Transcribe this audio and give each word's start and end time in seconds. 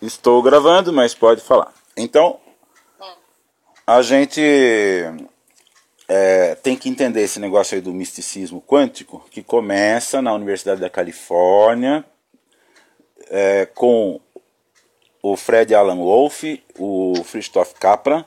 Estou 0.00 0.42
gravando, 0.42 0.92
mas 0.92 1.14
pode 1.14 1.40
falar. 1.40 1.74
Então, 1.96 2.38
a 3.86 4.00
gente 4.02 4.40
é, 6.08 6.54
tem 6.56 6.76
que 6.76 6.88
entender 6.88 7.22
esse 7.22 7.38
negócio 7.38 7.74
aí 7.74 7.80
do 7.80 7.92
misticismo 7.92 8.60
quântico, 8.60 9.24
que 9.30 9.42
começa 9.42 10.22
na 10.22 10.32
Universidade 10.32 10.80
da 10.80 10.88
Califórnia, 10.88 12.04
é, 13.28 13.66
com 13.66 14.20
o 15.22 15.36
Fred 15.36 15.74
Alan 15.74 15.96
Wolff, 15.96 16.62
o 16.78 17.12
Christoph 17.30 17.74
Kaplan 17.74 18.24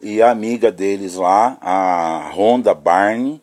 e 0.00 0.22
a 0.22 0.30
amiga 0.30 0.70
deles 0.70 1.16
lá, 1.16 1.58
a 1.60 2.30
Rhonda 2.32 2.72
Barney, 2.72 3.40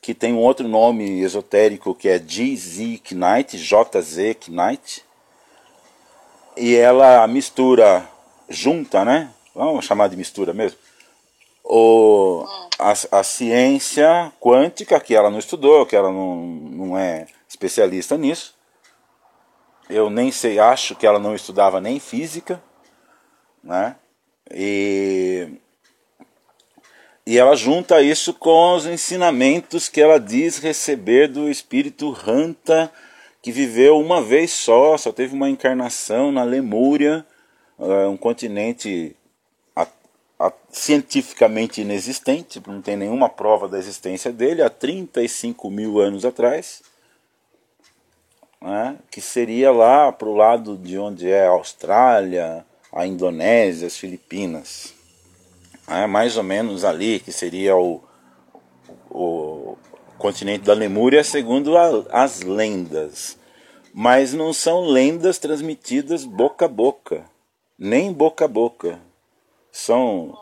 que 0.00 0.14
tem 0.14 0.32
um 0.32 0.38
outro 0.38 0.68
nome 0.68 1.20
esotérico 1.20 1.94
que 1.94 2.08
é 2.08 2.18
GZ 2.18 3.00
Knight, 3.12 3.56
JZ 3.56 4.48
Knight. 4.48 5.04
E 6.58 6.74
ela 6.74 7.26
mistura, 7.26 8.08
junta, 8.48 9.04
né? 9.04 9.30
Vamos 9.54 9.84
chamar 9.84 10.08
de 10.08 10.16
mistura 10.16 10.52
mesmo. 10.52 10.78
O, 11.62 12.44
a, 12.78 12.92
a 13.18 13.22
ciência 13.22 14.32
quântica, 14.40 14.98
que 14.98 15.14
ela 15.14 15.30
não 15.30 15.38
estudou, 15.38 15.86
que 15.86 15.94
ela 15.94 16.10
não, 16.10 16.36
não 16.36 16.98
é 16.98 17.26
especialista 17.48 18.16
nisso, 18.16 18.54
eu 19.88 20.10
nem 20.10 20.30
sei, 20.30 20.58
acho 20.58 20.94
que 20.94 21.06
ela 21.06 21.18
não 21.18 21.34
estudava 21.34 21.80
nem 21.80 21.98
física, 21.98 22.62
né? 23.62 23.96
E, 24.50 25.48
e 27.26 27.38
ela 27.38 27.54
junta 27.54 28.02
isso 28.02 28.34
com 28.34 28.74
os 28.74 28.86
ensinamentos 28.86 29.88
que 29.88 30.00
ela 30.00 30.18
diz 30.18 30.58
receber 30.58 31.28
do 31.28 31.48
espírito 31.48 32.10
Ranta, 32.10 32.90
que 33.42 33.52
viveu 33.52 33.98
uma 33.98 34.22
vez 34.22 34.50
só, 34.50 34.96
só 34.96 35.12
teve 35.12 35.34
uma 35.34 35.48
encarnação 35.48 36.32
na 36.32 36.44
Lemúria, 36.44 37.24
eh, 37.78 38.06
um 38.06 38.16
continente 38.16 39.14
cientificamente 40.70 41.80
inexistente, 41.80 42.62
não 42.66 42.80
tem 42.80 42.96
nenhuma 42.96 43.28
prova 43.28 43.66
da 43.66 43.78
existência 43.78 44.30
dele, 44.30 44.62
há 44.62 44.70
35 44.70 45.68
mil 45.70 45.98
anos 45.98 46.24
atrás 46.24 46.82
né, 48.60 48.96
que 49.10 49.20
seria 49.20 49.70
lá 49.70 50.12
para 50.12 50.28
o 50.28 50.34
lado 50.34 50.76
de 50.76 50.98
onde 50.98 51.30
é 51.30 51.46
a 51.46 51.50
Austrália, 51.50 52.64
a 52.92 53.06
Indonésia, 53.06 53.86
as 53.86 53.96
Filipinas. 53.96 54.94
Né, 55.86 56.06
mais 56.06 56.36
ou 56.36 56.42
menos 56.42 56.84
ali, 56.84 57.20
que 57.20 57.32
seria 57.32 57.76
o, 57.76 58.02
o 59.10 59.76
continente 60.18 60.64
da 60.64 60.74
Lemúria, 60.74 61.22
segundo 61.24 61.76
a, 61.76 62.04
as 62.10 62.42
lendas. 62.42 63.38
Mas 63.94 64.34
não 64.34 64.52
são 64.52 64.80
lendas 64.80 65.38
transmitidas 65.38 66.24
boca 66.24 66.66
a 66.66 66.68
boca, 66.68 67.24
nem 67.78 68.12
boca 68.12 68.44
a 68.44 68.48
boca. 68.48 69.00
São, 69.72 70.36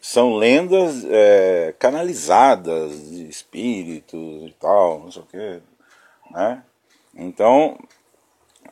são 0.00 0.34
lendas 0.36 1.04
é, 1.06 1.74
canalizadas 1.78 3.10
de 3.10 3.28
espíritos 3.28 4.20
e 4.20 4.54
tal, 4.60 5.00
não 5.00 5.10
sei 5.10 5.22
o 5.22 5.26
quê. 5.26 5.60
Né? 6.30 6.62
Então, 7.16 7.78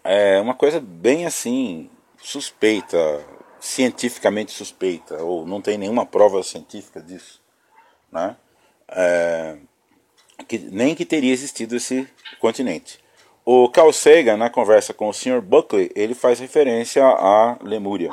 é 0.05 0.41
uma 0.41 0.55
coisa 0.55 0.81
bem 0.81 1.27
assim, 1.27 1.91
suspeita, 2.19 2.97
cientificamente 3.61 4.53
suspeita, 4.53 5.23
ou 5.23 5.47
não 5.47 5.61
tem 5.61 5.79
nenhuma 5.79 6.05
prova 6.05 6.43
científica 6.43 7.01
disso, 7.01 7.41
né? 8.11 8.37
É, 8.89 9.57
que, 10.43 10.59
nem 10.59 10.95
que 10.95 11.05
teria 11.05 11.33
existido 11.33 11.77
esse 11.77 12.09
continente. 12.41 13.01
O 13.45 13.69
Carl 13.69 13.93
Sagan, 13.93 14.37
na 14.37 14.49
conversa 14.49 14.95
com 14.95 15.09
o 15.09 15.13
Sr. 15.13 15.41
Buckley, 15.41 15.91
ele 15.97 16.15
faz 16.15 16.39
referência 16.39 17.05
à 17.05 17.59
Lemúria. 17.63 18.11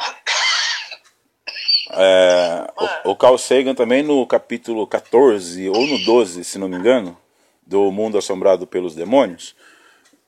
É, 1.92 2.72
o, 3.06 3.12
o 3.12 3.16
Carl 3.16 3.38
Sagan 3.38 3.76
também 3.76 4.04
no 4.04 4.26
capítulo 4.26 4.86
14 4.88 5.70
ou 5.70 5.88
no 5.88 5.98
12, 6.04 6.44
se 6.44 6.58
não 6.58 6.68
me 6.68 6.78
engano, 6.78 7.18
do 7.66 7.92
Mundo 7.92 8.18
Assombrado 8.18 8.66
pelos 8.66 8.96
Demônios, 8.96 9.56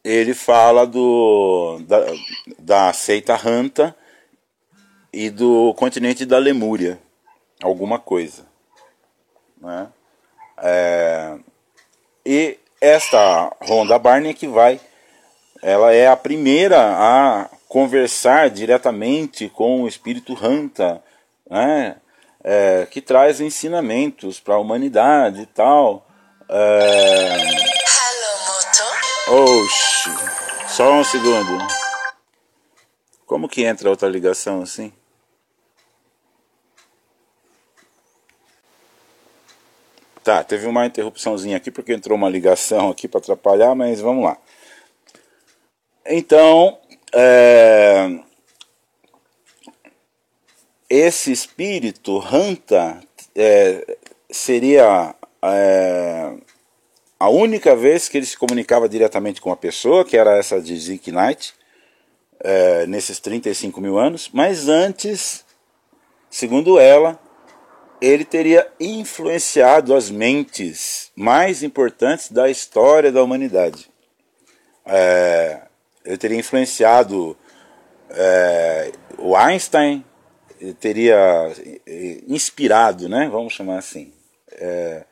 ele 0.03 0.33
fala 0.33 0.85
do, 0.85 1.79
da, 1.87 2.05
da 2.59 2.93
seita 2.93 3.35
Hanta 3.35 3.95
e 5.13 5.29
do 5.29 5.73
continente 5.75 6.25
da 6.25 6.37
Lemúria, 6.37 6.99
alguma 7.61 7.99
coisa. 7.99 8.45
Né? 9.59 9.87
É, 10.57 11.37
e 12.25 12.57
esta 12.79 13.55
Ronda 13.61 13.97
Barney 13.99 14.33
que 14.33 14.47
vai, 14.47 14.79
ela 15.61 15.93
é 15.93 16.07
a 16.07 16.17
primeira 16.17 16.79
a 16.79 17.49
conversar 17.67 18.49
diretamente 18.49 19.47
com 19.49 19.83
o 19.83 19.87
espírito 19.87 20.37
Hanta, 20.41 21.01
né? 21.49 21.97
É, 22.43 22.87
que 22.89 22.99
traz 22.99 23.39
ensinamentos 23.39 24.39
para 24.39 24.55
a 24.55 24.59
humanidade 24.59 25.41
e 25.41 25.45
tal. 25.45 26.07
É... 26.49 27.37
Oxi. 29.29 30.09
Só 30.67 30.91
um 30.93 31.03
segundo. 31.03 31.65
Como 33.25 33.47
que 33.47 33.63
entra 33.63 33.89
outra 33.89 34.09
ligação 34.09 34.61
assim? 34.61 34.91
Tá, 40.23 40.43
teve 40.43 40.67
uma 40.67 40.85
interrupçãozinha 40.85 41.57
aqui 41.57 41.71
porque 41.71 41.93
entrou 41.93 42.15
uma 42.15 42.29
ligação 42.29 42.91
aqui 42.91 43.07
para 43.07 43.19
atrapalhar, 43.19 43.73
mas 43.73 43.99
vamos 43.99 44.23
lá. 44.23 44.37
Então, 46.05 46.77
é, 47.13 48.19
esse 50.89 51.31
espírito 51.31 52.19
Hanta 52.19 53.01
é, 53.35 53.97
seria 54.29 55.15
é, 55.41 56.33
a 57.19 57.29
única 57.29 57.75
vez 57.75 58.07
que 58.07 58.17
ele 58.17 58.25
se 58.25 58.37
comunicava 58.37 58.87
diretamente 58.87 59.41
com 59.41 59.51
a 59.51 59.57
pessoa, 59.57 60.05
que 60.05 60.17
era 60.17 60.37
essa 60.37 60.61
de 60.61 60.77
Zeke 60.77 61.11
Knight, 61.11 61.53
é, 62.39 62.85
nesses 62.87 63.19
35 63.19 63.79
mil 63.81 63.97
anos, 63.97 64.29
mas 64.33 64.67
antes, 64.67 65.45
segundo 66.29 66.79
ela, 66.79 67.19
ele 68.01 68.25
teria 68.25 68.67
influenciado 68.79 69.93
as 69.93 70.09
mentes 70.09 71.11
mais 71.15 71.61
importantes 71.61 72.31
da 72.31 72.49
história 72.49 73.11
da 73.11 73.23
humanidade. 73.23 73.87
É, 74.85 75.61
ele 76.03 76.17
teria 76.17 76.39
influenciado 76.39 77.37
é, 78.09 78.91
o 79.19 79.35
Einstein, 79.35 80.03
ele 80.59 80.73
teria 80.73 81.53
é, 81.85 82.17
inspirado, 82.27 83.07
né, 83.07 83.29
vamos 83.31 83.53
chamar 83.53 83.77
assim, 83.77 84.11
é, 84.53 85.03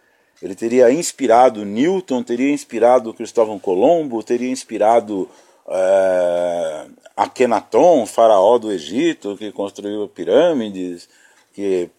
ele 0.41 0.55
teria 0.55 0.91
inspirado 0.91 1.63
Newton, 1.63 2.23
teria 2.23 2.51
inspirado 2.51 3.13
Cristóvão 3.13 3.59
Colombo, 3.59 4.23
teria 4.23 4.49
inspirado 4.49 5.29
é, 5.67 6.85
Akhenaton, 7.15 8.05
faraó 8.05 8.57
do 8.57 8.71
Egito, 8.71 9.37
que 9.37 9.51
construiu 9.51 10.07
pirâmides, 10.07 11.07
que 11.53 11.89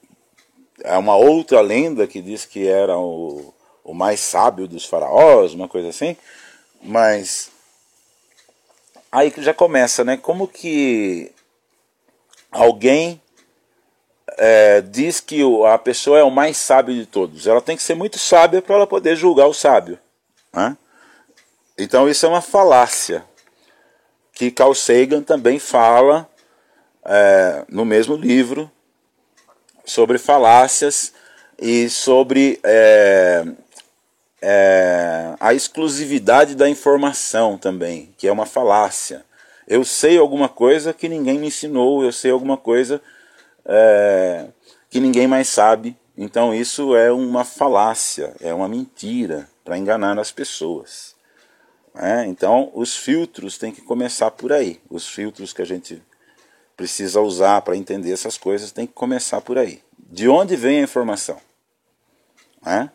é 0.84 0.96
uma 0.96 1.16
outra 1.16 1.60
lenda 1.60 2.06
que 2.06 2.20
diz 2.20 2.44
que 2.44 2.66
era 2.66 2.98
o, 2.98 3.54
o 3.84 3.94
mais 3.94 4.20
sábio 4.20 4.66
dos 4.66 4.84
faraós, 4.84 5.54
uma 5.54 5.68
coisa 5.68 5.88
assim. 5.88 6.16
Mas 6.82 7.50
aí 9.10 9.30
que 9.30 9.42
já 9.42 9.52
começa, 9.52 10.04
né? 10.04 10.16
Como 10.16 10.48
que 10.48 11.32
alguém 12.50 13.20
é, 14.38 14.80
diz 14.80 15.20
que 15.20 15.42
a 15.66 15.78
pessoa 15.78 16.18
é 16.18 16.22
o 16.22 16.30
mais 16.30 16.56
sábio 16.56 16.94
de 16.94 17.06
todos. 17.06 17.46
Ela 17.46 17.60
tem 17.60 17.76
que 17.76 17.82
ser 17.82 17.94
muito 17.94 18.18
sábia 18.18 18.62
para 18.62 18.74
ela 18.74 18.86
poder 18.86 19.16
julgar 19.16 19.46
o 19.46 19.54
sábio. 19.54 19.98
Né? 20.52 20.76
Então 21.78 22.08
isso 22.08 22.26
é 22.26 22.28
uma 22.28 22.40
falácia 22.40 23.24
que 24.32 24.50
Carl 24.50 24.74
Sagan 24.74 25.22
também 25.22 25.58
fala 25.58 26.28
é, 27.04 27.64
no 27.68 27.84
mesmo 27.84 28.16
livro 28.16 28.70
sobre 29.84 30.18
falácias 30.18 31.12
e 31.60 31.88
sobre 31.88 32.58
é, 32.62 33.44
é, 34.40 35.34
a 35.38 35.52
exclusividade 35.52 36.54
da 36.54 36.68
informação 36.68 37.58
também, 37.58 38.14
que 38.16 38.26
é 38.26 38.32
uma 38.32 38.46
falácia. 38.46 39.24
Eu 39.68 39.84
sei 39.84 40.18
alguma 40.18 40.48
coisa 40.48 40.92
que 40.92 41.08
ninguém 41.08 41.38
me 41.38 41.48
ensinou, 41.48 42.02
eu 42.02 42.12
sei 42.12 42.30
alguma 42.30 42.56
coisa 42.56 43.00
é, 43.64 44.46
que 44.88 45.00
ninguém 45.00 45.26
mais 45.26 45.48
sabe. 45.48 45.96
Então 46.16 46.54
isso 46.54 46.94
é 46.96 47.12
uma 47.12 47.44
falácia, 47.44 48.34
é 48.40 48.52
uma 48.52 48.68
mentira 48.68 49.48
para 49.64 49.78
enganar 49.78 50.18
as 50.18 50.32
pessoas. 50.32 51.14
É, 51.94 52.24
então 52.24 52.70
os 52.74 52.96
filtros 52.96 53.58
têm 53.58 53.72
que 53.72 53.80
começar 53.82 54.30
por 54.30 54.52
aí. 54.52 54.80
Os 54.88 55.08
filtros 55.08 55.52
que 55.52 55.62
a 55.62 55.66
gente 55.66 56.02
precisa 56.80 57.20
usar 57.20 57.60
para 57.60 57.76
entender 57.76 58.10
essas 58.10 58.38
coisas 58.38 58.72
tem 58.72 58.86
que 58.86 58.94
começar 58.94 59.42
por 59.42 59.58
aí. 59.58 59.82
De 59.98 60.30
onde 60.30 60.56
vem 60.56 60.80
a 60.80 60.84
informação? 60.84 61.36
É? 62.64 62.88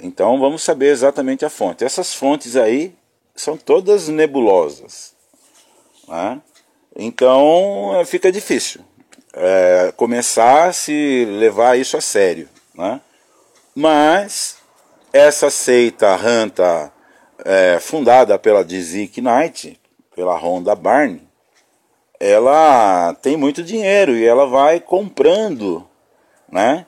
Então 0.00 0.40
vamos 0.40 0.64
saber 0.64 0.86
exatamente 0.86 1.44
a 1.44 1.48
fonte. 1.48 1.84
Essas 1.84 2.12
fontes 2.12 2.56
aí 2.56 2.92
são 3.36 3.56
todas 3.56 4.08
nebulosas. 4.08 5.14
É? 6.10 6.38
Então 6.96 8.02
fica 8.04 8.32
difícil 8.32 8.80
é, 9.32 9.92
começar 9.96 10.66
a 10.66 10.72
se 10.72 11.24
levar 11.38 11.78
isso 11.78 11.96
a 11.96 12.00
sério. 12.00 12.48
Né? 12.74 13.00
Mas 13.76 14.56
essa 15.12 15.50
seita 15.50 16.16
Hanta, 16.16 16.92
é, 17.44 17.78
fundada 17.78 18.36
pela 18.40 18.64
Dizzy 18.64 19.08
Knight, 19.18 19.80
pela 20.16 20.36
Rhonda 20.36 20.74
Barney, 20.74 21.27
ela 22.20 23.14
tem 23.22 23.36
muito 23.36 23.62
dinheiro 23.62 24.16
e 24.16 24.24
ela 24.24 24.46
vai 24.46 24.80
comprando, 24.80 25.88
né, 26.50 26.86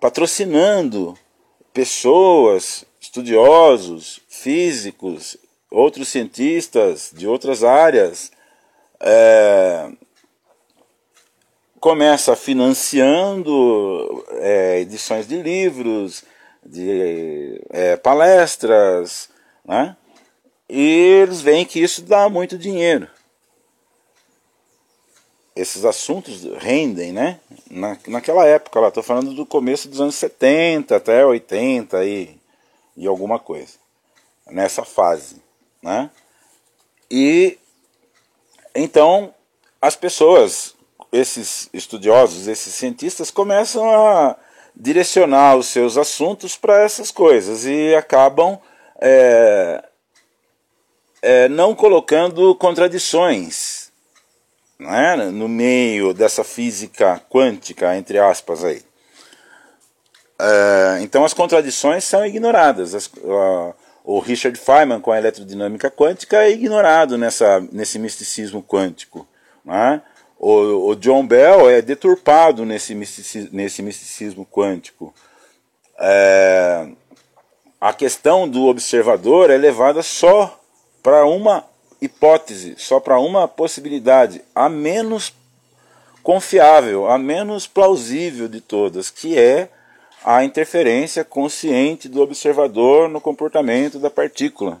patrocinando 0.00 1.18
pessoas, 1.72 2.84
estudiosos, 3.00 4.20
físicos, 4.28 5.36
outros 5.70 6.08
cientistas 6.08 7.10
de 7.14 7.26
outras 7.26 7.62
áreas, 7.64 8.30
é, 9.00 9.90
começa 11.80 12.34
financiando 12.34 14.24
é, 14.40 14.80
edições 14.80 15.26
de 15.26 15.40
livros, 15.40 16.24
de 16.64 17.60
é, 17.70 17.96
palestras, 17.96 19.28
né? 19.64 19.96
e 20.68 20.82
eles 21.22 21.40
veem 21.40 21.64
que 21.64 21.80
isso 21.80 22.02
dá 22.02 22.28
muito 22.28 22.58
dinheiro. 22.58 23.08
Esses 25.58 25.84
assuntos 25.84 26.44
rendem, 26.58 27.12
né? 27.12 27.40
Na, 27.68 27.98
naquela 28.06 28.46
época, 28.46 28.78
lá, 28.78 28.88
estou 28.88 29.02
falando 29.02 29.34
do 29.34 29.44
começo 29.44 29.88
dos 29.88 30.00
anos 30.00 30.14
70 30.14 30.94
até 30.94 31.26
80 31.26 32.04
e, 32.04 32.38
e 32.96 33.08
alguma 33.08 33.40
coisa, 33.40 33.74
nessa 34.46 34.84
fase. 34.84 35.42
Né? 35.82 36.08
E 37.10 37.58
então 38.72 39.34
as 39.82 39.96
pessoas 39.96 40.76
esses 41.10 41.68
estudiosos, 41.72 42.46
esses 42.46 42.74
cientistas 42.74 43.30
começam 43.30 43.90
a 43.90 44.36
direcionar 44.76 45.56
os 45.56 45.66
seus 45.66 45.96
assuntos 45.96 46.56
para 46.56 46.82
essas 46.82 47.10
coisas 47.10 47.64
e 47.64 47.94
acabam 47.96 48.60
é, 49.00 49.82
é, 51.20 51.48
não 51.48 51.74
colocando 51.74 52.54
contradições 52.54 53.77
né, 54.78 55.16
no 55.30 55.48
meio 55.48 56.14
dessa 56.14 56.44
física 56.44 57.20
quântica, 57.28 57.96
entre 57.96 58.18
aspas 58.18 58.64
aí. 58.64 58.82
É, 60.40 60.98
então 61.02 61.24
as 61.24 61.34
contradições 61.34 62.04
são 62.04 62.24
ignoradas. 62.24 62.94
As, 62.94 63.10
a, 63.24 63.74
o 64.04 64.20
Richard 64.20 64.58
Feynman 64.58 65.00
com 65.00 65.10
a 65.10 65.18
eletrodinâmica 65.18 65.90
quântica 65.90 66.44
é 66.44 66.50
ignorado 66.50 67.18
nessa, 67.18 67.60
nesse 67.72 67.98
misticismo 67.98 68.62
quântico. 68.62 69.26
Né? 69.64 70.00
O, 70.38 70.90
o 70.90 70.96
John 70.96 71.26
Bell 71.26 71.68
é 71.68 71.82
deturpado 71.82 72.64
nesse 72.64 72.94
misticismo, 72.94 73.50
nesse 73.52 73.82
misticismo 73.82 74.46
quântico. 74.46 75.12
É, 76.00 76.88
a 77.80 77.92
questão 77.92 78.48
do 78.48 78.66
observador 78.66 79.50
é 79.50 79.56
levada 79.56 80.02
só 80.02 80.58
para 81.02 81.26
uma 81.26 81.64
hipótese, 82.00 82.74
só 82.78 83.00
para 83.00 83.18
uma 83.18 83.48
possibilidade, 83.48 84.42
a 84.54 84.68
menos 84.68 85.32
confiável, 86.22 87.08
a 87.08 87.18
menos 87.18 87.66
plausível 87.66 88.48
de 88.48 88.60
todas, 88.60 89.10
que 89.10 89.38
é 89.38 89.68
a 90.24 90.44
interferência 90.44 91.24
consciente 91.24 92.08
do 92.08 92.20
observador 92.20 93.08
no 93.08 93.20
comportamento 93.20 93.98
da 93.98 94.10
partícula. 94.10 94.80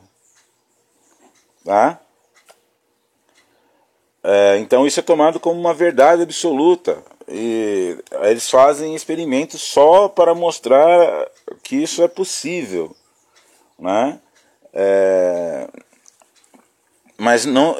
Tá? 1.64 2.00
É, 4.22 4.58
então 4.58 4.86
isso 4.86 5.00
é 5.00 5.02
tomado 5.02 5.40
como 5.40 5.58
uma 5.58 5.72
verdade 5.72 6.22
absoluta. 6.22 7.02
E 7.26 7.96
eles 8.22 8.48
fazem 8.48 8.94
experimentos 8.94 9.60
só 9.60 10.08
para 10.08 10.34
mostrar 10.34 11.28
que 11.62 11.76
isso 11.76 12.02
é 12.02 12.08
possível. 12.08 12.94
Né? 13.78 14.18
É, 14.72 15.68
mas, 17.18 17.44
não, 17.44 17.76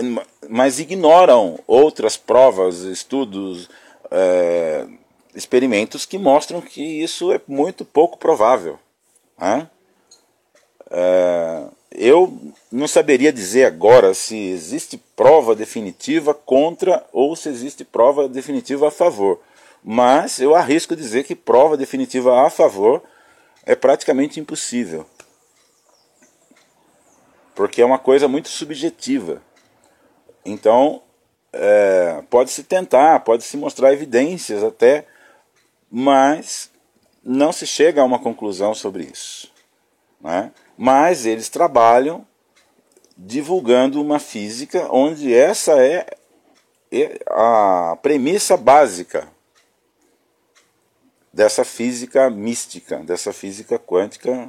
mas 0.48 0.80
ignoram 0.80 1.60
outras 1.64 2.16
provas, 2.16 2.80
estudos, 2.80 3.70
é, 4.10 4.84
experimentos 5.32 6.04
que 6.04 6.18
mostram 6.18 6.60
que 6.60 6.82
isso 6.82 7.32
é 7.32 7.40
muito 7.46 7.84
pouco 7.84 8.18
provável. 8.18 8.78
Né? 9.38 9.70
É, 10.90 11.64
eu 11.92 12.36
não 12.70 12.88
saberia 12.88 13.32
dizer 13.32 13.64
agora 13.64 14.12
se 14.12 14.36
existe 14.36 15.00
prova 15.14 15.54
definitiva 15.54 16.34
contra 16.34 17.06
ou 17.12 17.36
se 17.36 17.48
existe 17.48 17.84
prova 17.84 18.28
definitiva 18.28 18.88
a 18.88 18.90
favor. 18.90 19.40
Mas 19.84 20.40
eu 20.40 20.56
arrisco 20.56 20.96
dizer 20.96 21.22
que 21.22 21.36
prova 21.36 21.76
definitiva 21.76 22.44
a 22.44 22.50
favor 22.50 23.02
é 23.64 23.76
praticamente 23.76 24.40
impossível. 24.40 25.06
Porque 27.58 27.82
é 27.82 27.84
uma 27.84 27.98
coisa 27.98 28.28
muito 28.28 28.48
subjetiva. 28.48 29.42
Então, 30.44 31.02
é, 31.52 32.22
pode-se 32.30 32.62
tentar, 32.62 33.18
pode-se 33.20 33.56
mostrar 33.56 33.92
evidências 33.92 34.62
até, 34.62 35.04
mas 35.90 36.70
não 37.20 37.50
se 37.50 37.66
chega 37.66 38.00
a 38.00 38.04
uma 38.04 38.20
conclusão 38.20 38.72
sobre 38.74 39.02
isso. 39.02 39.52
Né? 40.20 40.52
mas 40.78 41.26
eles 41.26 41.48
trabalham 41.48 42.24
divulgando 43.16 44.00
uma 44.00 44.20
física 44.20 44.86
onde 44.92 45.34
essa 45.34 45.72
é, 45.84 46.06
é 46.92 47.18
a 47.26 47.98
premissa 48.00 48.56
básica 48.56 49.26
dessa 51.32 51.64
física 51.64 52.30
mística, 52.30 52.98
dessa 52.98 53.32
física 53.32 53.76
quântica 53.76 54.48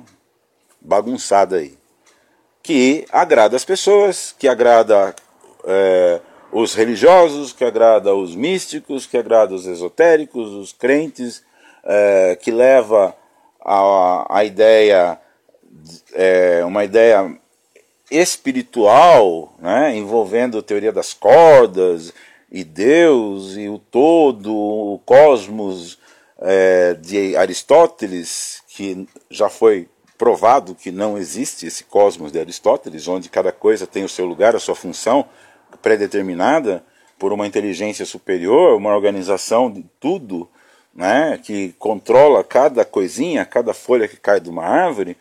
bagunçada 0.80 1.58
aí, 1.58 1.79
que 2.70 3.04
agrada 3.12 3.56
as 3.56 3.66
pessoas, 3.66 4.36
que 4.38 4.48
agrada 4.48 5.16
é, 5.66 6.22
os 6.52 6.76
religiosos, 6.76 7.52
que 7.52 7.66
agrada 7.66 8.14
os 8.14 8.36
místicos, 8.36 9.08
que 9.08 9.18
agrada 9.18 9.56
os 9.56 9.66
esotéricos, 9.66 10.54
os 10.54 10.72
crentes, 10.72 11.44
é, 11.84 12.38
que 12.40 12.52
leva 12.52 13.16
a, 13.60 14.38
a 14.38 14.46
ideia 14.46 15.20
é, 16.14 16.64
uma 16.64 16.84
ideia 16.84 17.36
espiritual, 18.12 19.52
né, 19.58 19.96
envolvendo 19.96 20.62
teoria 20.62 20.92
das 20.92 21.12
cordas 21.12 22.14
e 22.52 22.64
Deus 22.64 23.58
e 23.58 23.68
o 23.68 23.80
todo, 23.80 24.56
o 24.56 25.02
cosmos 25.04 25.98
é, 26.40 26.94
de 26.94 27.36
Aristóteles, 27.36 28.62
que 28.68 29.08
já 29.28 29.50
foi 29.50 29.90
provado 30.20 30.76
que 30.76 30.92
não 30.92 31.18
existe 31.18 31.66
esse 31.66 31.86
cosmos 31.86 32.30
de 32.30 32.40
Aristóteles, 32.40 33.08
onde 33.08 33.30
cada 33.30 33.54
coisa 33.54 33.88
tem 33.88 34.04
o 34.04 34.10
seu 34.10 34.26
lugar, 34.26 34.54
a 34.54 34.60
sua 34.60 34.76
função 34.76 35.26
pré-determinada 35.82 36.84
por 37.18 37.32
uma 37.32 37.48
inteligência 37.48 38.06
superior, 38.06 38.76
uma 38.76 38.94
organização 38.94 39.72
de 39.72 39.86
tudo, 39.98 40.50
né, 40.94 41.40
que 41.42 41.74
controla 41.80 42.44
cada 42.44 42.84
coisinha, 42.84 43.46
cada 43.46 43.74
folha 43.74 44.10
que 44.10 44.18
cai 44.18 44.42
de 44.42 44.50
uma 44.50 44.66
árvore 44.66 45.16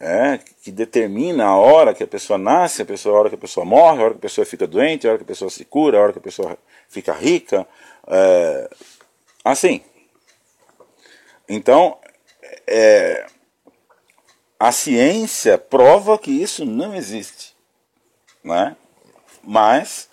é, 0.00 0.40
que 0.62 0.72
determina 0.72 1.44
a 1.44 1.56
hora 1.56 1.92
que 1.92 2.02
a 2.02 2.06
pessoa 2.06 2.38
nasce, 2.38 2.80
a, 2.80 2.86
pessoa, 2.86 3.14
a 3.14 3.20
hora 3.20 3.28
que 3.28 3.34
a 3.34 3.38
pessoa 3.38 3.66
morre, 3.66 4.00
a 4.00 4.04
hora 4.04 4.14
que 4.14 4.20
a 4.20 4.22
pessoa 4.22 4.46
fica 4.46 4.66
doente, 4.66 5.06
a 5.06 5.10
hora 5.10 5.18
que 5.18 5.24
a 5.24 5.26
pessoa 5.26 5.50
se 5.50 5.66
cura, 5.66 5.98
a 5.98 6.00
hora 6.00 6.12
que 6.14 6.18
a 6.18 6.22
pessoa 6.22 6.56
fica 6.88 7.12
rica. 7.12 7.66
É, 8.06 8.70
assim. 9.44 9.82
Então, 11.46 11.98
é, 12.66 13.26
a 14.60 14.70
ciência 14.70 15.56
prova 15.56 16.18
que 16.18 16.30
isso 16.30 16.66
não 16.66 16.94
existe. 16.94 17.56
Né? 18.44 18.76
Mas 19.42 20.10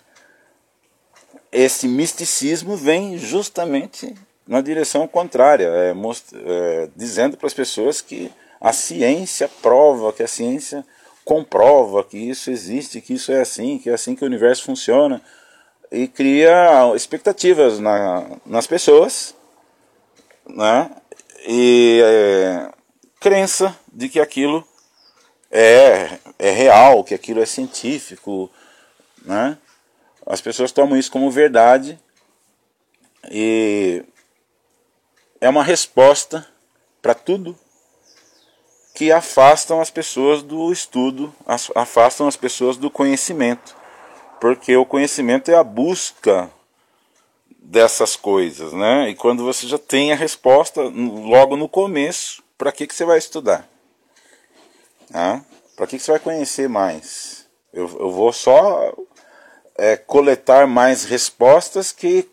esse 1.52 1.86
misticismo 1.86 2.74
vem 2.74 3.18
justamente 3.18 4.14
na 4.46 4.62
direção 4.62 5.06
contrária, 5.06 5.66
é, 5.66 5.92
é, 5.92 6.88
dizendo 6.96 7.36
para 7.36 7.46
as 7.46 7.52
pessoas 7.52 8.00
que 8.00 8.32
a 8.58 8.72
ciência 8.72 9.50
prova, 9.60 10.14
que 10.14 10.22
a 10.22 10.28
ciência 10.28 10.82
comprova 11.26 12.02
que 12.02 12.16
isso 12.16 12.50
existe, 12.50 13.02
que 13.02 13.12
isso 13.12 13.30
é 13.30 13.42
assim, 13.42 13.78
que 13.78 13.90
é 13.90 13.92
assim 13.92 14.16
que 14.16 14.24
o 14.24 14.26
universo 14.26 14.64
funciona 14.64 15.20
e 15.92 16.08
cria 16.08 16.90
expectativas 16.96 17.78
na, 17.78 18.38
nas 18.46 18.66
pessoas, 18.66 19.34
né? 20.48 20.90
E 21.46 22.00
é, 22.02 22.70
crença 23.20 23.76
de 23.98 24.08
que 24.08 24.20
aquilo 24.20 24.64
é, 25.50 26.20
é 26.38 26.50
real, 26.52 27.02
que 27.02 27.14
aquilo 27.14 27.42
é 27.42 27.46
científico, 27.46 28.48
né? 29.24 29.58
As 30.24 30.40
pessoas 30.40 30.70
tomam 30.70 30.96
isso 30.96 31.10
como 31.10 31.28
verdade 31.32 31.98
e 33.28 34.04
é 35.40 35.48
uma 35.48 35.64
resposta 35.64 36.46
para 37.02 37.12
tudo 37.12 37.58
que 38.94 39.10
afastam 39.10 39.80
as 39.80 39.90
pessoas 39.90 40.44
do 40.44 40.70
estudo, 40.70 41.34
afastam 41.74 42.28
as 42.28 42.36
pessoas 42.36 42.76
do 42.76 42.88
conhecimento. 42.88 43.76
Porque 44.40 44.76
o 44.76 44.86
conhecimento 44.86 45.50
é 45.50 45.56
a 45.56 45.64
busca 45.64 46.48
dessas 47.58 48.14
coisas, 48.14 48.72
né? 48.72 49.10
E 49.10 49.16
quando 49.16 49.42
você 49.42 49.66
já 49.66 49.76
tem 49.76 50.12
a 50.12 50.16
resposta 50.16 50.82
logo 50.82 51.56
no 51.56 51.68
começo, 51.68 52.44
para 52.56 52.70
que, 52.70 52.86
que 52.86 52.94
você 52.94 53.04
vai 53.04 53.18
estudar? 53.18 53.68
Ah, 55.12 55.40
para 55.76 55.86
que, 55.86 55.96
que 55.96 56.02
você 56.02 56.10
vai 56.10 56.20
conhecer 56.20 56.68
mais? 56.68 57.46
Eu, 57.72 57.88
eu 57.98 58.10
vou 58.10 58.32
só 58.32 58.92
é, 59.76 59.96
coletar 59.96 60.66
mais 60.66 61.04
respostas 61.04 61.92
que 61.92 62.28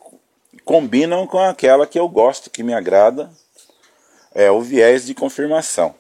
combinam 0.64 1.28
com 1.28 1.40
aquela 1.40 1.86
que 1.86 2.00
eu 2.00 2.10
gosto, 2.10 2.50
que 2.50 2.64
me 2.64 2.74
agrada, 2.74 3.32
é 4.34 4.50
o 4.50 4.62
viés 4.62 5.06
de 5.06 5.14
confirmação. 5.14 5.96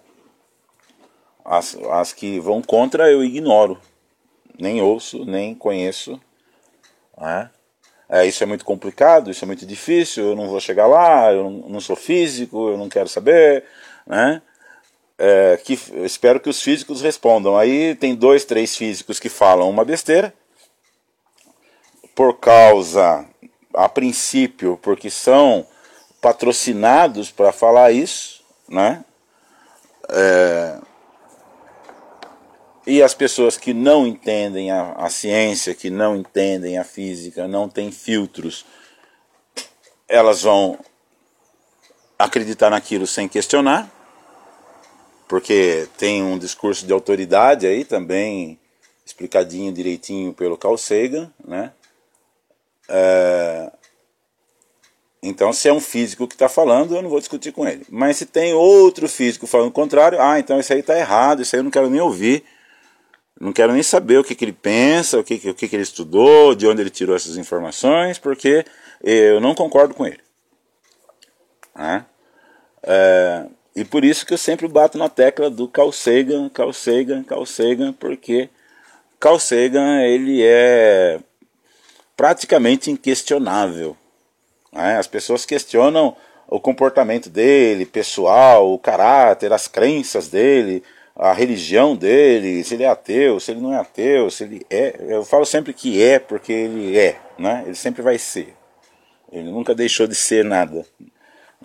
As, 1.43 1.77
as 1.91 2.11
que 2.11 2.39
vão 2.39 2.61
contra 2.61 3.11
eu 3.11 3.23
ignoro, 3.23 3.79
nem 4.59 4.81
ouço, 4.81 5.23
nem 5.23 5.53
conheço. 5.53 6.19
Né? 7.17 7.49
É, 8.09 8.25
isso 8.25 8.43
é 8.43 8.47
muito 8.47 8.65
complicado, 8.65 9.29
isso 9.29 9.45
é 9.45 9.47
muito 9.47 9.65
difícil, 9.65 10.25
eu 10.25 10.35
não 10.35 10.47
vou 10.47 10.59
chegar 10.59 10.87
lá, 10.87 11.31
eu 11.31 11.43
não, 11.43 11.69
não 11.69 11.79
sou 11.79 11.95
físico, 11.95 12.69
eu 12.69 12.77
não 12.77 12.89
quero 12.89 13.07
saber. 13.07 13.63
Né? 14.07 14.41
É, 15.17 15.57
que, 15.63 15.79
espero 16.03 16.39
que 16.39 16.49
os 16.49 16.61
físicos 16.61 17.01
respondam. 17.01 17.57
Aí 17.57 17.95
tem 17.95 18.13
dois, 18.13 18.43
três 18.43 18.75
físicos 18.75 19.19
que 19.19 19.29
falam 19.29 19.69
uma 19.69 19.85
besteira, 19.85 20.33
por 22.13 22.37
causa, 22.39 23.25
a 23.73 23.89
princípio, 23.89 24.79
porque 24.81 25.09
são 25.09 25.65
patrocinados 26.21 27.31
para 27.31 27.51
falar 27.51 27.91
isso, 27.91 28.43
né? 28.67 29.03
É, 30.09 30.79
e 32.87 33.01
as 33.01 33.15
pessoas 33.15 33.57
que 33.57 33.73
não 33.73 34.05
entendem 34.05 34.69
a, 34.69 34.91
a 34.93 35.09
ciência, 35.09 35.73
que 35.73 35.89
não 35.89 36.15
entendem 36.15 36.77
a 36.77 36.83
física, 36.83 37.47
não 37.47 37.67
têm 37.67 37.91
filtros, 37.91 38.63
elas 40.07 40.43
vão 40.43 40.77
acreditar 42.17 42.69
naquilo 42.69 43.07
sem 43.07 43.27
questionar, 43.27 43.91
porque 45.27 45.87
tem 45.97 46.23
um 46.23 46.37
discurso 46.37 46.85
de 46.85 46.93
autoridade 46.93 47.65
aí 47.65 47.83
também 47.83 48.59
explicadinho 49.05 49.71
direitinho 49.71 50.33
pelo 50.33 50.57
Carl 50.57 50.77
Sagan, 50.77 51.31
né? 51.45 51.71
É... 52.89 53.71
Então, 55.21 55.51
se 55.51 55.67
é 55.67 55.73
um 55.73 55.79
físico 55.79 56.27
que 56.27 56.35
está 56.35 56.47
falando, 56.47 56.95
eu 56.95 57.01
não 57.01 57.09
vou 57.09 57.19
discutir 57.19 57.51
com 57.51 57.67
ele. 57.67 57.83
Mas 57.89 58.17
se 58.17 58.27
tem 58.27 58.53
outro 58.53 59.09
físico 59.09 59.47
falando 59.47 59.69
o 59.69 59.71
contrário, 59.71 60.21
ah, 60.21 60.39
então 60.39 60.59
isso 60.59 60.71
aí 60.71 60.81
está 60.81 60.97
errado, 60.97 61.41
isso 61.41 61.55
aí 61.55 61.59
eu 61.59 61.63
não 61.63 61.71
quero 61.71 61.89
nem 61.89 61.99
ouvir. 61.99 62.43
Não 63.39 63.51
quero 63.51 63.73
nem 63.73 63.81
saber 63.81 64.19
o 64.19 64.23
que, 64.23 64.35
que 64.35 64.45
ele 64.45 64.53
pensa, 64.53 65.19
o, 65.19 65.23
que, 65.23 65.49
o 65.49 65.53
que, 65.53 65.67
que 65.67 65.75
ele 65.75 65.83
estudou, 65.83 66.53
de 66.53 66.67
onde 66.67 66.81
ele 66.81 66.91
tirou 66.91 67.15
essas 67.15 67.37
informações, 67.37 68.19
porque 68.19 68.65
eu 69.03 69.41
não 69.41 69.55
concordo 69.55 69.93
com 69.95 70.05
ele. 70.05 70.21
Né? 71.75 72.05
É, 72.83 73.45
e 73.75 73.83
por 73.83 74.05
isso 74.05 74.25
que 74.25 74.33
eu 74.33 74.37
sempre 74.37 74.67
bato 74.67 74.97
na 74.97 75.09
tecla 75.09 75.49
do 75.49 75.67
Carl 75.67 75.91
Sagan, 75.91 76.47
Carl 76.49 76.71
Sagan, 76.71 77.23
Carl 77.23 77.45
Sagan, 77.45 77.91
porque 77.91 78.49
Carl 79.19 79.37
Sagan 79.37 80.01
ele 80.01 80.41
é 80.41 81.19
praticamente 82.15 82.89
inquestionável. 82.89 83.97
Né? 84.71 84.97
As 84.97 85.07
pessoas 85.07 85.45
questionam 85.45 86.15
o 86.47 86.59
comportamento 86.59 87.29
dele, 87.29 87.85
pessoal, 87.85 88.71
o 88.71 88.79
caráter, 88.79 89.51
as 89.51 89.67
crenças 89.67 90.29
dele, 90.29 90.81
a 91.15 91.33
religião 91.33 91.95
dele, 91.95 92.63
se 92.63 92.75
ele 92.75 92.83
é 92.83 92.87
ateu, 92.87 93.39
se 93.39 93.51
ele 93.51 93.61
não 93.61 93.73
é 93.73 93.77
ateu, 93.77 94.29
se 94.29 94.43
ele 94.43 94.65
é. 94.69 94.95
Eu 95.07 95.25
falo 95.25 95.45
sempre 95.45 95.73
que 95.73 96.01
é 96.01 96.19
porque 96.19 96.53
ele 96.53 96.97
é, 96.97 97.19
né? 97.37 97.63
Ele 97.65 97.75
sempre 97.75 98.01
vai 98.01 98.17
ser. 98.17 98.55
Ele 99.31 99.49
nunca 99.49 99.75
deixou 99.75 100.07
de 100.07 100.15
ser 100.15 100.45
nada, 100.45 100.85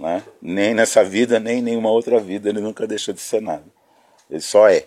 né? 0.00 0.25
Nem 0.40 0.73
nessa 0.73 1.04
vida, 1.04 1.38
nem 1.38 1.59
em 1.59 1.62
nenhuma 1.62 1.90
outra 1.90 2.19
vida, 2.19 2.49
ele 2.49 2.61
nunca 2.61 2.87
deixou 2.87 3.12
de 3.12 3.21
ser 3.21 3.42
nada. 3.42 3.64
Ele 4.30 4.40
só 4.40 4.69
é. 4.69 4.87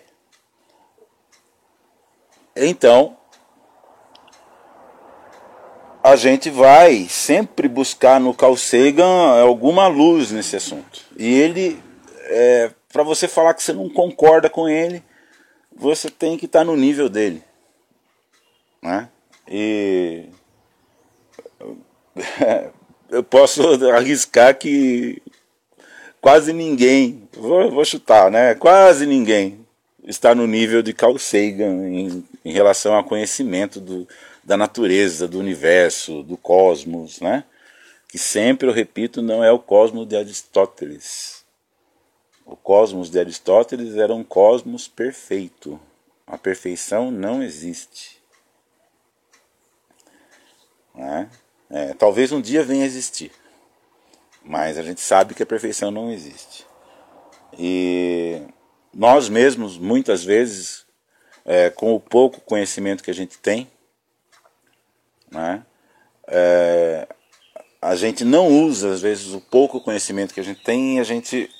Então, 2.56 3.16
a 6.02 6.16
gente 6.16 6.50
vai 6.50 7.06
sempre 7.08 7.68
buscar 7.68 8.20
no 8.20 8.34
Carl 8.34 8.56
Sagan 8.56 9.40
alguma 9.40 9.86
luz 9.86 10.32
nesse 10.32 10.56
assunto. 10.56 11.02
E 11.16 11.32
ele, 11.32 11.80
é, 12.24 12.72
para 12.92 13.04
você 13.04 13.28
falar 13.28 13.54
que 13.54 13.62
você 13.62 13.72
não 13.72 13.88
concorda 13.88 14.50
com 14.50 14.68
ele, 14.68 15.02
você 15.74 16.10
tem 16.10 16.36
que 16.36 16.46
estar 16.46 16.60
tá 16.60 16.64
no 16.64 16.76
nível 16.76 17.08
dele. 17.08 17.42
Né? 18.82 19.08
E 19.48 20.28
eu 23.14 23.22
posso 23.22 23.62
arriscar 23.92 24.56
que 24.56 25.22
quase 26.20 26.52
ninguém, 26.52 27.28
vou, 27.32 27.70
vou 27.70 27.84
chutar, 27.84 28.30
né? 28.30 28.54
Quase 28.54 29.06
ninguém 29.06 29.64
está 30.04 30.34
no 30.34 30.46
nível 30.46 30.82
de 30.82 30.92
Carl 30.92 31.18
Sagan 31.18 31.88
em, 31.88 32.24
em 32.44 32.52
relação 32.52 32.94
ao 32.94 33.04
conhecimento 33.04 33.80
do, 33.80 34.06
da 34.42 34.56
natureza, 34.56 35.26
do 35.26 35.38
universo, 35.38 36.22
do 36.22 36.36
cosmos, 36.36 37.20
né? 37.20 37.44
Que 38.08 38.18
sempre, 38.18 38.68
eu 38.68 38.72
repito, 38.72 39.22
não 39.22 39.42
é 39.42 39.50
o 39.50 39.58
cosmos 39.58 40.06
de 40.06 40.16
Aristóteles. 40.16 41.44
O 42.46 42.54
cosmos 42.54 43.10
de 43.10 43.18
Aristóteles 43.18 43.96
era 43.96 44.14
um 44.14 44.22
cosmos 44.22 44.86
perfeito. 44.86 45.80
A 46.26 46.36
perfeição 46.36 47.10
não 47.10 47.42
existe. 47.42 48.22
Né? 50.94 51.28
É, 51.70 51.94
talvez 51.94 52.30
um 52.32 52.40
dia 52.40 52.62
venha 52.62 52.84
a 52.84 52.86
existir, 52.86 53.32
mas 54.44 54.78
a 54.78 54.82
gente 54.82 55.00
sabe 55.00 55.34
que 55.34 55.42
a 55.42 55.46
perfeição 55.46 55.90
não 55.90 56.12
existe. 56.12 56.66
E 57.58 58.42
nós 58.92 59.28
mesmos, 59.28 59.78
muitas 59.78 60.24
vezes, 60.24 60.84
é, 61.44 61.70
com 61.70 61.94
o 61.94 62.00
pouco 62.00 62.40
conhecimento 62.40 63.02
que 63.02 63.10
a 63.10 63.14
gente 63.14 63.38
tem, 63.38 63.68
né? 65.30 65.64
É, 66.26 67.06
a 67.82 67.94
gente 67.94 68.24
não 68.24 68.48
usa, 68.48 68.92
às 68.92 69.02
vezes, 69.02 69.34
o 69.34 69.40
pouco 69.40 69.80
conhecimento 69.80 70.32
que 70.32 70.40
a 70.40 70.44
gente 70.44 70.62
tem 70.62 70.96
e 70.96 71.00
a 71.00 71.04
gente. 71.04 71.50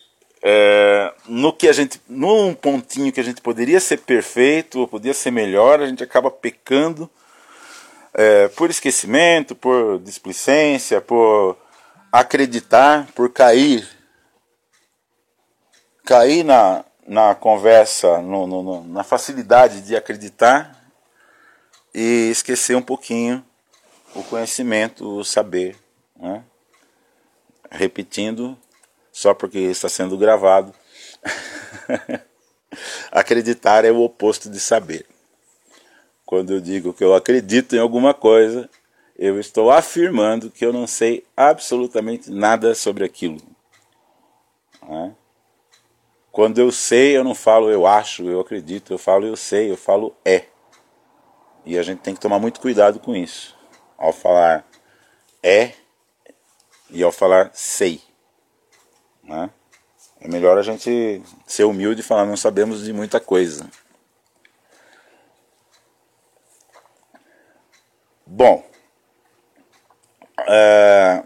É, 0.42 1.12
no 1.26 1.52
que 1.52 1.68
a 1.68 1.72
gente. 1.72 2.00
num 2.08 2.54
pontinho 2.54 3.12
que 3.12 3.20
a 3.20 3.24
gente 3.24 3.42
poderia 3.42 3.80
ser 3.80 3.98
perfeito, 3.98 4.80
ou 4.80 4.88
poderia 4.88 5.14
ser 5.14 5.30
melhor, 5.30 5.80
a 5.80 5.86
gente 5.86 6.02
acaba 6.02 6.30
pecando 6.30 7.10
é, 8.14 8.48
por 8.48 8.70
esquecimento, 8.70 9.56
por 9.56 9.98
displicência, 9.98 11.00
por 11.00 11.58
acreditar, 12.12 13.08
por 13.12 13.30
cair. 13.30 13.88
Cair 16.04 16.44
na, 16.44 16.84
na 17.06 17.34
conversa, 17.34 18.20
no, 18.22 18.46
no, 18.46 18.84
na 18.84 19.02
facilidade 19.02 19.80
de 19.80 19.96
acreditar 19.96 20.80
e 21.92 22.28
esquecer 22.30 22.76
um 22.76 22.82
pouquinho 22.82 23.44
o 24.14 24.22
conhecimento, 24.22 25.18
o 25.18 25.24
saber. 25.24 25.76
Né? 26.16 26.44
Repetindo, 27.70 28.56
só 29.10 29.34
porque 29.34 29.58
está 29.58 29.88
sendo 29.88 30.16
gravado, 30.16 30.72
acreditar 33.10 33.84
é 33.84 33.90
o 33.90 34.02
oposto 34.02 34.48
de 34.48 34.60
saber. 34.60 35.13
Quando 36.24 36.52
eu 36.52 36.60
digo 36.60 36.92
que 36.92 37.04
eu 37.04 37.14
acredito 37.14 37.76
em 37.76 37.78
alguma 37.78 38.14
coisa, 38.14 38.68
eu 39.16 39.38
estou 39.38 39.70
afirmando 39.70 40.50
que 40.50 40.64
eu 40.64 40.72
não 40.72 40.86
sei 40.86 41.24
absolutamente 41.36 42.30
nada 42.30 42.74
sobre 42.74 43.04
aquilo. 43.04 43.40
Né? 44.82 45.14
Quando 46.32 46.58
eu 46.58 46.72
sei, 46.72 47.16
eu 47.16 47.22
não 47.22 47.34
falo 47.34 47.70
eu 47.70 47.86
acho, 47.86 48.24
eu 48.28 48.40
acredito, 48.40 48.92
eu 48.92 48.98
falo 48.98 49.24
eu 49.26 49.36
sei, 49.36 49.70
eu 49.70 49.76
falo 49.76 50.14
é. 50.24 50.46
E 51.64 51.78
a 51.78 51.82
gente 51.82 52.00
tem 52.00 52.14
que 52.14 52.20
tomar 52.20 52.38
muito 52.38 52.60
cuidado 52.60 52.98
com 52.98 53.14
isso 53.14 53.54
ao 53.96 54.12
falar 54.12 54.66
é 55.42 55.72
e 56.90 57.02
ao 57.02 57.12
falar 57.12 57.50
sei. 57.54 58.00
Né? 59.22 59.50
É 60.20 60.28
melhor 60.28 60.58
a 60.58 60.62
gente 60.62 61.22
ser 61.46 61.64
humilde 61.64 62.00
e 62.00 62.04
falar 62.04 62.26
não 62.26 62.36
sabemos 62.36 62.84
de 62.84 62.92
muita 62.92 63.20
coisa. 63.20 63.68
Bom, 68.26 68.64
é... 70.48 71.22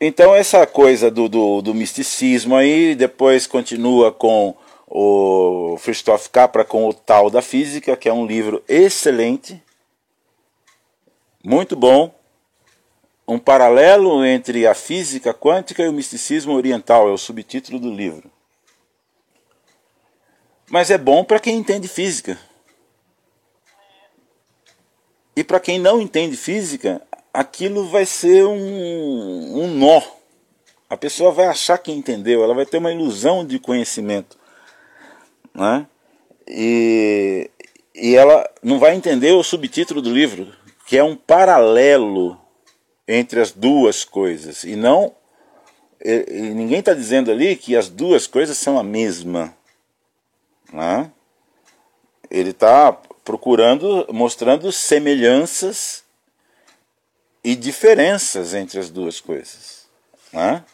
então 0.00 0.34
essa 0.34 0.66
coisa 0.66 1.10
do, 1.10 1.28
do, 1.28 1.60
do 1.60 1.74
misticismo 1.74 2.54
aí 2.54 2.94
depois 2.94 3.46
continua 3.46 4.12
com 4.12 4.56
o 4.86 5.76
Christoph 5.82 6.28
Capra 6.28 6.64
com 6.64 6.88
o 6.88 6.94
Tal 6.94 7.28
da 7.28 7.42
Física, 7.42 7.96
que 7.96 8.08
é 8.08 8.12
um 8.12 8.24
livro 8.24 8.62
excelente, 8.68 9.62
muito 11.44 11.76
bom, 11.76 12.14
um 13.26 13.38
paralelo 13.38 14.24
entre 14.24 14.66
a 14.66 14.74
física 14.74 15.34
quântica 15.34 15.82
e 15.82 15.88
o 15.88 15.92
misticismo 15.92 16.54
oriental, 16.54 17.08
é 17.08 17.12
o 17.12 17.18
subtítulo 17.18 17.78
do 17.78 17.92
livro. 17.92 18.30
Mas 20.70 20.90
é 20.90 20.96
bom 20.96 21.22
para 21.22 21.38
quem 21.38 21.56
entende 21.56 21.88
física. 21.88 22.38
E 25.38 25.44
para 25.44 25.60
quem 25.60 25.78
não 25.78 26.00
entende 26.00 26.36
física, 26.36 27.00
aquilo 27.32 27.86
vai 27.86 28.04
ser 28.04 28.44
um, 28.44 29.62
um 29.62 29.68
nó. 29.68 30.02
A 30.90 30.96
pessoa 30.96 31.30
vai 31.30 31.46
achar 31.46 31.78
que 31.78 31.92
entendeu, 31.92 32.42
ela 32.42 32.56
vai 32.56 32.66
ter 32.66 32.78
uma 32.78 32.90
ilusão 32.90 33.46
de 33.46 33.56
conhecimento. 33.60 34.36
Né? 35.54 35.86
E, 36.44 37.48
e 37.94 38.16
ela 38.16 38.50
não 38.60 38.80
vai 38.80 38.96
entender 38.96 39.30
o 39.30 39.44
subtítulo 39.44 40.02
do 40.02 40.10
livro, 40.10 40.52
que 40.88 40.98
é 40.98 41.04
um 41.04 41.14
paralelo 41.14 42.36
entre 43.06 43.40
as 43.40 43.52
duas 43.52 44.04
coisas. 44.04 44.64
E 44.64 44.74
não. 44.74 45.14
E, 46.04 46.50
ninguém 46.52 46.80
está 46.80 46.94
dizendo 46.94 47.30
ali 47.30 47.54
que 47.54 47.76
as 47.76 47.88
duas 47.88 48.26
coisas 48.26 48.58
são 48.58 48.76
a 48.76 48.82
mesma. 48.82 49.54
Né? 50.72 51.08
Ele 52.28 52.50
está 52.50 52.98
procurando, 53.28 54.06
mostrando 54.10 54.72
semelhanças 54.72 56.02
e 57.44 57.54
diferenças 57.54 58.54
entre 58.54 58.80
as 58.80 58.88
duas 58.88 59.20
coisas. 59.20 59.86
Né? 60.32 60.64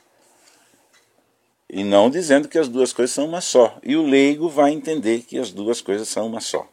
E 1.68 1.82
não 1.82 2.08
dizendo 2.08 2.46
que 2.46 2.56
as 2.56 2.68
duas 2.68 2.92
coisas 2.92 3.12
são 3.12 3.26
uma 3.26 3.40
só. 3.40 3.76
E 3.82 3.96
o 3.96 4.06
leigo 4.06 4.48
vai 4.48 4.70
entender 4.70 5.22
que 5.22 5.36
as 5.36 5.50
duas 5.50 5.80
coisas 5.80 6.08
são 6.08 6.28
uma 6.28 6.40
só. 6.40 6.68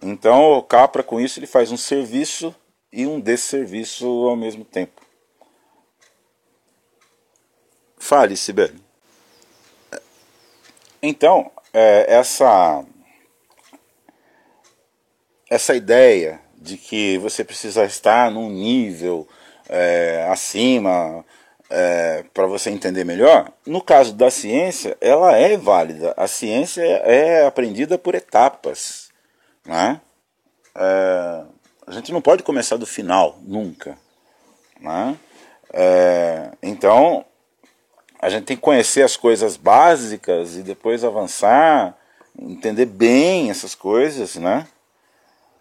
Então 0.00 0.52
o 0.52 0.62
Capra 0.62 1.02
com 1.02 1.20
isso 1.20 1.40
ele 1.40 1.48
faz 1.48 1.72
um 1.72 1.76
serviço 1.76 2.54
e 2.92 3.04
um 3.04 3.18
desserviço 3.18 4.06
ao 4.06 4.36
mesmo 4.36 4.64
tempo. 4.64 5.02
Fale, 7.98 8.36
Sibeli. 8.36 8.80
Então, 11.02 11.50
é, 11.72 12.14
essa 12.14 12.84
essa 15.52 15.74
ideia 15.74 16.40
de 16.56 16.78
que 16.78 17.18
você 17.18 17.44
precisa 17.44 17.84
estar 17.84 18.30
num 18.30 18.48
nível 18.48 19.28
é, 19.68 20.26
acima 20.30 21.22
é, 21.68 22.24
para 22.32 22.46
você 22.46 22.70
entender 22.70 23.04
melhor, 23.04 23.52
no 23.66 23.82
caso 23.82 24.14
da 24.14 24.30
ciência, 24.30 24.96
ela 24.98 25.36
é 25.36 25.58
válida. 25.58 26.14
A 26.16 26.26
ciência 26.26 26.80
é 26.80 27.46
aprendida 27.46 27.98
por 27.98 28.14
etapas. 28.14 29.10
Né? 29.66 30.00
É, 30.74 31.42
a 31.86 31.92
gente 31.92 32.12
não 32.12 32.22
pode 32.22 32.42
começar 32.42 32.78
do 32.78 32.86
final, 32.86 33.38
nunca. 33.42 33.98
Né? 34.80 35.18
Então, 36.62 37.26
a 38.18 38.30
gente 38.30 38.44
tem 38.44 38.56
que 38.56 38.62
conhecer 38.62 39.02
as 39.02 39.18
coisas 39.18 39.58
básicas 39.58 40.56
e 40.56 40.62
depois 40.62 41.04
avançar, 41.04 41.94
entender 42.38 42.86
bem 42.86 43.50
essas 43.50 43.74
coisas, 43.74 44.36
né? 44.36 44.66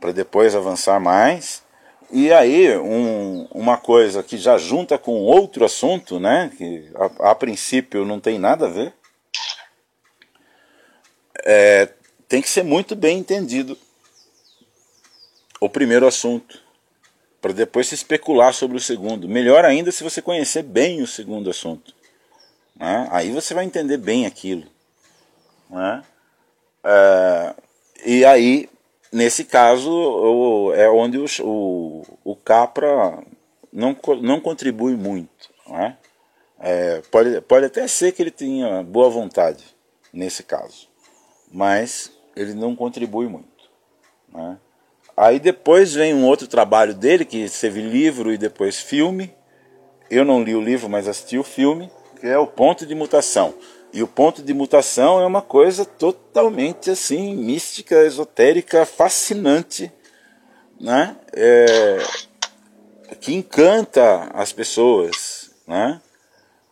Para 0.01 0.11
depois 0.11 0.53
avançar 0.53 0.99
mais. 0.99 1.63
E 2.11 2.33
aí, 2.33 2.77
um, 2.77 3.47
uma 3.51 3.77
coisa 3.77 4.21
que 4.21 4.37
já 4.37 4.57
junta 4.57 4.97
com 4.97 5.13
outro 5.21 5.63
assunto, 5.63 6.19
né? 6.19 6.51
Que 6.57 6.91
a, 6.95 7.31
a 7.31 7.35
princípio 7.35 8.03
não 8.03 8.19
tem 8.19 8.37
nada 8.37 8.65
a 8.65 8.69
ver, 8.69 8.93
é, 11.45 11.89
tem 12.27 12.41
que 12.41 12.49
ser 12.49 12.63
muito 12.63 12.95
bem 12.95 13.19
entendido 13.19 13.77
o 15.59 15.69
primeiro 15.69 16.07
assunto, 16.07 16.59
para 17.39 17.53
depois 17.53 17.87
se 17.87 17.95
especular 17.95 18.53
sobre 18.53 18.77
o 18.77 18.79
segundo. 18.79 19.29
Melhor 19.29 19.63
ainda 19.63 19.91
se 19.91 20.03
você 20.03 20.21
conhecer 20.21 20.63
bem 20.63 21.01
o 21.01 21.07
segundo 21.07 21.49
assunto. 21.49 21.93
Né? 22.75 23.07
Aí 23.11 23.31
você 23.31 23.53
vai 23.53 23.65
entender 23.65 23.97
bem 23.97 24.25
aquilo. 24.25 24.67
Né? 25.69 26.03
É, 26.83 27.55
e 28.05 28.25
aí, 28.25 28.69
nesse 29.11 29.43
caso, 29.43 30.71
é 30.73 30.89
onde 30.89 31.17
o, 31.17 31.25
o, 31.41 32.03
o 32.23 32.35
Capra 32.35 33.23
não, 33.71 33.95
não 34.21 34.39
contribui 34.39 34.95
muito. 34.95 35.49
Né? 35.67 35.97
É, 36.59 37.01
pode, 37.11 37.41
pode 37.41 37.65
até 37.65 37.87
ser 37.87 38.11
que 38.11 38.21
ele 38.21 38.31
tenha 38.31 38.83
boa 38.83 39.09
vontade 39.09 39.63
nesse 40.13 40.43
caso, 40.43 40.87
mas 41.51 42.11
ele 42.35 42.53
não 42.53 42.75
contribui 42.75 43.27
muito. 43.27 43.47
Né? 44.31 44.57
Aí 45.15 45.39
depois 45.39 45.93
vem 45.93 46.13
um 46.13 46.25
outro 46.25 46.47
trabalho 46.47 46.93
dele, 46.93 47.25
que 47.25 47.49
teve 47.49 47.81
livro 47.81 48.31
e 48.31 48.37
depois 48.37 48.79
filme. 48.79 49.33
Eu 50.09 50.25
não 50.25 50.43
li 50.43 50.55
o 50.55 50.61
livro, 50.61 50.89
mas 50.89 51.07
assisti 51.07 51.37
o 51.37 51.43
filme, 51.43 51.89
que 52.19 52.27
é 52.27 52.37
o 52.37 52.47
ponto 52.47 52.85
de 52.85 52.95
mutação. 52.95 53.53
E 53.93 54.01
o 54.01 54.07
ponto 54.07 54.41
de 54.41 54.53
mutação 54.53 55.19
é 55.19 55.25
uma 55.25 55.41
coisa 55.41 55.83
totalmente 55.83 56.89
assim, 56.89 57.35
mística, 57.35 57.95
esotérica, 58.03 58.85
fascinante, 58.85 59.91
né? 60.79 61.17
É, 61.33 61.97
que 63.19 63.33
encanta 63.33 64.29
as 64.33 64.53
pessoas, 64.53 65.51
né? 65.67 66.01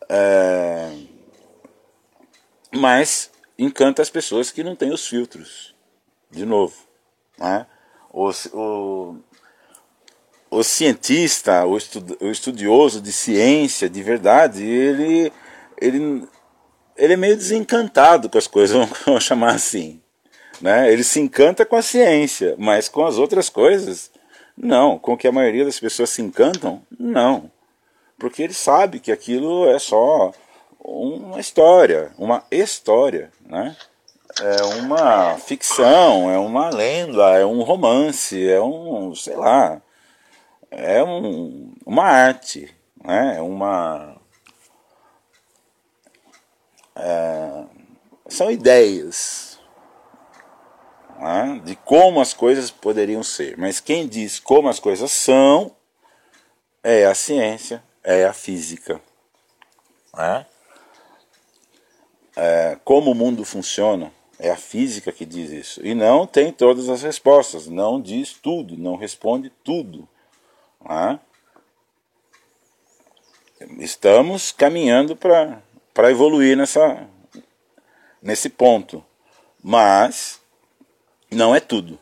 É, 0.08 0.92
mas 2.72 3.30
encanta 3.58 4.00
as 4.00 4.10
pessoas 4.10 4.50
que 4.50 4.64
não 4.64 4.74
têm 4.74 4.92
os 4.92 5.06
filtros, 5.06 5.74
de 6.30 6.46
novo, 6.46 6.74
né? 7.38 7.66
o, 8.12 8.30
o, 8.52 9.16
o 10.50 10.62
cientista, 10.62 11.64
o, 11.64 11.76
estu, 11.76 12.04
o 12.20 12.26
estudioso 12.26 13.00
de 13.00 13.12
ciência 13.12 13.88
de 13.88 14.02
verdade, 14.02 14.64
ele, 14.64 15.32
ele, 15.80 16.28
ele 17.00 17.14
é 17.14 17.16
meio 17.16 17.36
desencantado 17.36 18.28
com 18.28 18.38
as 18.38 18.46
coisas, 18.46 18.88
vamos 19.04 19.24
chamar 19.24 19.54
assim. 19.54 20.00
Né? 20.60 20.92
Ele 20.92 21.02
se 21.02 21.18
encanta 21.18 21.64
com 21.64 21.76
a 21.76 21.82
ciência, 21.82 22.54
mas 22.58 22.88
com 22.88 23.04
as 23.04 23.16
outras 23.16 23.48
coisas, 23.48 24.10
não. 24.56 24.98
Com 24.98 25.16
que 25.16 25.26
a 25.26 25.32
maioria 25.32 25.64
das 25.64 25.80
pessoas 25.80 26.10
se 26.10 26.22
encantam, 26.22 26.82
não. 26.98 27.50
Porque 28.18 28.42
ele 28.42 28.52
sabe 28.52 29.00
que 29.00 29.10
aquilo 29.10 29.68
é 29.68 29.78
só 29.78 30.32
uma 30.78 31.40
história, 31.40 32.12
uma 32.18 32.44
história, 32.50 33.30
né? 33.46 33.74
é 34.38 34.62
uma 34.78 35.36
ficção, 35.38 36.30
é 36.30 36.38
uma 36.38 36.70
lenda, 36.70 37.38
é 37.38 37.44
um 37.44 37.62
romance, 37.62 38.48
é 38.48 38.60
um, 38.60 39.14
sei 39.14 39.36
lá, 39.36 39.80
é 40.70 41.02
um, 41.02 41.72
uma 41.84 42.04
arte, 42.04 42.72
né? 43.02 43.36
é 43.36 43.42
uma. 43.42 44.09
É, 47.02 47.64
são 48.28 48.50
ideias 48.50 49.58
né? 51.18 51.60
de 51.64 51.74
como 51.76 52.20
as 52.20 52.34
coisas 52.34 52.70
poderiam 52.70 53.22
ser. 53.22 53.56
Mas 53.56 53.80
quem 53.80 54.06
diz 54.06 54.38
como 54.38 54.68
as 54.68 54.78
coisas 54.78 55.10
são 55.10 55.74
é 56.82 57.06
a 57.06 57.14
ciência, 57.14 57.82
é 58.04 58.24
a 58.24 58.32
física. 58.32 59.00
Né? 60.14 60.46
É, 62.36 62.78
como 62.84 63.10
o 63.10 63.14
mundo 63.14 63.44
funciona 63.44 64.12
é 64.38 64.50
a 64.50 64.56
física 64.56 65.12
que 65.12 65.26
diz 65.26 65.50
isso. 65.50 65.86
E 65.86 65.94
não 65.94 66.26
tem 66.26 66.50
todas 66.50 66.88
as 66.88 67.02
respostas, 67.02 67.66
não 67.66 68.00
diz 68.00 68.32
tudo, 68.32 68.76
não 68.76 68.96
responde 68.96 69.50
tudo. 69.62 70.08
Né? 70.82 71.20
Estamos 73.78 74.50
caminhando 74.50 75.14
para 75.14 75.62
evoluir 76.08 76.56
nessa, 76.56 77.04
nesse 78.22 78.48
ponto. 78.48 79.04
Mas 79.60 80.40
não 81.30 81.54
é 81.54 81.58
tudo. 81.58 81.98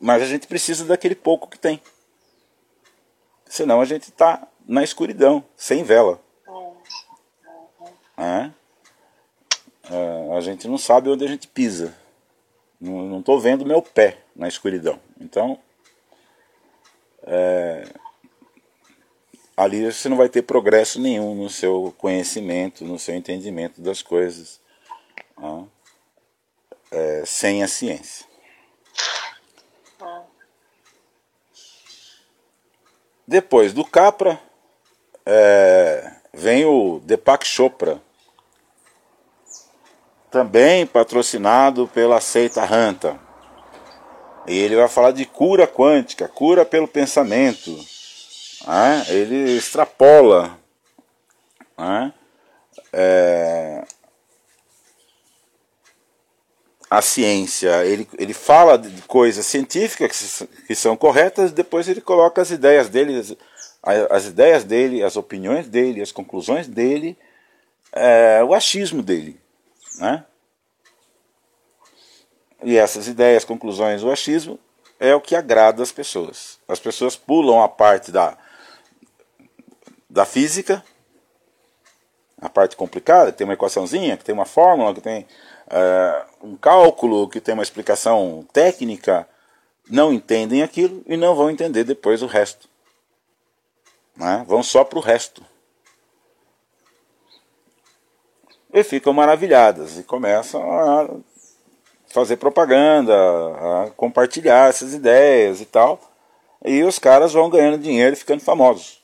Mas 0.00 0.22
a 0.22 0.26
gente 0.26 0.46
precisa 0.46 0.84
daquele 0.84 1.16
pouco 1.16 1.48
que 1.48 1.58
tem. 1.58 1.82
Senão 3.46 3.80
a 3.80 3.84
gente 3.84 4.04
está 4.04 4.46
na 4.66 4.82
escuridão, 4.82 5.44
sem 5.56 5.82
vela. 5.82 6.20
É. 8.16 8.50
É, 9.90 10.36
a 10.36 10.40
gente 10.40 10.68
não 10.68 10.78
sabe 10.78 11.10
onde 11.10 11.24
a 11.24 11.28
gente 11.28 11.48
pisa. 11.48 11.94
Não 12.80 13.20
estou 13.20 13.40
vendo 13.40 13.66
meu 13.66 13.82
pé 13.82 14.18
na 14.34 14.48
escuridão. 14.48 14.98
Então, 15.20 15.58
é, 17.24 17.84
ali 19.56 19.90
você 19.90 20.08
não 20.08 20.16
vai 20.16 20.28
ter 20.28 20.42
progresso 20.42 21.00
nenhum 21.00 21.34
no 21.34 21.50
seu 21.50 21.94
conhecimento, 21.98 22.84
no 22.84 22.98
seu 22.98 23.14
entendimento 23.14 23.80
das 23.80 24.02
coisas, 24.02 24.60
né? 25.38 25.64
é, 26.90 27.22
sem 27.24 27.62
a 27.62 27.68
ciência. 27.68 28.26
Depois 33.26 33.72
do 33.72 33.84
Capra, 33.84 34.38
é, 35.24 36.12
vem 36.34 36.64
o 36.64 37.00
Deepak 37.00 37.46
Chopra 37.46 38.02
também 40.30 40.86
patrocinado 40.86 41.86
pela 41.88 42.20
seita 42.20 42.64
Hanta. 42.64 43.20
E 44.46 44.58
ele 44.58 44.74
vai 44.74 44.88
falar 44.88 45.12
de 45.12 45.24
cura 45.24 45.68
quântica, 45.68 46.26
cura 46.26 46.64
pelo 46.64 46.88
pensamento. 46.88 47.91
Né? 48.66 49.04
Ele 49.08 49.56
extrapola 49.56 50.58
né? 51.76 52.12
é, 52.92 53.84
a 56.88 57.00
ciência, 57.00 57.84
ele, 57.84 58.08
ele 58.18 58.34
fala 58.34 58.76
de 58.76 59.02
coisas 59.02 59.46
científicas 59.46 60.46
que, 60.66 60.74
são 60.74 60.96
corretas, 60.96 61.50
depois 61.50 61.88
ele 61.88 62.00
coloca 62.00 62.42
as 62.42 62.50
ideias 62.50 62.88
dele, 62.88 63.18
as, 63.18 63.36
as 64.10 64.26
ideias 64.26 64.62
dele, 64.62 65.02
as 65.02 65.16
opiniões 65.16 65.66
dele, 65.68 66.02
as 66.02 66.12
conclusões 66.12 66.68
dele, 66.68 67.16
é, 67.92 68.44
o 68.44 68.54
achismo 68.54 69.02
dele. 69.02 69.40
Né? 69.98 70.24
E 72.62 72.76
essas 72.76 73.08
ideias, 73.08 73.44
conclusões, 73.44 74.04
o 74.04 74.10
achismo 74.10 74.58
é 75.00 75.14
o 75.14 75.20
que 75.20 75.34
agrada 75.34 75.82
as 75.82 75.90
pessoas. 75.90 76.60
As 76.68 76.78
pessoas 76.78 77.16
pulam 77.16 77.62
a 77.62 77.68
parte 77.68 78.12
da, 78.12 78.36
da 80.12 80.26
física, 80.26 80.84
a 82.38 82.48
parte 82.48 82.76
complicada, 82.76 83.32
que 83.32 83.38
tem 83.38 83.46
uma 83.46 83.54
equaçãozinha, 83.54 84.16
que 84.16 84.24
tem 84.24 84.34
uma 84.34 84.44
fórmula, 84.44 84.92
que 84.92 85.00
tem 85.00 85.26
é, 85.70 86.24
um 86.42 86.54
cálculo, 86.54 87.28
que 87.28 87.40
tem 87.40 87.54
uma 87.54 87.62
explicação 87.62 88.46
técnica, 88.52 89.26
não 89.88 90.12
entendem 90.12 90.62
aquilo 90.62 91.02
e 91.06 91.16
não 91.16 91.34
vão 91.34 91.50
entender 91.50 91.84
depois 91.84 92.22
o 92.22 92.26
resto. 92.26 92.68
Né? 94.14 94.44
Vão 94.46 94.62
só 94.62 94.84
para 94.84 94.98
o 94.98 95.02
resto. 95.02 95.42
E 98.70 98.82
ficam 98.84 99.14
maravilhadas 99.14 99.98
e 99.98 100.02
começam 100.02 100.62
a 100.62 101.08
fazer 102.08 102.36
propaganda, 102.36 103.14
a 103.14 103.90
compartilhar 103.96 104.68
essas 104.68 104.92
ideias 104.92 105.62
e 105.62 105.64
tal. 105.64 105.98
E 106.62 106.82
os 106.82 106.98
caras 106.98 107.32
vão 107.32 107.48
ganhando 107.48 107.78
dinheiro 107.78 108.12
e 108.14 108.18
ficando 108.18 108.42
famosos. 108.42 109.01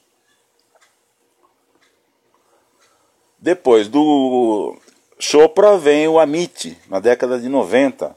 Depois 3.38 3.88
do 3.88 4.76
Chopra 5.18 5.78
vem 5.78 6.08
o 6.08 6.18
Amit, 6.18 6.76
na 6.88 6.98
década 6.98 7.38
de 7.38 7.48
90. 7.48 8.16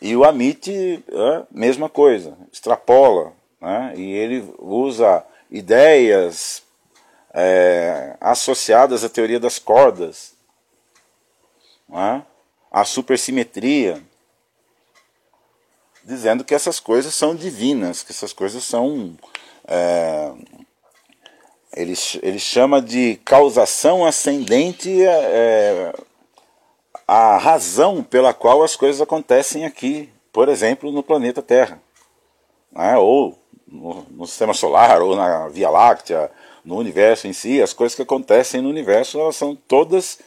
E 0.00 0.16
o 0.16 0.24
Amit, 0.24 0.70
é, 1.08 1.46
mesma 1.50 1.88
coisa, 1.88 2.36
extrapola. 2.52 3.32
Né? 3.60 3.94
E 3.96 4.12
ele 4.12 4.52
usa 4.58 5.24
ideias 5.50 6.62
é, 7.32 8.16
associadas 8.20 9.04
à 9.04 9.08
teoria 9.08 9.40
das 9.40 9.58
cordas, 9.58 10.34
né? 11.88 12.24
à 12.70 12.84
supersimetria, 12.84 14.02
dizendo 16.04 16.44
que 16.44 16.54
essas 16.54 16.80
coisas 16.80 17.14
são 17.14 17.34
divinas, 17.34 18.02
que 18.02 18.12
essas 18.12 18.32
coisas 18.32 18.64
são. 18.64 19.16
É, 19.66 20.32
ele, 21.74 21.94
ele 22.22 22.38
chama 22.38 22.80
de 22.80 23.16
causação 23.24 24.04
ascendente 24.04 25.02
é, 25.04 25.92
a 27.06 27.38
razão 27.38 28.02
pela 28.02 28.34
qual 28.34 28.62
as 28.62 28.76
coisas 28.76 29.00
acontecem 29.00 29.64
aqui, 29.64 30.08
por 30.32 30.48
exemplo, 30.48 30.92
no 30.92 31.02
planeta 31.02 31.42
Terra, 31.42 31.80
né? 32.70 32.96
ou 32.98 33.38
no, 33.66 34.06
no, 34.10 34.26
sistema 34.26 34.52
solar, 34.52 35.00
ou 35.00 35.16
na 35.16 35.48
Via 35.48 35.70
Láctea, 35.70 36.30
no 36.64 36.76
universo 36.76 37.26
em 37.26 37.32
si, 37.32 37.60
as 37.60 37.72
coisas 37.72 37.96
que 37.96 38.02
acontecem 38.02 38.60
no 38.60 38.68
universo 38.68 39.18
elas 39.18 39.36
são 39.36 39.56
todas 39.56 40.18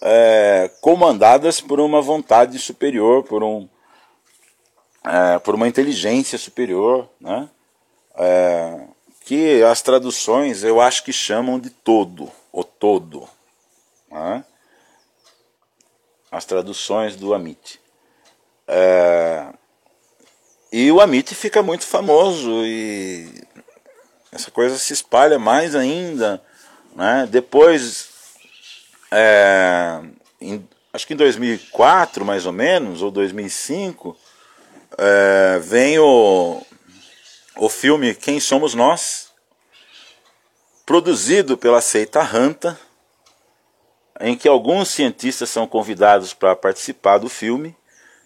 é, 0.00 0.70
comandadas 0.80 1.60
por 1.60 1.80
uma 1.80 2.00
vontade 2.00 2.58
superior, 2.58 3.24
por, 3.24 3.42
um, 3.42 3.68
é, 5.04 5.38
por 5.40 5.54
uma 5.54 5.68
inteligência 5.68 6.38
superior, 6.38 7.08
né? 7.20 7.48
É, 8.16 8.91
que 9.24 9.62
as 9.62 9.82
traduções 9.82 10.64
eu 10.64 10.80
acho 10.80 11.04
que 11.04 11.12
chamam 11.12 11.58
de 11.58 11.70
todo, 11.70 12.30
o 12.52 12.64
todo. 12.64 13.28
Né? 14.10 14.44
as 16.32 16.46
traduções 16.46 17.14
do 17.14 17.34
Amit. 17.34 17.78
É, 18.66 19.48
e 20.72 20.90
o 20.90 20.98
Amit 20.98 21.34
fica 21.34 21.62
muito 21.62 21.84
famoso 21.84 22.64
e 22.64 23.28
essa 24.32 24.50
coisa 24.50 24.78
se 24.78 24.94
espalha 24.94 25.38
mais 25.38 25.74
ainda. 25.74 26.42
Né? 26.96 27.28
Depois, 27.30 28.08
é, 29.10 30.00
em, 30.40 30.66
acho 30.90 31.06
que 31.06 31.12
em 31.12 31.18
2004 31.18 32.24
mais 32.24 32.46
ou 32.46 32.52
menos, 32.52 33.02
ou 33.02 33.10
2005, 33.10 34.16
é, 34.96 35.58
vem 35.58 35.98
o, 35.98 36.62
o 37.56 37.68
filme 37.68 38.14
Quem 38.14 38.40
Somos 38.40 38.74
Nós, 38.74 39.32
produzido 40.86 41.56
pela 41.56 41.80
seita 41.80 42.22
Ranta 42.22 42.78
em 44.20 44.36
que 44.36 44.48
alguns 44.48 44.88
cientistas 44.88 45.50
são 45.50 45.66
convidados 45.66 46.32
para 46.32 46.54
participar 46.54 47.18
do 47.18 47.28
filme, 47.28 47.76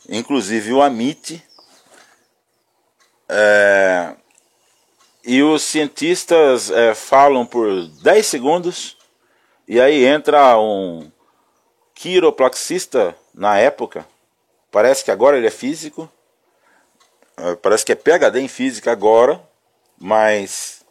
inclusive 0.08 0.72
o 0.72 0.82
Amit. 0.82 1.42
É, 3.28 4.14
e 5.24 5.42
os 5.42 5.62
cientistas 5.62 6.70
é, 6.70 6.94
falam 6.94 7.44
por 7.44 7.88
10 8.02 8.26
segundos, 8.26 8.96
e 9.66 9.80
aí 9.80 10.04
entra 10.04 10.58
um 10.58 11.10
quiropraxista 11.94 13.16
na 13.34 13.58
época, 13.58 14.06
parece 14.70 15.04
que 15.04 15.10
agora 15.10 15.36
ele 15.36 15.46
é 15.46 15.50
físico, 15.50 16.10
parece 17.62 17.84
que 17.84 17.92
é 17.92 17.94
PhD 17.94 18.40
em 18.40 18.48
física 18.48 18.92
agora, 18.92 19.40
mas 19.98 20.84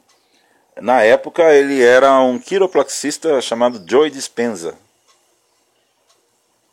na 0.82 1.02
época 1.02 1.44
ele 1.54 1.84
era 1.84 2.20
um 2.20 2.38
quiropraxista 2.38 3.42
chamado 3.42 3.84
Joe 3.88 4.10
Dispenza. 4.10 4.76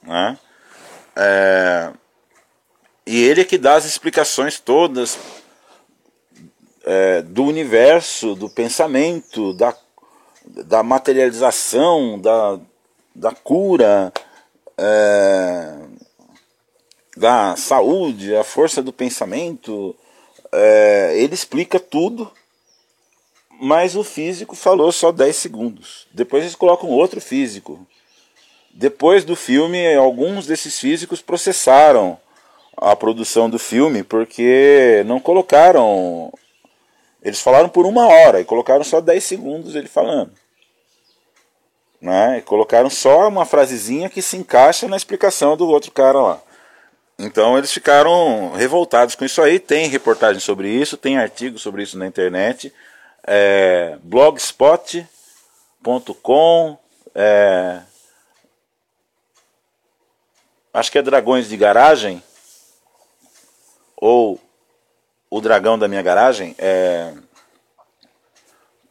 Né? 0.02 0.38
É, 1.14 1.92
e 3.06 3.24
ele 3.24 3.42
é 3.42 3.44
que 3.44 3.58
dá 3.58 3.74
as 3.74 3.84
explicações 3.84 4.58
todas 4.58 5.18
é, 6.84 7.22
do 7.22 7.44
universo, 7.44 8.34
do 8.34 8.48
pensamento, 8.48 9.52
da, 9.54 9.74
da 10.44 10.82
materialização, 10.82 12.18
da, 12.18 12.58
da 13.14 13.32
cura, 13.32 14.12
é, 14.76 15.74
da 17.16 17.56
saúde, 17.56 18.34
a 18.34 18.44
força 18.44 18.82
do 18.82 18.92
pensamento. 18.92 19.94
É, 20.52 21.14
ele 21.16 21.34
explica 21.34 21.80
tudo, 21.80 22.30
mas 23.60 23.96
o 23.96 24.04
físico 24.04 24.54
falou 24.54 24.92
só 24.92 25.10
10 25.12 25.36
segundos. 25.36 26.06
Depois 26.12 26.42
eles 26.42 26.56
colocam 26.56 26.90
outro 26.90 27.20
físico 27.20 27.86
depois 28.72 29.24
do 29.24 29.36
filme, 29.36 29.94
alguns 29.94 30.46
desses 30.46 30.78
físicos 30.78 31.20
processaram 31.20 32.18
a 32.76 32.96
produção 32.96 33.50
do 33.50 33.58
filme 33.58 34.02
porque 34.02 35.02
não 35.06 35.20
colocaram. 35.20 36.32
Eles 37.22 37.40
falaram 37.40 37.68
por 37.68 37.86
uma 37.86 38.06
hora 38.06 38.40
e 38.40 38.44
colocaram 38.44 38.82
só 38.82 39.00
10 39.00 39.22
segundos 39.22 39.74
ele 39.74 39.88
falando. 39.88 40.32
Né? 42.00 42.38
E 42.38 42.42
colocaram 42.42 42.90
só 42.90 43.28
uma 43.28 43.44
frasezinha 43.44 44.10
que 44.10 44.22
se 44.22 44.36
encaixa 44.36 44.88
na 44.88 44.96
explicação 44.96 45.56
do 45.56 45.68
outro 45.68 45.92
cara 45.92 46.20
lá. 46.20 46.42
Então 47.18 47.56
eles 47.56 47.72
ficaram 47.72 48.52
revoltados 48.52 49.14
com 49.14 49.24
isso 49.24 49.40
aí. 49.40 49.58
Tem 49.58 49.88
reportagem 49.88 50.40
sobre 50.40 50.68
isso, 50.68 50.96
tem 50.96 51.18
artigo 51.18 51.58
sobre 51.58 51.82
isso 51.82 51.98
na 51.98 52.06
internet. 52.06 52.72
É, 53.24 53.96
blogspot.com. 54.02 55.06
É, 57.14 57.82
acho 60.72 60.90
que 60.90 60.98
é 60.98 61.02
Dragões 61.02 61.48
de 61.48 61.56
Garagem, 61.56 62.22
ou 63.96 64.40
O 65.30 65.40
Dragão 65.40 65.78
da 65.78 65.88
Minha 65.88 66.02
Garagem. 66.02 66.54
É... 66.58 67.14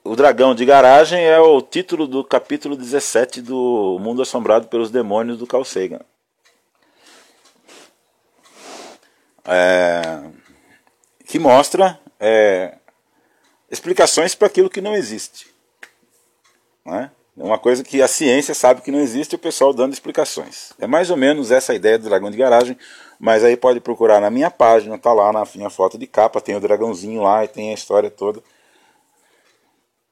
O 0.03 0.15
Dragão 0.15 0.55
de 0.55 0.65
Garagem 0.65 1.23
é 1.23 1.39
o 1.39 1.61
título 1.61 2.07
do 2.07 2.23
capítulo 2.23 2.75
17 2.75 3.41
do 3.41 3.99
Mundo 4.01 4.21
Assombrado 4.21 4.67
pelos 4.67 4.89
Demônios 4.89 5.37
do 5.37 5.45
Carl 5.45 5.63
Sagan. 5.63 5.99
É... 9.45 10.21
Que 11.25 11.39
mostra 11.39 11.99
é... 12.19 12.77
explicações 13.69 14.35
para 14.35 14.47
aquilo 14.47 14.69
que 14.69 14.81
não 14.81 14.95
existe. 14.95 15.47
Não 16.85 16.95
é? 16.95 17.11
Uma 17.35 17.57
coisa 17.57 17.83
que 17.83 18.01
a 18.01 18.07
ciência 18.07 18.53
sabe 18.53 18.81
que 18.81 18.91
não 18.91 18.99
existe 18.99 19.35
o 19.35 19.39
pessoal 19.39 19.73
dando 19.73 19.93
explicações. 19.93 20.73
É 20.79 20.85
mais 20.85 21.09
ou 21.09 21.17
menos 21.17 21.49
essa 21.49 21.73
ideia 21.73 21.97
do 21.97 22.09
dragão 22.09 22.29
de 22.29 22.37
garagem, 22.37 22.77
mas 23.19 23.43
aí 23.43 23.55
pode 23.55 23.79
procurar 23.79 24.19
na 24.19 24.29
minha 24.29 24.51
página, 24.51 24.97
tá 24.97 25.13
lá 25.13 25.31
na 25.31 25.47
minha 25.55 25.69
foto 25.69 25.97
de 25.97 26.05
capa, 26.05 26.41
tem 26.41 26.55
o 26.55 26.59
dragãozinho 26.59 27.21
lá 27.21 27.43
e 27.45 27.47
tem 27.47 27.71
a 27.71 27.73
história 27.73 28.11
toda 28.11 28.43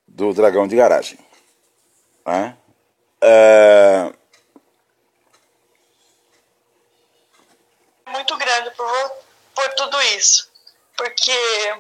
do 0.07 0.33
dragão 0.33 0.67
de 0.67 0.75
garagem. 0.75 1.19
Né? 2.25 2.55
É... 3.21 4.13
muito 8.09 8.35
grande 8.37 8.71
por, 8.71 9.11
por 9.55 9.73
tudo 9.75 10.01
isso. 10.01 10.49
Porque. 10.95 11.77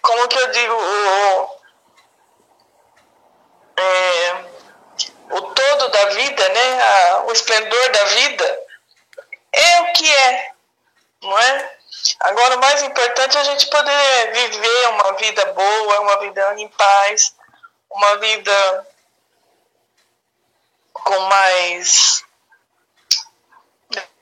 Como 0.00 0.28
que 0.28 0.38
eu 0.38 0.50
digo? 0.50 0.74
O, 0.74 1.60
é, 3.76 4.44
o 5.30 5.42
todo 5.42 5.88
da 5.88 6.06
vida, 6.06 6.48
né? 6.48 6.82
A, 6.82 7.24
o 7.24 7.32
esplendor 7.32 7.90
da 7.92 8.04
vida 8.04 8.66
é 9.52 9.80
o 9.82 9.92
que 9.92 10.10
é, 10.10 10.52
não 11.22 11.38
é? 11.38 11.76
Agora, 12.20 12.56
o 12.56 12.60
mais 12.60 12.82
importante 12.82 13.36
é 13.36 13.40
a 13.40 13.44
gente 13.44 13.66
poder 13.68 14.32
viver 14.32 14.88
uma 14.88 15.12
vida 15.14 15.44
boa, 15.52 16.00
uma 16.00 16.18
vida 16.20 16.54
em 16.58 16.68
paz, 16.68 17.34
uma 17.90 18.16
vida 18.16 18.86
com 21.04 21.18
mais. 21.20 22.24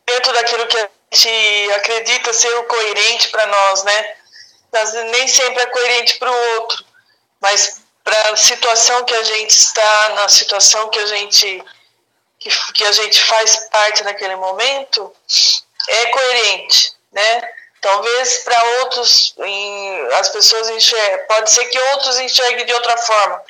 dentro 0.07 0.33
daquilo 0.33 0.67
que 0.67 0.77
a 0.77 0.89
gente 1.13 1.73
acredita 1.75 2.33
ser 2.33 2.53
o 2.59 2.65
coerente 2.65 3.29
para 3.29 3.47
nós, 3.47 3.85
né? 3.85 4.17
Mas 4.73 4.93
nem 4.93 5.29
sempre 5.29 5.63
é 5.63 5.67
coerente 5.67 6.19
para 6.19 6.31
o 6.31 6.55
outro, 6.57 6.85
mas 7.41 7.81
para 8.05 8.31
a 8.31 8.37
situação 8.37 9.05
que 9.05 9.15
a 9.15 9.23
gente 9.23 9.51
está, 9.51 10.09
na 10.11 10.29
situação 10.29 10.89
que 10.89 10.99
a 10.99 11.07
gente 11.07 11.65
que, 12.39 12.51
que 12.73 12.85
a 12.85 12.93
gente 12.93 13.23
faz 13.23 13.69
parte 13.69 14.03
naquele 14.03 14.35
momento, 14.37 15.15
é 15.89 16.07
coerente, 16.07 16.93
né? 17.13 17.51
Talvez 17.81 18.39
para 18.39 18.65
outros 18.81 19.35
em, 19.39 20.07
as 20.15 20.29
pessoas 20.31 20.69
enxerguem, 20.71 21.27
pode 21.27 21.51
ser 21.51 21.67
que 21.67 21.79
outros 21.79 22.19
enxerguem 22.19 22.67
de 22.67 22.73
outra 22.73 22.97
forma, 22.97 23.43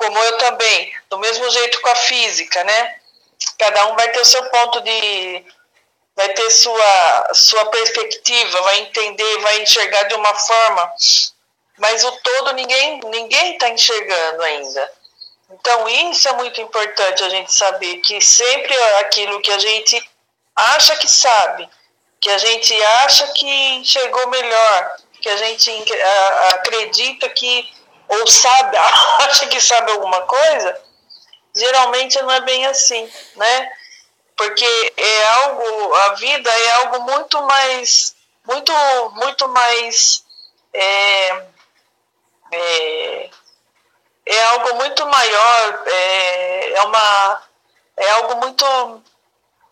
como 0.00 0.18
eu 0.18 0.38
também, 0.38 0.92
do 1.10 1.18
mesmo 1.18 1.48
jeito 1.50 1.80
com 1.82 1.90
a 1.90 1.94
física, 1.94 2.64
né? 2.64 2.96
Cada 3.58 3.86
um 3.88 3.96
vai 3.96 4.10
ter 4.10 4.20
o 4.20 4.24
seu 4.24 4.42
ponto 4.48 4.80
de 4.80 5.44
vai 6.16 6.28
ter 6.30 6.50
sua 6.50 7.30
sua 7.34 7.66
perspectiva, 7.66 8.62
vai 8.62 8.78
entender, 8.80 9.38
vai 9.40 9.60
enxergar 9.60 10.04
de 10.04 10.14
uma 10.14 10.34
forma, 10.34 10.92
mas 11.78 12.02
o 12.02 12.12
todo 12.12 12.52
ninguém 12.54 13.00
ninguém 13.04 13.52
está 13.52 13.68
enxergando 13.68 14.42
ainda. 14.42 14.92
Então 15.50 15.86
isso 15.88 16.28
é 16.28 16.32
muito 16.32 16.60
importante 16.62 17.22
a 17.22 17.28
gente 17.28 17.52
saber 17.52 17.96
que 17.98 18.20
sempre 18.22 18.74
aquilo 19.00 19.40
que 19.42 19.52
a 19.52 19.58
gente 19.58 20.10
acha 20.56 20.96
que 20.96 21.10
sabe, 21.10 21.68
que 22.18 22.30
a 22.30 22.38
gente 22.38 22.82
acha 23.04 23.26
que 23.28 23.82
chegou 23.84 24.28
melhor, 24.28 24.96
que 25.20 25.28
a 25.28 25.36
gente 25.36 25.70
acredita 26.54 27.28
que 27.28 27.79
ou 28.10 28.26
sabe, 28.26 28.76
acha 29.22 29.46
que 29.46 29.60
sabe 29.60 29.92
alguma 29.92 30.22
coisa, 30.22 30.80
geralmente 31.54 32.20
não 32.22 32.30
é 32.30 32.40
bem 32.40 32.66
assim, 32.66 33.10
né? 33.36 33.72
Porque 34.36 34.92
é 34.96 35.24
algo, 35.44 35.94
a 35.94 36.14
vida 36.14 36.50
é 36.50 36.70
algo 36.76 37.00
muito 37.00 37.42
mais, 37.42 38.16
muito, 38.44 38.72
muito 39.14 39.48
mais, 39.48 40.24
é, 40.72 41.44
é, 42.52 43.30
é 44.26 44.42
algo 44.44 44.74
muito 44.76 45.06
maior, 45.06 45.82
é, 45.86 46.72
é 46.72 46.82
uma, 46.82 47.42
é 47.96 48.10
algo 48.12 48.36
muito, 48.36 49.02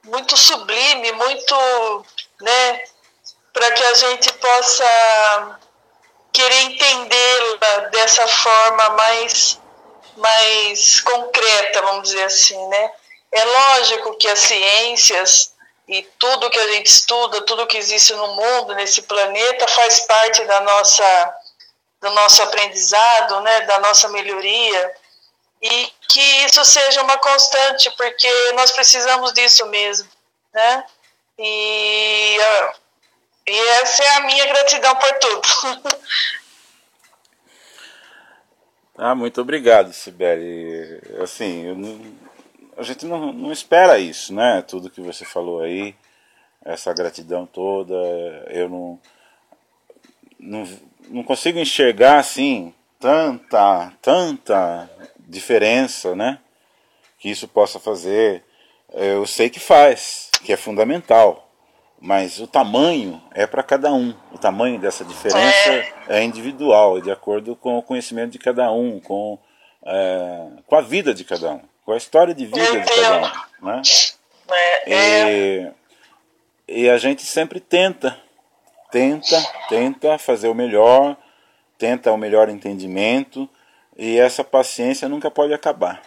muito 0.04 0.36
sublime, 0.36 1.12
muito, 1.12 2.06
né? 2.40 2.84
Para 3.52 3.72
que 3.72 3.82
a 3.82 3.94
gente 3.94 4.32
possa 4.34 5.57
querer 6.32 6.60
entendê-la 6.62 7.78
dessa 7.90 8.26
forma 8.26 8.90
mais, 8.90 9.60
mais 10.16 11.00
concreta, 11.00 11.82
vamos 11.82 12.08
dizer 12.08 12.24
assim, 12.24 12.68
né? 12.68 12.92
É 13.32 13.44
lógico 13.44 14.16
que 14.16 14.28
as 14.28 14.38
ciências 14.38 15.54
e 15.86 16.02
tudo 16.18 16.50
que 16.50 16.58
a 16.58 16.68
gente 16.72 16.86
estuda, 16.86 17.42
tudo 17.42 17.66
que 17.66 17.76
existe 17.76 18.12
no 18.14 18.28
mundo, 18.34 18.74
nesse 18.74 19.02
planeta, 19.02 19.66
faz 19.68 20.00
parte 20.00 20.44
da 20.44 20.60
nossa, 20.60 21.34
do 22.00 22.10
nosso 22.10 22.42
aprendizado, 22.42 23.40
né? 23.40 23.62
Da 23.62 23.78
nossa 23.80 24.08
melhoria 24.08 24.94
e 25.60 25.92
que 26.08 26.20
isso 26.44 26.64
seja 26.64 27.02
uma 27.02 27.18
constante, 27.18 27.90
porque 27.92 28.52
nós 28.52 28.70
precisamos 28.72 29.32
disso 29.32 29.66
mesmo, 29.66 30.08
né? 30.52 30.84
E 31.38 32.38
e 33.48 33.68
essa 33.80 34.02
é 34.02 34.16
a 34.16 34.20
minha 34.20 34.46
gratidão 34.46 34.94
por 34.96 35.12
tudo. 35.18 35.88
ah, 38.98 39.14
muito 39.14 39.40
obrigado, 39.40 39.92
Sibeli. 39.92 41.00
Assim, 41.22 41.72
não, 41.74 42.00
a 42.76 42.82
gente 42.82 43.06
não, 43.06 43.32
não 43.32 43.50
espera 43.50 43.98
isso, 43.98 44.34
né? 44.34 44.62
Tudo 44.62 44.90
que 44.90 45.00
você 45.00 45.24
falou 45.24 45.60
aí, 45.60 45.94
essa 46.62 46.92
gratidão 46.92 47.46
toda, 47.46 47.94
eu 48.50 48.68
não, 48.68 49.00
não, 50.38 50.68
não 51.08 51.22
consigo 51.22 51.58
enxergar 51.58 52.18
assim 52.18 52.74
tanta, 53.00 53.92
tanta 54.02 54.90
diferença, 55.18 56.14
né? 56.14 56.38
Que 57.18 57.30
isso 57.30 57.48
possa 57.48 57.80
fazer. 57.80 58.44
Eu 58.92 59.26
sei 59.26 59.48
que 59.48 59.58
faz, 59.58 60.30
que 60.44 60.52
é 60.52 60.56
fundamental 60.56 61.47
mas 62.00 62.38
o 62.38 62.46
tamanho 62.46 63.20
é 63.32 63.46
para 63.46 63.62
cada 63.62 63.92
um. 63.92 64.14
O 64.32 64.38
tamanho 64.38 64.78
dessa 64.78 65.04
diferença 65.04 65.70
é, 65.70 65.92
é 66.08 66.22
individual, 66.22 66.98
é 66.98 67.00
de 67.00 67.10
acordo 67.10 67.56
com 67.56 67.76
o 67.76 67.82
conhecimento 67.82 68.32
de 68.32 68.38
cada 68.38 68.70
um, 68.70 69.00
com, 69.00 69.38
é, 69.84 70.46
com 70.66 70.76
a 70.76 70.80
vida 70.80 71.12
de 71.12 71.24
cada 71.24 71.52
um, 71.52 71.60
com 71.84 71.92
a 71.92 71.96
história 71.96 72.34
de 72.34 72.46
vida 72.46 72.80
de 72.80 72.94
cada 72.94 73.18
um. 73.18 73.66
Né? 73.66 73.82
É, 74.50 74.90
e, 74.90 74.94
é. 74.94 75.72
e 76.68 76.88
a 76.88 76.98
gente 76.98 77.22
sempre 77.22 77.58
tenta, 77.58 78.16
tenta, 78.90 79.42
tenta 79.68 80.18
fazer 80.18 80.48
o 80.48 80.54
melhor, 80.54 81.16
tenta 81.76 82.12
o 82.12 82.16
melhor 82.16 82.48
entendimento, 82.48 83.48
e 83.96 84.18
essa 84.18 84.44
paciência 84.44 85.08
nunca 85.08 85.30
pode 85.30 85.52
acabar. 85.52 86.00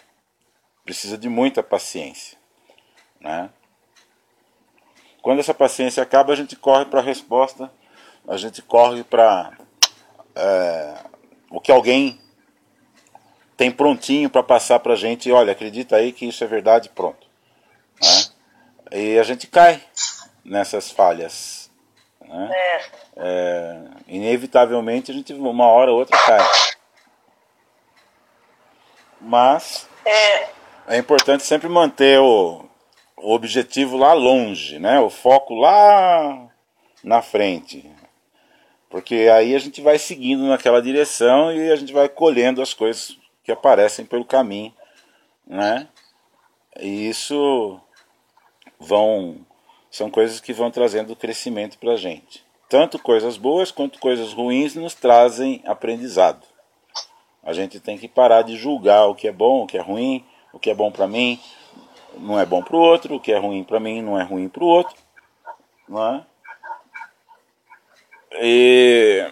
Precisa 0.86 1.18
de 1.18 1.28
muita 1.28 1.62
paciência. 1.62 2.38
Né? 3.20 3.50
Quando 5.22 5.40
essa 5.40 5.54
paciência 5.54 6.02
acaba, 6.02 6.34
a 6.34 6.36
gente 6.36 6.56
corre 6.56 6.86
para 6.86 7.00
a 7.00 7.04
resposta, 7.04 7.72
a 8.28 8.38
gente 8.38 8.62
corre 8.62 9.04
para 9.04 9.52
é, 10.36 10.96
o 11.50 11.60
que 11.60 11.72
alguém 11.72 12.20
tem 13.56 13.70
prontinho 13.70 14.30
para 14.30 14.42
passar 14.42 14.80
para 14.80 14.94
a 14.94 14.96
gente. 14.96 15.32
Olha, 15.32 15.52
acredita 15.52 15.96
aí 15.96 16.12
que 16.12 16.26
isso 16.26 16.44
é 16.44 16.48
verdade, 16.48 16.90
pronto. 16.90 17.28
Né? 18.02 18.24
E 18.92 19.20
a 19.20 19.24
gente 19.24 19.46
cai 19.48 19.82
nessas 20.44 20.90
falhas. 20.90 21.70
Né? 22.20 22.50
É. 22.52 22.82
É, 23.18 23.82
inevitavelmente 24.08 25.12
a 25.12 25.14
gente 25.14 25.34
uma 25.34 25.68
hora 25.68 25.92
ou 25.92 26.00
outra 26.00 26.18
cai. 26.18 26.50
Mas 29.20 29.88
é, 30.04 30.50
é 30.88 30.98
importante 30.98 31.44
sempre 31.44 31.70
manter 31.70 32.20
o, 32.20 32.66
o 33.22 33.34
objetivo 33.34 33.98
lá 33.98 34.14
longe, 34.14 34.80
né? 34.80 35.00
O 35.00 35.10
foco 35.10 35.54
lá 35.56 36.50
na 37.04 37.22
frente. 37.22 37.90
Porque 38.90 39.30
aí 39.34 39.56
a 39.56 39.60
gente 39.60 39.82
vai 39.82 39.98
seguindo 39.98 40.46
naquela 40.48 40.82
direção 40.82 41.56
e 41.56 41.72
a 41.72 41.76
gente 41.76 41.94
vai 41.94 42.10
colhendo 42.10 42.62
as 42.62 42.74
coisas 42.74 43.18
que 43.44 43.52
aparecem 43.52 44.06
pelo 44.06 44.26
caminho, 44.26 44.74
né? 45.48 45.88
E 46.80 47.08
isso 47.08 47.80
vão 48.80 49.46
são 49.90 50.10
coisas 50.10 50.40
que 50.40 50.54
vão 50.54 50.72
trazendo 50.72 51.16
crescimento 51.16 51.78
para 51.78 51.94
a 51.94 51.98
gente. 51.98 52.44
Tanto 52.70 52.98
coisas 52.98 53.36
boas 53.36 53.72
quanto 53.72 54.00
coisas 54.00 54.32
ruins 54.32 54.74
nos 54.76 54.94
trazem 54.94 55.62
aprendizado. 55.66 56.46
A 57.44 57.52
gente 57.52 57.80
tem 57.80 57.98
que 57.98 58.08
parar 58.08 58.44
de 58.44 58.56
julgar 58.56 59.08
o 59.08 59.16
que 59.16 59.28
é 59.28 59.32
bom, 59.32 59.64
o 59.64 59.68
que 59.68 59.78
é 59.78 59.82
ruim, 59.82 60.24
o 60.54 60.60
que 60.60 60.70
é 60.70 60.74
bom 60.74 60.90
para 60.92 61.08
mim, 61.08 61.38
não 62.18 62.40
é 62.40 62.46
bom 62.46 62.62
para 62.62 62.76
o 62.76 62.80
outro, 62.80 63.16
o 63.16 63.20
que 63.20 63.32
é 63.32 63.38
ruim 63.38 63.64
para 63.64 63.80
mim 63.80 64.02
não 64.02 64.20
é 64.20 64.24
ruim 64.24 64.50
para 64.50 64.64
o 64.64 64.68
outro. 64.68 64.96
Não 65.88 66.16
é? 66.16 66.26
E 68.34 69.32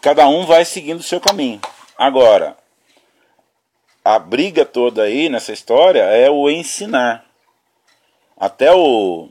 cada 0.00 0.28
um 0.28 0.46
vai 0.46 0.64
seguindo 0.64 1.00
o 1.00 1.02
seu 1.02 1.20
caminho. 1.20 1.60
Agora, 1.98 2.56
a 4.04 4.18
briga 4.18 4.64
toda 4.64 5.02
aí 5.02 5.28
nessa 5.28 5.52
história 5.52 6.02
é 6.02 6.30
o 6.30 6.48
ensinar. 6.50 7.24
Até 8.36 8.72
o, 8.72 9.28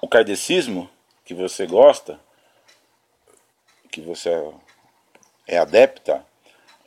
o 0.00 0.08
kardecismo, 0.08 0.88
que 1.24 1.34
você 1.34 1.66
gosta, 1.66 2.20
que 3.90 4.00
você 4.00 4.30
é 5.46 5.58
adepta, 5.58 6.24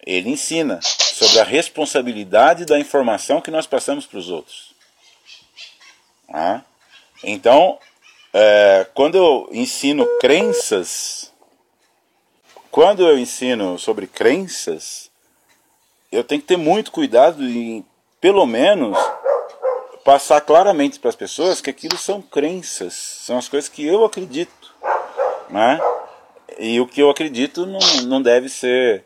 ele 0.06 0.30
ensina 0.30 0.80
sobre 0.82 1.40
a 1.40 1.44
responsabilidade 1.44 2.66
da 2.66 2.80
informação 2.80 3.42
que 3.42 3.52
nós 3.52 3.66
passamos 3.66 4.06
para 4.06 4.20
os 4.20 4.30
outros. 4.30 4.75
Né? 6.36 6.62
Então, 7.24 7.80
é, 8.34 8.86
quando 8.94 9.16
eu 9.16 9.48
ensino 9.54 10.06
crenças, 10.20 11.32
quando 12.70 13.08
eu 13.08 13.18
ensino 13.18 13.80
sobre 13.80 14.06
crenças, 14.06 15.10
eu 16.12 16.26
tenho 16.26 16.42
que 16.42 16.48
ter 16.48 16.58
muito 16.58 16.92
cuidado 16.92 17.42
em, 17.42 17.86
pelo 18.20 18.46
menos, 18.46 18.98
passar 20.04 20.42
claramente 20.42 21.00
para 21.00 21.10
as 21.10 21.16
pessoas 21.16 21.62
que 21.62 21.70
aquilo 21.70 21.98
são 21.98 22.22
crenças, 22.22 22.94
são 22.94 23.38
as 23.38 23.48
coisas 23.48 23.70
que 23.70 23.88
eu 23.88 24.04
acredito, 24.04 24.76
né? 25.50 25.80
E 26.60 26.82
o 26.82 26.88
que 26.88 27.02
eu 27.02 27.10
acredito 27.10 27.66
não, 27.66 27.80
não 28.08 28.22
deve 28.22 28.50
ser 28.50 29.06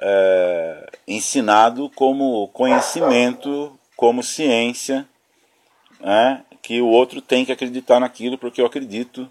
é, 0.00 0.90
ensinado 1.08 1.90
como 1.90 2.46
conhecimento, 2.48 3.76
como 3.96 4.22
ciência, 4.22 5.08
né? 5.98 6.44
Que 6.62 6.80
o 6.80 6.88
outro 6.88 7.20
tem 7.20 7.44
que 7.44 7.52
acreditar 7.52 8.00
naquilo 8.00 8.38
porque 8.38 8.60
eu 8.60 8.66
acredito. 8.66 9.28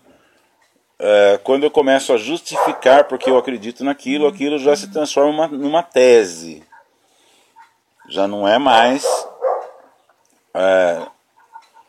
É, 0.99 1.39
quando 1.43 1.63
eu 1.63 1.71
começo 1.71 2.11
a 2.11 2.17
justificar 2.17 3.03
porque 3.05 3.29
eu 3.29 3.37
acredito 3.37 3.83
naquilo, 3.83 4.27
aquilo 4.27 4.57
já 4.57 4.75
se 4.75 4.91
transforma 4.91 5.47
numa 5.47 5.83
tese. 5.83 6.63
Já 8.09 8.27
não 8.27 8.47
é 8.47 8.57
mais 8.57 9.05
é, 10.53 11.05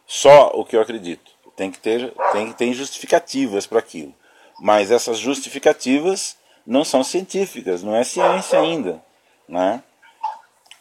só 0.06 0.50
o 0.54 0.64
que 0.64 0.76
eu 0.76 0.80
acredito. 0.80 1.30
Tem 1.56 1.70
que 1.70 1.78
ter, 1.78 2.12
tem 2.32 2.48
que 2.48 2.54
ter 2.54 2.72
justificativas 2.72 3.66
para 3.66 3.78
aquilo. 3.78 4.14
Mas 4.60 4.90
essas 4.90 5.18
justificativas 5.18 6.36
não 6.66 6.84
são 6.84 7.02
científicas, 7.02 7.82
não 7.82 7.96
é 7.96 8.04
ciência 8.04 8.60
ainda. 8.60 9.02
Né? 9.48 9.82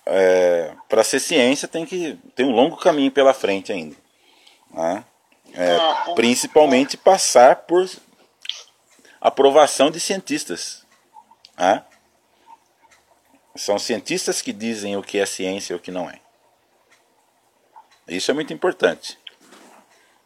É, 0.05 0.73
para 0.89 1.03
ser 1.03 1.19
ciência 1.19 1.67
tem 1.67 1.85
que 1.85 2.17
tem 2.35 2.45
um 2.45 2.51
longo 2.51 2.77
caminho 2.77 3.11
pela 3.11 3.33
frente 3.33 3.71
ainda. 3.71 3.95
Né? 4.71 5.03
É, 5.53 5.75
ah, 5.75 6.05
é. 6.09 6.13
principalmente 6.15 6.97
passar 6.97 7.55
por 7.55 7.89
aprovação 9.19 9.89
de 9.89 9.99
cientistas. 9.99 10.85
Né? 11.57 11.83
São 13.55 13.79
cientistas 13.79 14.41
que 14.41 14.53
dizem 14.53 14.95
o 14.95 15.03
que 15.03 15.17
é 15.17 15.25
ciência 15.25 15.73
e 15.73 15.75
o 15.75 15.79
que 15.79 15.91
não 15.91 16.09
é. 16.09 16.19
Isso 18.07 18.31
é 18.31 18.33
muito 18.33 18.53
importante. 18.53 19.17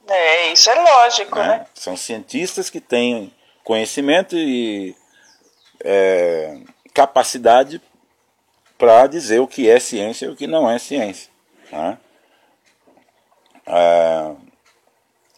É, 0.07 0.51
isso 0.51 0.69
é 0.69 0.75
lógico, 0.75 1.39
né? 1.39 1.47
né? 1.47 1.67
São 1.73 1.95
cientistas 1.95 2.69
que 2.69 2.81
têm 2.81 3.33
conhecimento 3.63 4.35
e 4.35 4.95
é, 5.83 6.59
capacidade 6.93 7.81
para 8.77 9.07
dizer 9.07 9.39
o 9.39 9.47
que 9.47 9.69
é 9.69 9.79
ciência 9.79 10.25
e 10.25 10.29
o 10.29 10.35
que 10.35 10.47
não 10.47 10.69
é 10.69 10.77
ciência. 10.77 11.31
Né? 11.71 11.97
É, 13.65 14.35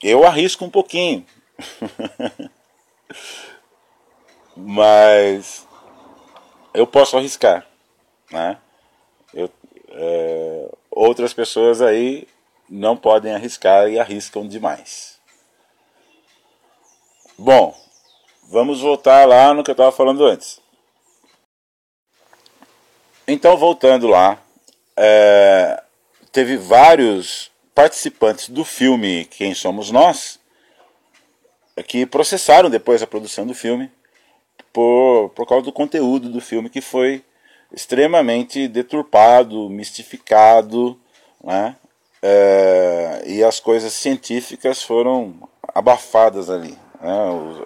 eu 0.01 0.25
arrisco 0.25 0.65
um 0.65 0.69
pouquinho, 0.69 1.25
mas 4.55 5.67
eu 6.73 6.87
posso 6.87 7.17
arriscar. 7.17 7.65
Né? 8.31 8.57
Eu, 9.33 9.49
é, 9.89 10.69
outras 10.89 11.33
pessoas 11.33 11.81
aí 11.81 12.27
não 12.69 12.97
podem 12.97 13.33
arriscar 13.33 13.87
e 13.89 13.99
arriscam 13.99 14.47
demais. 14.47 15.19
Bom, 17.37 17.75
vamos 18.49 18.81
voltar 18.81 19.27
lá 19.27 19.53
no 19.53 19.63
que 19.63 19.71
eu 19.71 19.73
estava 19.73 19.91
falando 19.91 20.25
antes. 20.25 20.61
Então, 23.27 23.55
voltando 23.55 24.07
lá, 24.07 24.37
é, 24.97 25.81
teve 26.31 26.57
vários 26.57 27.52
participantes 27.73 28.49
do 28.49 28.63
filme 28.63 29.25
Quem 29.25 29.53
Somos 29.53 29.91
Nós 29.91 30.39
que 31.87 32.05
processaram 32.05 32.69
depois 32.69 33.01
a 33.01 33.07
produção 33.07 33.47
do 33.47 33.53
filme 33.55 33.89
por, 34.71 35.29
por 35.29 35.47
causa 35.47 35.65
do 35.65 35.71
conteúdo 35.71 36.29
do 36.29 36.39
filme 36.39 36.69
que 36.69 36.81
foi 36.81 37.23
extremamente 37.73 38.67
deturpado, 38.67 39.69
mistificado, 39.69 40.99
né? 41.43 41.75
É, 42.21 43.23
e 43.25 43.43
as 43.43 43.59
coisas 43.59 43.91
científicas 43.91 44.81
foram 44.81 45.33
abafadas 45.73 46.49
ali. 46.49 46.77
Né? 47.01 47.17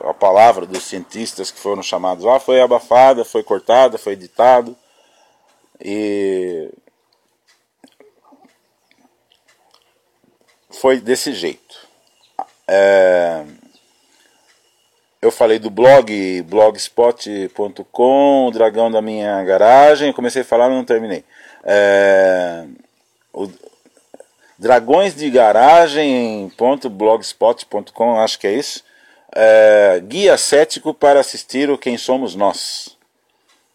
A 0.10 0.14
palavra 0.14 0.66
dos 0.66 0.84
cientistas 0.84 1.52
que 1.52 1.60
foram 1.60 1.84
chamados 1.84 2.24
lá 2.24 2.40
foi 2.40 2.60
abafada, 2.60 3.24
foi 3.24 3.44
cortada, 3.44 4.00
foi 4.00 4.14
editado. 4.14 4.76
E 5.80 6.72
foi 10.80 11.00
desse 11.00 11.34
jeito. 11.34 11.88
É, 12.68 13.44
eu 15.22 15.32
falei 15.32 15.60
do 15.60 15.70
blog, 15.70 16.42
blogspot.com, 16.44 18.48
o 18.48 18.52
dragão 18.52 18.92
da 18.92 19.02
minha 19.02 19.44
garagem. 19.44 20.10
Eu 20.10 20.14
comecei 20.14 20.44
a 20.44 20.46
falar, 20.46 20.68
mas 20.68 20.78
não 20.78 20.86
terminei. 20.86 21.24
É, 21.64 22.66
o, 23.34 23.50
dragões 24.58 25.16
de 25.16 25.30
garagem 25.30 26.52
blogspot.com, 26.92 28.20
acho 28.20 28.40
que 28.40 28.48
é 28.48 28.54
isso. 28.54 28.84
É, 29.36 30.02
guia 30.04 30.38
cético 30.38 30.94
para 30.94 31.20
assistir 31.20 31.70
o 31.70 31.78
Quem 31.78 31.98
Somos 31.98 32.36
Nós. 32.36 32.96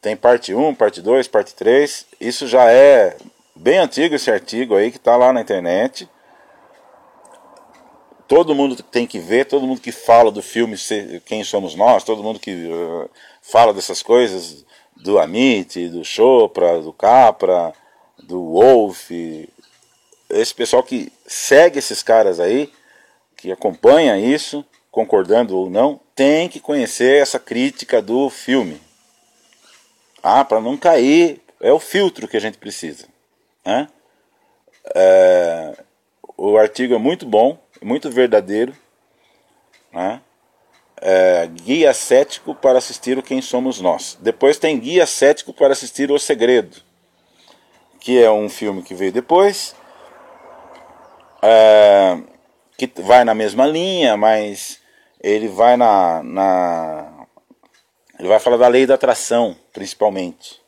Tem 0.00 0.16
parte 0.16 0.54
1, 0.54 0.74
parte 0.74 1.00
2, 1.00 1.28
parte 1.28 1.54
3. 1.54 2.06
Isso 2.20 2.48
já 2.48 2.70
é 2.70 3.16
bem 3.54 3.78
antigo 3.78 4.14
esse 4.14 4.30
artigo 4.30 4.74
aí 4.74 4.90
que 4.90 4.96
está 4.96 5.16
lá 5.16 5.32
na 5.32 5.40
internet. 5.40 6.08
Todo 8.32 8.54
mundo 8.54 8.82
tem 8.82 9.06
que 9.06 9.18
ver, 9.18 9.44
todo 9.44 9.66
mundo 9.66 9.82
que 9.82 9.92
fala 9.92 10.32
do 10.32 10.40
filme 10.40 10.74
Quem 11.26 11.44
Somos 11.44 11.74
Nós, 11.74 12.02
todo 12.02 12.22
mundo 12.22 12.40
que 12.40 12.64
uh, 12.64 13.10
fala 13.42 13.74
dessas 13.74 14.00
coisas 14.00 14.64
do 14.96 15.18
Amit, 15.18 15.90
do 15.90 16.02
Chopra, 16.02 16.80
do 16.80 16.94
Capra, 16.94 17.74
do 18.22 18.52
Wolf, 18.52 19.10
esse 20.30 20.54
pessoal 20.54 20.82
que 20.82 21.12
segue 21.26 21.78
esses 21.78 22.02
caras 22.02 22.40
aí, 22.40 22.72
que 23.36 23.52
acompanha 23.52 24.18
isso, 24.18 24.64
concordando 24.90 25.54
ou 25.54 25.68
não, 25.68 26.00
tem 26.14 26.48
que 26.48 26.58
conhecer 26.58 27.20
essa 27.20 27.38
crítica 27.38 28.00
do 28.00 28.30
filme. 28.30 28.80
Ah, 30.22 30.42
para 30.42 30.58
não 30.58 30.78
cair, 30.78 31.38
é 31.60 31.70
o 31.70 31.78
filtro 31.78 32.26
que 32.26 32.38
a 32.38 32.40
gente 32.40 32.56
precisa. 32.56 33.04
Né? 33.62 33.86
É, 34.94 35.76
o 36.34 36.56
artigo 36.56 36.94
é 36.94 36.98
muito 36.98 37.26
bom, 37.26 37.62
muito 37.82 38.10
verdadeiro. 38.10 38.74
Né? 39.92 40.20
É, 41.00 41.46
guia 41.46 41.92
cético 41.92 42.54
para 42.54 42.78
assistir 42.78 43.18
o 43.18 43.22
Quem 43.22 43.42
Somos 43.42 43.80
Nós. 43.80 44.16
Depois 44.20 44.58
tem 44.58 44.78
Guia 44.78 45.06
Cético 45.06 45.52
para 45.52 45.72
assistir 45.72 46.12
O 46.12 46.18
Segredo, 46.18 46.76
que 47.98 48.22
é 48.22 48.30
um 48.30 48.48
filme 48.48 48.82
que 48.82 48.94
veio 48.94 49.12
depois, 49.12 49.74
é, 51.42 52.18
que 52.78 52.90
vai 53.02 53.24
na 53.24 53.34
mesma 53.34 53.66
linha, 53.66 54.16
mas 54.16 54.80
ele 55.20 55.48
vai 55.48 55.76
na, 55.76 56.22
na 56.22 57.26
ele 58.22 58.28
vai 58.28 58.38
falar 58.38 58.56
da 58.56 58.68
lei 58.68 58.86
da 58.86 58.94
atração, 58.94 59.56
principalmente. 59.72 60.62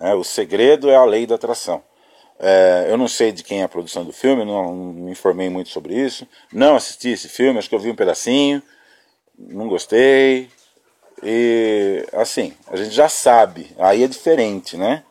É, 0.00 0.14
o 0.14 0.24
segredo 0.24 0.90
é 0.90 0.96
a 0.96 1.04
lei 1.04 1.26
da 1.26 1.36
atração. 1.36 1.82
É, 2.40 2.86
eu 2.88 2.96
não 2.96 3.08
sei 3.08 3.32
de 3.32 3.42
quem 3.42 3.62
é 3.62 3.64
a 3.64 3.68
produção 3.68 4.04
do 4.04 4.12
filme, 4.12 4.44
não, 4.44 4.72
me 4.74 5.10
informei 5.10 5.50
muito 5.50 5.70
sobre 5.70 5.94
isso. 5.94 6.26
Não 6.52 6.76
assisti 6.76 7.08
esse 7.10 7.28
filme, 7.28 7.58
acho 7.58 7.68
que 7.68 7.74
eu 7.74 7.80
vi 7.80 7.90
um 7.90 7.96
pedacinho, 7.96 8.62
não 9.36 9.68
gostei. 9.68 10.48
E 11.22 12.06
assim, 12.12 12.54
a 12.68 12.76
gente 12.76 12.90
já 12.90 13.08
sabe, 13.08 13.74
aí 13.78 14.04
é 14.04 14.06
diferente, 14.06 14.76
né? 14.76 15.02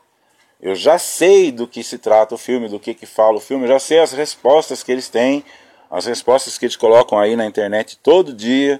Eu 0.61 0.73
já 0.73 0.97
sei 0.97 1.51
do 1.51 1.67
que 1.67 1.83
se 1.83 1.97
trata 1.97 2.33
o 2.33 2.37
filme, 2.37 2.69
do 2.69 2.79
que, 2.79 2.93
que 2.93 3.05
fala 3.05 3.37
o 3.37 3.41
filme, 3.41 3.65
eu 3.65 3.69
já 3.69 3.79
sei 3.79 3.99
as 3.99 4.13
respostas 4.13 4.81
que 4.81 4.91
eles 4.91 5.09
têm, 5.09 5.43
as 5.91 6.05
respostas 6.05 6.57
que 6.57 6.65
eles 6.65 6.75
colocam 6.75 7.19
aí 7.19 7.35
na 7.35 7.45
internet 7.45 7.97
todo 8.01 8.33
dia, 8.33 8.79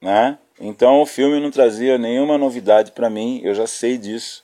né? 0.00 0.38
Então 0.58 1.00
o 1.00 1.06
filme 1.06 1.40
não 1.40 1.50
trazia 1.50 1.98
nenhuma 1.98 2.38
novidade 2.38 2.92
para 2.92 3.10
mim, 3.10 3.40
eu 3.44 3.54
já 3.54 3.66
sei 3.66 3.98
disso. 3.98 4.43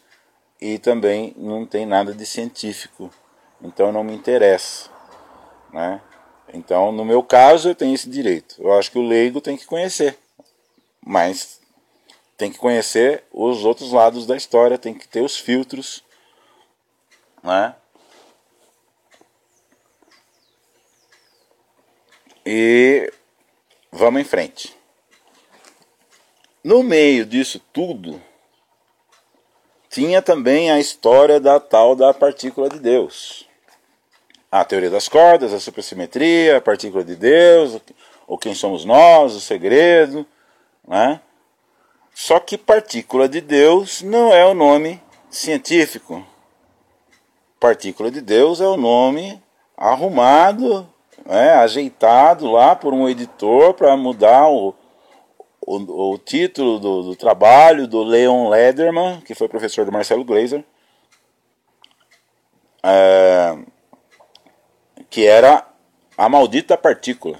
E 0.60 0.78
também 0.78 1.34
não 1.36 1.64
tem 1.64 1.86
nada 1.86 2.14
de 2.14 2.26
científico. 2.26 3.10
Então 3.62 3.92
não 3.92 4.04
me 4.04 4.14
interessa, 4.14 4.90
né? 5.72 6.00
Então, 6.52 6.90
no 6.90 7.04
meu 7.04 7.22
caso, 7.22 7.68
eu 7.68 7.74
tenho 7.74 7.94
esse 7.94 8.08
direito. 8.08 8.56
Eu 8.58 8.72
acho 8.72 8.90
que 8.90 8.98
o 8.98 9.06
leigo 9.06 9.40
tem 9.40 9.56
que 9.56 9.66
conhecer. 9.66 10.18
Mas 11.00 11.60
tem 12.36 12.50
que 12.50 12.58
conhecer 12.58 13.24
os 13.32 13.64
outros 13.64 13.92
lados 13.92 14.26
da 14.26 14.36
história, 14.36 14.78
tem 14.78 14.94
que 14.94 15.06
ter 15.06 15.20
os 15.20 15.36
filtros, 15.36 16.02
né? 17.42 17.74
E 22.44 23.12
vamos 23.92 24.22
em 24.22 24.24
frente. 24.24 24.74
No 26.64 26.82
meio 26.82 27.24
disso 27.26 27.60
tudo, 27.72 28.20
tinha 29.90 30.22
também 30.22 30.70
a 30.70 30.78
história 30.78 31.40
da 31.40 31.58
tal 31.58 31.96
da 31.96 32.14
partícula 32.14 32.68
de 32.68 32.78
Deus. 32.78 33.44
A 34.50 34.64
teoria 34.64 34.88
das 34.88 35.08
cordas, 35.08 35.52
a 35.52 35.58
supersimetria, 35.58 36.56
a 36.56 36.60
partícula 36.60 37.04
de 37.04 37.16
Deus, 37.16 37.80
ou 38.26 38.38
quem 38.38 38.54
somos 38.54 38.84
nós, 38.84 39.34
o 39.34 39.40
segredo, 39.40 40.24
né? 40.86 41.20
Só 42.14 42.38
que 42.38 42.56
partícula 42.56 43.28
de 43.28 43.40
Deus 43.40 44.02
não 44.02 44.32
é 44.32 44.46
o 44.46 44.54
nome 44.54 45.02
científico. 45.28 46.24
Partícula 47.58 48.10
de 48.10 48.20
Deus 48.20 48.60
é 48.60 48.66
o 48.66 48.76
nome 48.76 49.42
arrumado, 49.76 50.88
né, 51.24 51.54
ajeitado 51.54 52.50
lá 52.50 52.76
por 52.76 52.92
um 52.92 53.08
editor 53.08 53.74
para 53.74 53.96
mudar 53.96 54.48
o, 54.48 54.74
o, 55.70 56.14
o 56.14 56.18
título 56.18 56.80
do, 56.80 57.02
do, 57.02 57.16
trabalho 57.16 57.86
do 57.86 58.02
Leon 58.02 58.48
Lederman, 58.48 59.20
que 59.20 59.36
foi 59.36 59.48
professor 59.48 59.84
do 59.84 59.92
Marcelo 59.92 60.24
Glazer, 60.24 60.64
é, 62.82 63.56
que 65.08 65.26
era 65.26 65.64
A 66.16 66.28
maldita 66.28 66.76
partícula. 66.76 67.38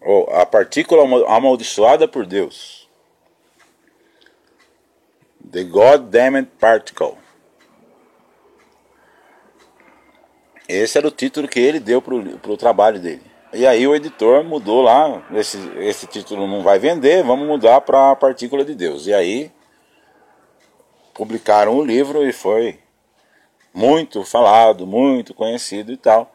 Ou 0.00 0.28
a 0.30 0.44
partícula 0.44 1.04
amaldiçoada 1.28 2.08
por 2.08 2.26
Deus. 2.26 2.88
The 5.50 5.62
God 5.62 6.10
Damned 6.10 6.50
Particle. 6.58 7.16
Esse 10.68 10.98
era 10.98 11.06
o 11.06 11.12
título 11.12 11.46
que 11.46 11.60
ele 11.60 11.78
deu 11.78 12.02
para 12.02 12.14
o 12.14 12.56
trabalho 12.56 13.00
dele. 13.00 13.37
E 13.52 13.66
aí 13.66 13.86
o 13.86 13.94
editor 13.94 14.44
mudou 14.44 14.82
lá, 14.82 15.22
esse, 15.32 15.58
esse 15.78 16.06
título 16.06 16.46
não 16.46 16.62
vai 16.62 16.78
vender, 16.78 17.24
vamos 17.24 17.46
mudar 17.46 17.80
para 17.80 18.14
partícula 18.14 18.64
de 18.64 18.74
Deus. 18.74 19.06
E 19.06 19.14
aí 19.14 19.50
publicaram 21.14 21.76
o 21.76 21.84
livro 21.84 22.26
e 22.26 22.32
foi 22.32 22.78
muito 23.72 24.22
falado, 24.22 24.86
muito 24.86 25.32
conhecido 25.32 25.92
e 25.92 25.96
tal. 25.96 26.30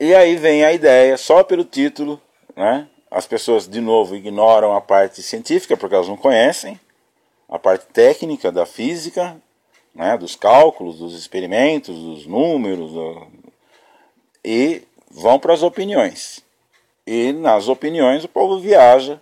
E 0.00 0.14
aí 0.14 0.34
vem 0.34 0.64
a 0.64 0.72
ideia, 0.72 1.16
só 1.16 1.44
pelo 1.44 1.64
título, 1.64 2.20
né? 2.56 2.88
As 3.08 3.26
pessoas 3.26 3.68
de 3.68 3.80
novo 3.80 4.16
ignoram 4.16 4.74
a 4.74 4.80
parte 4.80 5.22
científica 5.22 5.76
porque 5.76 5.94
elas 5.94 6.08
não 6.08 6.16
conhecem 6.16 6.80
a 7.48 7.58
parte 7.58 7.86
técnica 7.86 8.50
da 8.50 8.64
física, 8.66 9.36
né, 9.94 10.16
dos 10.16 10.34
cálculos, 10.34 10.98
dos 10.98 11.14
experimentos, 11.14 11.94
dos 11.94 12.26
números, 12.26 12.92
e 14.42 14.82
vão 15.12 15.38
para 15.38 15.52
as 15.52 15.62
opiniões. 15.62 16.42
E 17.06 17.32
nas 17.32 17.68
opiniões 17.68 18.24
o 18.24 18.28
povo 18.28 18.58
viaja, 18.58 19.20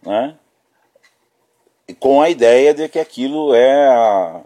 né, 0.00 0.36
com 1.98 2.22
a 2.22 2.30
ideia 2.30 2.72
de 2.72 2.88
que 2.88 2.98
aquilo 2.98 3.54
é 3.54 3.88
a 3.88 4.42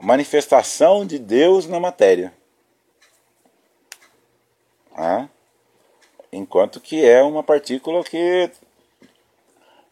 manifestação 0.00 1.06
de 1.06 1.18
Deus 1.18 1.66
na 1.66 1.78
matéria. 1.78 2.32
Né? 4.96 5.28
Enquanto 6.32 6.80
que 6.80 7.04
é 7.04 7.22
uma 7.22 7.42
partícula 7.42 8.02
que 8.04 8.50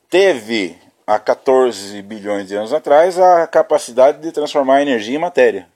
teve 0.09 0.79
há 1.07 1.19
14 1.19 2.01
bilhões 2.03 2.49
de 2.49 2.55
anos 2.55 2.73
atrás 2.73 3.19
a 3.19 3.47
capacidade 3.47 4.21
de 4.21 4.33
transformar 4.33 4.83
energia 4.83 5.17
em 5.17 5.21
matéria. 5.21 5.69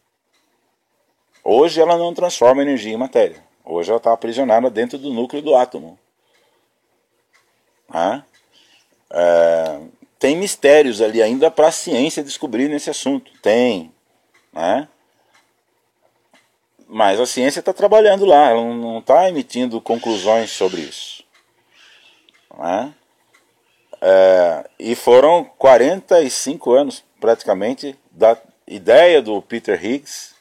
Hoje 1.45 1.81
ela 1.81 1.97
não 1.97 2.15
transforma 2.15 2.63
energia 2.63 2.93
em 2.93 2.97
matéria. 2.97 3.43
Hoje 3.65 3.91
ela 3.91 3.99
está 3.99 4.13
aprisionada 4.13 4.69
dentro 4.71 4.99
do 4.99 5.13
núcleo 5.13 5.43
do 5.43 5.55
átomo. 5.55 5.99
Né? 7.93 8.25
É, 9.11 9.81
tem 10.19 10.37
mistérios 10.37 11.01
ali 11.01 11.23
ainda 11.23 11.51
para 11.51 11.69
a 11.69 11.73
ciência 11.73 12.23
descobrir 12.23 12.69
nesse 12.69 12.91
assunto. 12.91 13.31
Tem. 13.41 13.93
Né? 14.53 14.89
Mas 16.89 17.21
a 17.21 17.27
ciência 17.27 17.61
está 17.61 17.73
trabalhando 17.73 18.25
lá, 18.25 18.51
ela 18.51 18.63
não 18.63 18.99
está 18.99 19.29
emitindo 19.29 19.81
conclusões 19.81 20.51
sobre 20.51 20.83
isso. 20.83 21.25
Né? 22.59 22.95
É, 24.01 24.69
e 24.79 24.95
foram 24.95 25.45
45 25.45 26.73
anos 26.73 27.05
praticamente 27.21 27.99
da 28.11 28.37
ideia 28.67 29.23
do 29.23 29.41
Peter 29.41 29.83
Higgs 29.83 30.35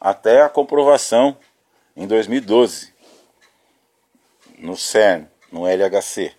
até 0.00 0.42
a 0.42 0.48
comprovação 0.48 1.36
em 2.00 2.06
2012 2.06 2.94
no 4.58 4.74
CERN, 4.74 5.28
no 5.52 5.66
LHC. 5.66 6.32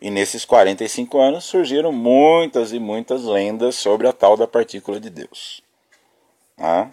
E 0.00 0.10
nesses 0.10 0.44
45 0.44 1.20
anos 1.20 1.44
surgiram 1.44 1.92
muitas 1.92 2.72
e 2.72 2.80
muitas 2.80 3.22
lendas 3.22 3.76
sobre 3.76 4.08
a 4.08 4.12
tal 4.12 4.36
da 4.36 4.48
partícula 4.48 4.98
de 4.98 5.08
Deus. 5.08 5.62
Tá? 6.56 6.90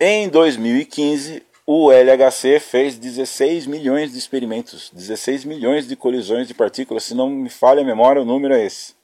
Em 0.00 0.26
2015, 0.30 1.44
o 1.66 1.92
LHC 1.92 2.60
fez 2.60 2.96
16 2.96 3.66
milhões 3.66 4.12
de 4.12 4.18
experimentos, 4.18 4.90
16 4.90 5.44
milhões 5.44 5.86
de 5.86 5.96
colisões 5.96 6.48
de 6.48 6.54
partículas, 6.54 7.04
se 7.04 7.14
não 7.14 7.28
me 7.28 7.50
falha 7.50 7.82
a 7.82 7.84
memória, 7.84 8.22
o 8.22 8.24
número 8.24 8.54
é 8.54 8.64
esse. 8.64 8.94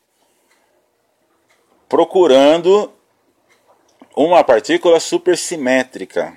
Procurando 1.87 2.93
uma 4.25 4.43
partícula 4.43 4.99
supersimétrica 4.99 6.37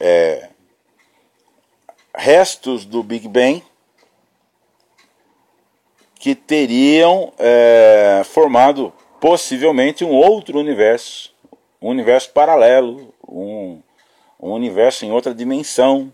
é, 0.00 0.48
restos 2.12 2.84
do 2.84 3.00
Big 3.00 3.28
Bang 3.28 3.62
que 6.16 6.34
teriam 6.34 7.32
é, 7.38 8.22
formado 8.24 8.92
possivelmente 9.20 10.04
um 10.04 10.10
outro 10.10 10.58
universo, 10.58 11.32
um 11.80 11.90
universo 11.90 12.32
paralelo, 12.32 13.14
um, 13.28 13.80
um 14.40 14.50
universo 14.50 15.04
em 15.04 15.12
outra 15.12 15.32
dimensão. 15.32 16.12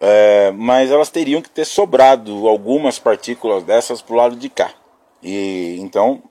É, 0.00 0.50
mas 0.52 0.90
elas 0.90 1.10
teriam 1.10 1.42
que 1.42 1.50
ter 1.50 1.66
sobrado 1.66 2.48
algumas 2.48 2.98
partículas 2.98 3.62
dessas 3.62 4.00
para 4.00 4.14
o 4.14 4.16
lado 4.16 4.36
de 4.36 4.48
cá. 4.48 4.72
E 5.22 5.76
então 5.80 6.22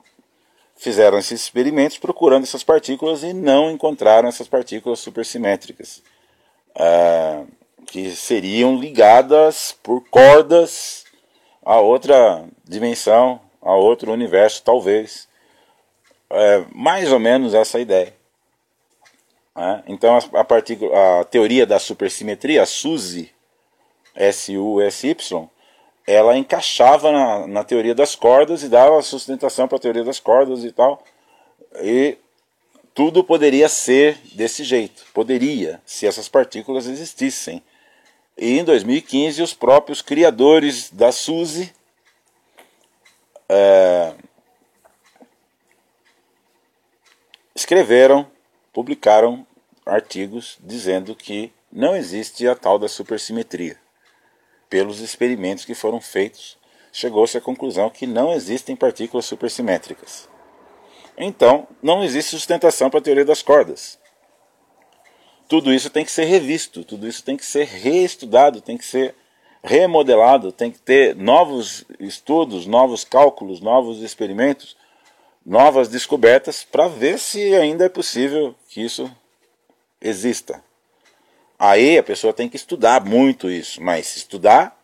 fizeram 0.83 1.17
esses 1.17 1.41
experimentos 1.41 1.97
procurando 1.97 2.43
essas 2.43 2.63
partículas 2.63 3.23
e 3.23 3.33
não 3.33 3.71
encontraram 3.71 4.27
essas 4.27 4.47
partículas 4.47 4.99
supersimétricas, 4.99 6.03
é, 6.75 7.43
que 7.87 8.11
seriam 8.11 8.75
ligadas 8.75 9.75
por 9.81 10.03
cordas 10.09 11.05
a 11.65 11.79
outra 11.79 12.43
dimensão, 12.65 13.39
a 13.61 13.73
outro 13.73 14.11
universo, 14.11 14.61
talvez. 14.63 15.27
É, 16.29 16.65
mais 16.73 17.11
ou 17.11 17.19
menos 17.19 17.53
essa 17.53 17.79
ideia. 17.79 18.13
É, 19.55 19.83
então 19.87 20.17
a, 20.17 20.19
a, 20.39 21.19
a 21.19 21.23
teoria 21.23 21.65
da 21.65 21.79
supersimetria, 21.79 22.63
a 22.63 22.65
SUSY, 22.65 23.31
S-U-S-Y, 24.15 25.49
ela 26.05 26.37
encaixava 26.37 27.11
na, 27.11 27.47
na 27.47 27.63
teoria 27.63 27.95
das 27.95 28.15
cordas 28.15 28.63
e 28.63 28.69
dava 28.69 29.01
sustentação 29.01 29.67
para 29.67 29.77
a 29.77 29.81
teoria 29.81 30.03
das 30.03 30.19
cordas 30.19 30.63
e 30.63 30.71
tal. 30.71 31.03
E 31.81 32.17
tudo 32.93 33.23
poderia 33.23 33.69
ser 33.69 34.17
desse 34.33 34.63
jeito. 34.63 35.05
Poderia, 35.13 35.81
se 35.85 36.05
essas 36.05 36.27
partículas 36.27 36.87
existissem. 36.87 37.63
E 38.37 38.59
em 38.59 38.63
2015, 38.63 39.41
os 39.41 39.53
próprios 39.53 40.01
criadores 40.01 40.89
da 40.91 41.11
SUSY 41.11 41.73
é, 43.47 44.13
escreveram, 47.55 48.27
publicaram 48.73 49.45
artigos 49.85 50.57
dizendo 50.59 51.15
que 51.15 51.51
não 51.71 51.95
existe 51.95 52.47
a 52.47 52.55
tal 52.55 52.77
da 52.77 52.87
supersimetria 52.87 53.82
pelos 54.73 55.01
experimentos 55.01 55.65
que 55.65 55.75
foram 55.75 56.01
feitos, 56.01 56.57
chegou-se 56.91 57.37
à 57.37 57.39
conclusão 57.39 57.91
que 57.91 58.07
não 58.07 58.33
existem 58.33 58.75
partículas 58.75 59.23
supersimétricas. 59.25 60.27
Então, 61.15 61.67
não 61.79 62.03
existe 62.03 62.31
sustentação 62.31 62.89
para 62.89 62.97
a 62.97 63.03
teoria 63.03 63.23
das 63.23 63.43
cordas. 63.43 63.99
Tudo 65.47 65.71
isso 65.71 65.91
tem 65.91 66.03
que 66.03 66.11
ser 66.11 66.23
revisto, 66.25 66.83
tudo 66.83 67.07
isso 67.07 67.23
tem 67.23 67.37
que 67.37 67.45
ser 67.45 67.65
reestudado, 67.65 68.61
tem 68.61 68.75
que 68.75 68.83
ser 68.83 69.13
remodelado, 69.63 70.51
tem 70.51 70.71
que 70.71 70.79
ter 70.79 71.15
novos 71.15 71.85
estudos, 71.99 72.65
novos 72.65 73.03
cálculos, 73.03 73.61
novos 73.61 74.01
experimentos, 74.01 74.75
novas 75.45 75.87
descobertas 75.87 76.63
para 76.63 76.87
ver 76.87 77.19
se 77.19 77.53
ainda 77.53 77.85
é 77.85 77.89
possível 77.89 78.55
que 78.69 78.81
isso 78.81 79.07
exista. 80.01 80.63
Aí 81.65 81.97
a 81.97 82.03
pessoa 82.03 82.33
tem 82.33 82.49
que 82.49 82.57
estudar 82.57 83.05
muito 83.05 83.49
isso, 83.49 83.81
mas 83.81 84.17
estudar, 84.17 84.77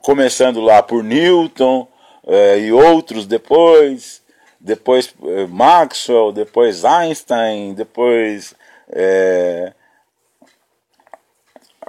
começando 0.00 0.62
lá 0.62 0.82
por 0.82 1.04
Newton 1.04 1.86
é, 2.26 2.60
e 2.60 2.72
outros 2.72 3.26
depois, 3.26 4.22
depois 4.58 5.14
é, 5.24 5.46
Maxwell, 5.46 6.32
depois 6.32 6.86
Einstein, 6.86 7.74
depois 7.74 8.54
é, 8.88 9.74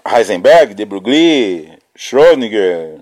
Heisenberg, 0.05 0.73
de 0.73 0.83
Broglie, 0.83 1.79
Schrödinger, 1.95 2.99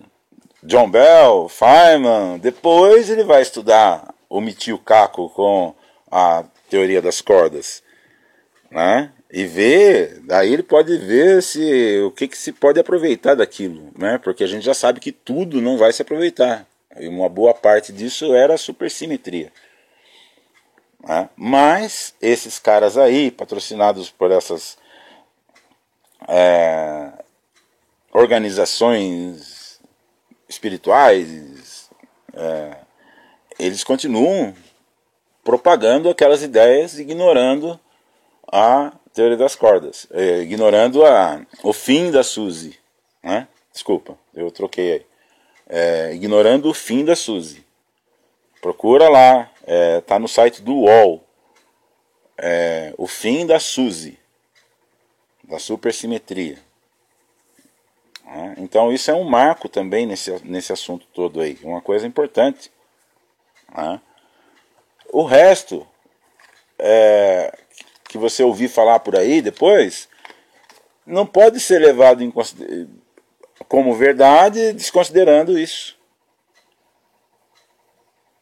John 0.61 0.91
Bell, 0.91 1.49
Feynman. 1.49 2.38
Depois 2.38 3.09
ele 3.09 3.24
vai 3.24 3.41
estudar 3.41 4.14
o 4.30 4.39
Michio 4.39 4.78
Kaku 4.78 5.32
com 5.32 5.74
a 6.11 6.43
teoria 6.70 7.01
das 7.01 7.20
cordas, 7.20 7.82
né? 8.70 9.11
E 9.36 9.48
ver, 9.48 10.20
daí 10.26 10.54
ele 10.54 10.62
pode 10.62 10.96
ver 10.96 11.42
se 11.42 12.00
o 12.06 12.12
que, 12.12 12.28
que 12.28 12.38
se 12.38 12.52
pode 12.52 12.80
aproveitar 12.80 13.34
daquilo, 13.34 13.92
né? 13.98 14.20
Porque 14.20 14.44
a 14.44 14.48
gente 14.48 14.64
já 14.64 14.76
sabe 14.76 15.00
que 15.00 15.12
tudo 15.12 15.60
não 15.60 15.76
vai 15.76 15.92
se 15.92 16.04
aproveitar. 16.04 16.68
E 17.00 17.08
uma 17.08 17.28
boa 17.28 17.52
parte 17.52 17.92
disso 17.92 18.36
era 18.36 18.56
supersimetria. 18.60 19.52
Né? 21.04 21.28
Mas 21.36 22.14
esses 22.22 22.60
caras 22.60 22.96
aí, 22.96 23.32
patrocinados 23.32 24.12
por 24.12 24.30
essas 24.30 24.78
é, 26.28 27.12
organizações 28.12 29.82
espirituais, 30.48 31.90
é, 32.36 32.78
eles 33.58 33.84
continuam 33.84 34.54
propagando 35.44 36.08
aquelas 36.08 36.44
ideias, 36.44 37.00
ignorando 37.00 37.80
a 38.52 38.94
teoria 39.14 39.38
das 39.38 39.55
cordas, 39.55 40.07
é, 40.11 40.39
ignorando 40.39 41.05
a, 41.05 41.45
o 41.61 41.72
fim 41.72 42.11
da 42.11 42.24
Suzy. 42.24 42.78
Né? 43.22 43.47
Desculpa, 43.72 44.18
eu 44.34 44.51
troquei 44.51 44.93
aí. 44.93 45.05
É, 45.70 46.14
ignorando 46.14 46.70
o 46.70 46.74
fim 46.74 47.05
da 47.05 47.16
Suzy. 47.16 47.66
Procura 48.61 49.09
lá, 49.09 49.49
é, 49.66 50.01
tá 50.01 50.20
no 50.20 50.28
site 50.28 50.61
do 50.61 50.74
UOL. 50.74 51.24
É, 52.38 52.93
o 52.97 53.07
fim 53.07 53.45
da 53.45 53.59
Suzy, 53.59 54.20
da 55.43 55.59
supersimetria. 55.59 56.57
Né? 58.26 58.55
Então 58.57 58.91
isso 58.91 59.11
é 59.11 59.14
um 59.14 59.24
marco 59.24 59.70
também 59.70 60.05
nesse, 60.05 60.32
nesse 60.43 60.74
assunto 60.74 61.05
todo 61.14 61.39
aí, 61.39 61.57
uma 61.64 61.82
coisa 61.82 62.07
importante. 62.07 62.72
Né? 63.76 64.01
O 65.11 65.24
resto 65.24 65.88
é, 66.80 67.57
que 68.14 68.18
você 68.20 68.43
ouvir 68.43 68.68
falar 68.68 68.99
por 68.99 69.16
aí 69.16 69.41
depois 69.41 70.07
não 71.03 71.26
pode 71.26 71.59
ser 71.59 71.80
levado 71.80 72.24
em, 72.24 72.32
como 73.68 73.95
verdade 73.95 74.72
desconsiderando 74.72 75.57
isso. 75.57 75.97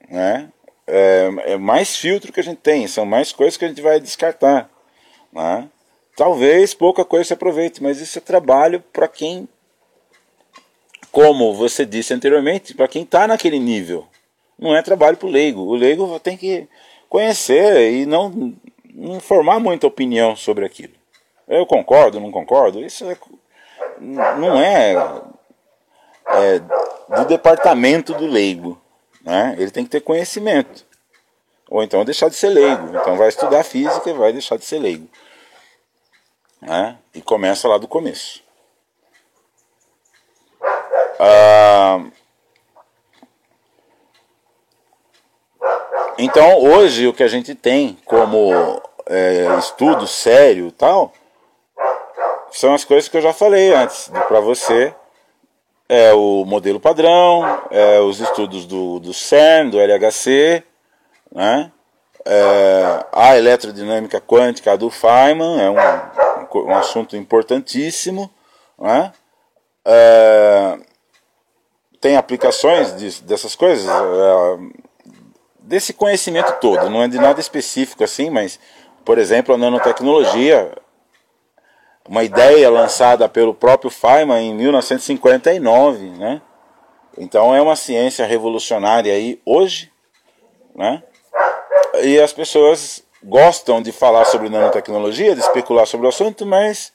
Né? 0.10 0.52
É, 0.86 1.30
é, 1.54 1.58
mais 1.58 1.96
filtro 1.96 2.34
que 2.34 2.42
a 2.42 2.44
gente 2.44 2.58
tem, 2.58 2.86
são 2.86 3.06
mais 3.06 3.32
coisas 3.32 3.56
que 3.56 3.64
a 3.64 3.68
gente 3.70 3.82
vai 3.82 3.98
descartar. 3.98 4.70
Né? 5.32 5.70
Talvez 6.18 6.74
pouca 6.74 7.06
coisa 7.06 7.30
se 7.30 7.34
aproveite, 7.34 7.82
mas 7.82 8.02
isso 8.02 8.18
é 8.18 8.22
trabalho 8.22 8.84
para 8.92 9.08
quem 9.08 9.48
como 11.14 11.54
você 11.54 11.86
disse 11.86 12.14
anteriormente, 12.14 12.74
para 12.74 12.90
quem 12.90 13.04
está 13.04 13.26
naquele 13.26 13.58
nível. 13.58 14.06
Não 14.60 14.76
é 14.76 14.82
trabalho 14.82 15.16
para 15.16 15.28
o 15.28 15.32
leigo. 15.32 15.62
O 15.62 15.76
leigo 15.76 16.20
tem 16.20 16.36
que 16.36 16.68
conhecer 17.12 17.92
e 17.92 18.06
não, 18.06 18.54
não 18.94 19.20
formar 19.20 19.60
muita 19.60 19.88
opinião 19.88 20.36
sobre 20.36 20.66
aquilo. 20.66 20.94
Eu 21.48 21.66
concordo, 21.66 22.20
não 22.20 22.32
concordo. 22.32 22.80
Isso 22.80 23.10
é, 23.10 23.18
não 24.00 24.60
é, 24.60 24.94
é, 26.28 26.60
do 27.16 27.26
departamento 27.26 28.14
do 28.14 28.26
leigo. 28.26 28.82
Né? 29.22 29.56
Ele 29.58 29.72
tem 29.72 29.84
que 29.84 29.90
ter 29.90 30.02
conhecimento. 30.02 30.86
Ou 31.70 31.84
então 31.84 32.06
deixar 32.06 32.30
de 32.30 32.36
ser 32.36 32.50
leigo. 32.50 32.90
Então 32.90 33.18
vai 33.18 33.30
estudar 33.30 33.64
física 33.64 34.10
e 34.10 34.14
vai 34.14 34.32
deixar 34.32 34.58
de 34.58 34.66
ser 34.66 34.80
leigo. 34.80 35.08
Né? 36.62 36.98
E 37.14 37.22
começa 37.22 37.68
lá 37.68 37.78
do 37.78 37.88
começo. 37.88 38.44
Ah, 41.20 42.04
então 46.24 46.60
hoje 46.60 47.08
o 47.08 47.14
que 47.14 47.24
a 47.24 47.28
gente 47.28 47.56
tem 47.56 47.98
como 48.06 48.54
é, 49.08 49.58
estudo 49.58 50.08
sério 50.08 50.72
tal 50.72 51.12
são 52.52 52.74
as 52.74 52.84
coisas 52.84 53.10
que 53.10 53.18
eu 53.18 53.22
já 53.22 53.34
falei 53.34 53.74
antes 53.74 54.12
para 54.28 54.40
você. 54.42 54.94
É 55.90 56.14
o 56.14 56.46
modelo 56.46 56.80
padrão 56.80 57.44
é 57.70 58.00
os 58.00 58.20
estudos 58.20 58.66
do, 58.66 59.00
do 59.00 59.14
CERN 59.14 59.70
do 59.70 59.80
LHC 59.80 60.64
né? 61.34 61.72
É, 62.24 63.06
a 63.12 63.36
eletrodinâmica 63.36 64.22
quântica 64.22 64.78
do 64.78 64.90
Feynman 64.90 65.60
é 65.60 65.70
um, 65.70 66.68
um 66.68 66.76
assunto 66.76 67.18
importantíssimo 67.18 68.30
né? 68.80 69.12
É, 69.84 70.78
tem 72.02 72.18
aplicações 72.18 72.96
de, 72.98 73.22
dessas 73.22 73.56
coisas, 73.56 73.88
é, 73.88 74.81
desse 75.72 75.94
conhecimento 75.94 76.52
todo, 76.60 76.90
não 76.90 77.02
é 77.02 77.08
de 77.08 77.18
nada 77.18 77.40
específico 77.40 78.04
assim, 78.04 78.30
mas, 78.30 78.60
por 79.06 79.18
exemplo, 79.18 79.56
a 79.56 79.58
nanotecnologia, 79.58 80.70
uma 82.06 82.26
ideia 82.26 82.70
lançada 82.70 83.30
pelo 83.30 83.54
próprio 83.54 83.90
Feynman 83.90 84.50
em 84.50 84.54
1959, 84.54 86.10
né? 86.10 86.42
Então 87.18 87.56
é 87.56 87.62
uma 87.62 87.78
ciência 87.78 88.26
revolucionária 88.26 89.14
aí 89.14 89.42
hoje, 89.46 89.90
né? 90.76 91.02
E 92.04 92.20
as 92.20 92.34
pessoas 92.34 93.02
gostam 93.24 93.82
de 93.82 93.94
falar 93.94 94.26
sobre 94.26 94.50
nanotecnologia, 94.50 95.34
de 95.34 95.40
especular 95.40 95.88
sobre 95.88 96.06
o 96.06 96.10
assunto, 96.10 96.46
mas 96.46 96.92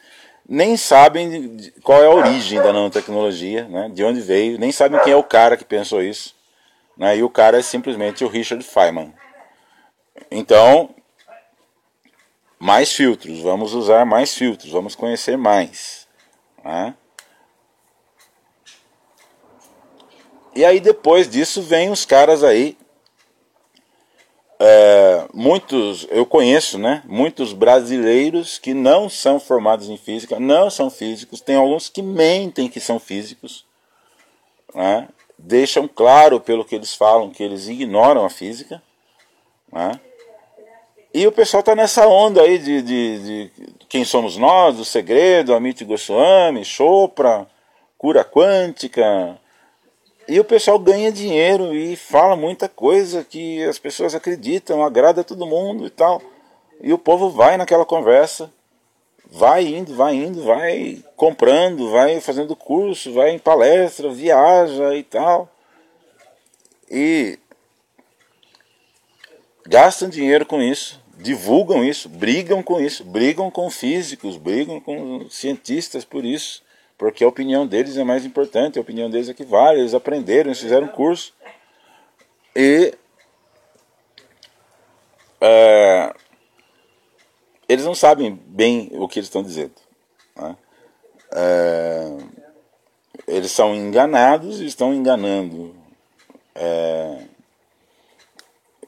nem 0.47 0.77
sabem 0.77 1.57
qual 1.83 2.05
é 2.05 2.07
a 2.07 2.11
origem 2.11 2.59
da 2.59 2.75
nanotecnologia, 2.75 3.65
né, 3.69 3.91
de 3.93 4.05
onde 4.05 4.21
veio, 4.21 4.59
nem 4.59 4.71
sabem 4.71 5.01
quem 5.01 5.15
é 5.15 5.17
o 5.17 5.25
cara 5.25 5.57
que 5.57 5.65
pensou 5.65 6.03
isso. 6.03 6.36
Né, 6.97 7.19
e 7.19 7.23
o 7.23 7.31
cara 7.31 7.59
é 7.59 7.63
simplesmente 7.63 8.25
o 8.25 8.29
Richard 8.29 8.65
Feynman. 8.65 9.13
Então, 10.31 10.95
mais 12.59 12.93
filtros, 12.93 13.41
vamos 13.41 13.75
usar 13.75 14.07
mais 14.07 14.35
filtros, 14.35 14.73
vamos 14.73 14.95
conhecer 14.95 15.37
mais. 15.37 16.09
Né? 16.65 16.95
E 20.55 20.65
aí 20.65 20.81
depois 20.81 21.29
disso 21.29 21.61
vem 21.61 21.91
os 21.91 22.07
caras 22.07 22.43
aí 22.43 22.79
é, 24.59 25.29
muitos, 25.35 26.07
eu 26.11 26.25
conheço, 26.25 26.79
né, 26.79 27.03
muitos 27.07 27.53
brasileiros 27.53 28.59
que 28.59 28.73
não 28.73 29.09
são 29.09 29.39
formados 29.39 29.89
em 29.89 29.99
física, 29.99 30.41
não 30.41 30.71
são 30.71 30.91
físicos, 30.91 31.41
tem 31.41 31.57
alguns 31.57 31.89
que 31.89 32.01
mentem 32.01 32.69
que 32.69 32.81
são 32.81 32.99
físicos, 32.99 33.67
né, 34.75 35.09
deixam 35.39 35.87
claro 35.87 36.41
pelo 36.41 36.65
que 36.65 36.75
eles 36.75 36.95
falam 36.95 37.31
que 37.31 37.43
eles 37.43 37.69
ignoram 37.69 38.25
a 38.25 38.31
física, 38.31 38.83
né, 39.73 40.01
e 41.17 41.27
o 41.27 41.33
pessoal 41.33 41.61
está 41.61 41.75
nessa 41.75 42.07
onda 42.07 42.43
aí 42.43 42.59
de, 42.59 42.83
de, 42.83 43.19
de, 43.49 43.51
quem 43.89 44.05
somos 44.05 44.37
nós, 44.37 44.77
do 44.77 44.85
segredo, 44.85 45.55
Amit 45.55 45.83
Goswami, 45.83 46.63
Chopra, 46.63 47.47
cura 47.97 48.23
quântica, 48.23 49.39
e 50.29 50.39
o 50.39 50.45
pessoal 50.45 50.79
ganha 50.79 51.11
dinheiro 51.11 51.75
e 51.75 51.97
fala 51.97 52.37
muita 52.37 52.69
coisa 52.69 53.25
que 53.25 53.65
as 53.65 53.79
pessoas 53.79 54.15
acreditam, 54.15 54.85
agrada 54.85 55.25
todo 55.25 55.47
mundo 55.47 55.87
e 55.87 55.91
tal. 55.91 56.21
E 56.83 56.93
o 56.93 56.99
povo 56.99 57.31
vai 57.31 57.57
naquela 57.57 57.87
conversa, 57.87 58.53
vai 59.31 59.67
indo, 59.67 59.95
vai 59.95 60.15
indo, 60.15 60.43
vai 60.43 61.03
comprando, 61.17 61.91
vai 61.91 62.21
fazendo 62.21 62.55
curso, 62.57 63.13
vai 63.13 63.31
em 63.31 63.39
palestra, 63.39 64.11
viaja 64.11 64.95
e 64.95 65.03
tal. 65.03 65.51
E 66.91 67.39
gastam 69.67 70.09
dinheiro 70.09 70.47
com 70.47 70.63
isso, 70.63 71.03
divulgam 71.19 71.85
isso, 71.85 72.09
brigam 72.09 72.63
com 72.63 72.81
isso, 72.81 73.05
brigam 73.05 73.51
com 73.51 73.71
físicos, 73.71 74.37
brigam 74.37 74.81
com 74.81 75.29
cientistas 75.29 76.05
por 76.05 76.25
isso 76.25 76.65
porque 76.99 77.23
a 77.23 77.29
opinião 77.29 77.67
deles 77.67 77.97
é 77.97 78.05
mais 78.05 78.25
importante, 78.25 78.79
a 78.79 78.83
opinião 78.83 79.11
deles 79.11 79.29
é 79.29 79.35
que 79.35 79.45
vale, 79.45 79.81
eles 79.81 79.95
aprenderam, 79.95 80.49
eles 80.49 80.61
fizeram 80.61 80.89
curso. 80.89 81.35
E 82.55 82.95
é, 85.41 86.15
eles 87.69 87.85
não 87.85 87.95
sabem 87.95 88.35
bem 88.47 88.91
o 88.93 89.09
que 89.09 89.19
eles 89.19 89.29
estão 89.29 89.43
dizendo. 89.43 89.75
Né? 90.37 90.57
É, 91.33 92.19
eles 93.27 93.51
são 93.51 93.75
enganados 93.75 94.61
e 94.61 94.67
estão 94.67 94.95
enganando. 94.95 95.75
É, 96.55 97.27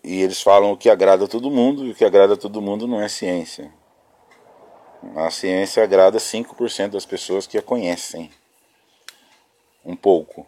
e 0.03 0.23
eles 0.23 0.41
falam 0.41 0.73
o 0.73 0.77
que 0.77 0.89
agrada 0.89 1.25
a 1.25 1.29
todo 1.29 1.51
mundo, 1.51 1.85
e 1.85 1.91
o 1.91 1.95
que 1.95 2.05
agrada 2.05 2.35
a 2.35 2.37
todo 2.37 2.63
mundo 2.63 2.87
não 2.87 3.01
é 3.01 3.09
ciência. 3.09 3.73
A 5.15 5.31
ciência 5.31 5.83
agrada 5.83 6.19
5% 6.19 6.91
das 6.91 7.07
pessoas 7.07 7.47
que 7.47 7.59
a 7.59 7.63
conhecem. 7.63 8.31
Um 9.85 9.97
pouco. 9.97 10.47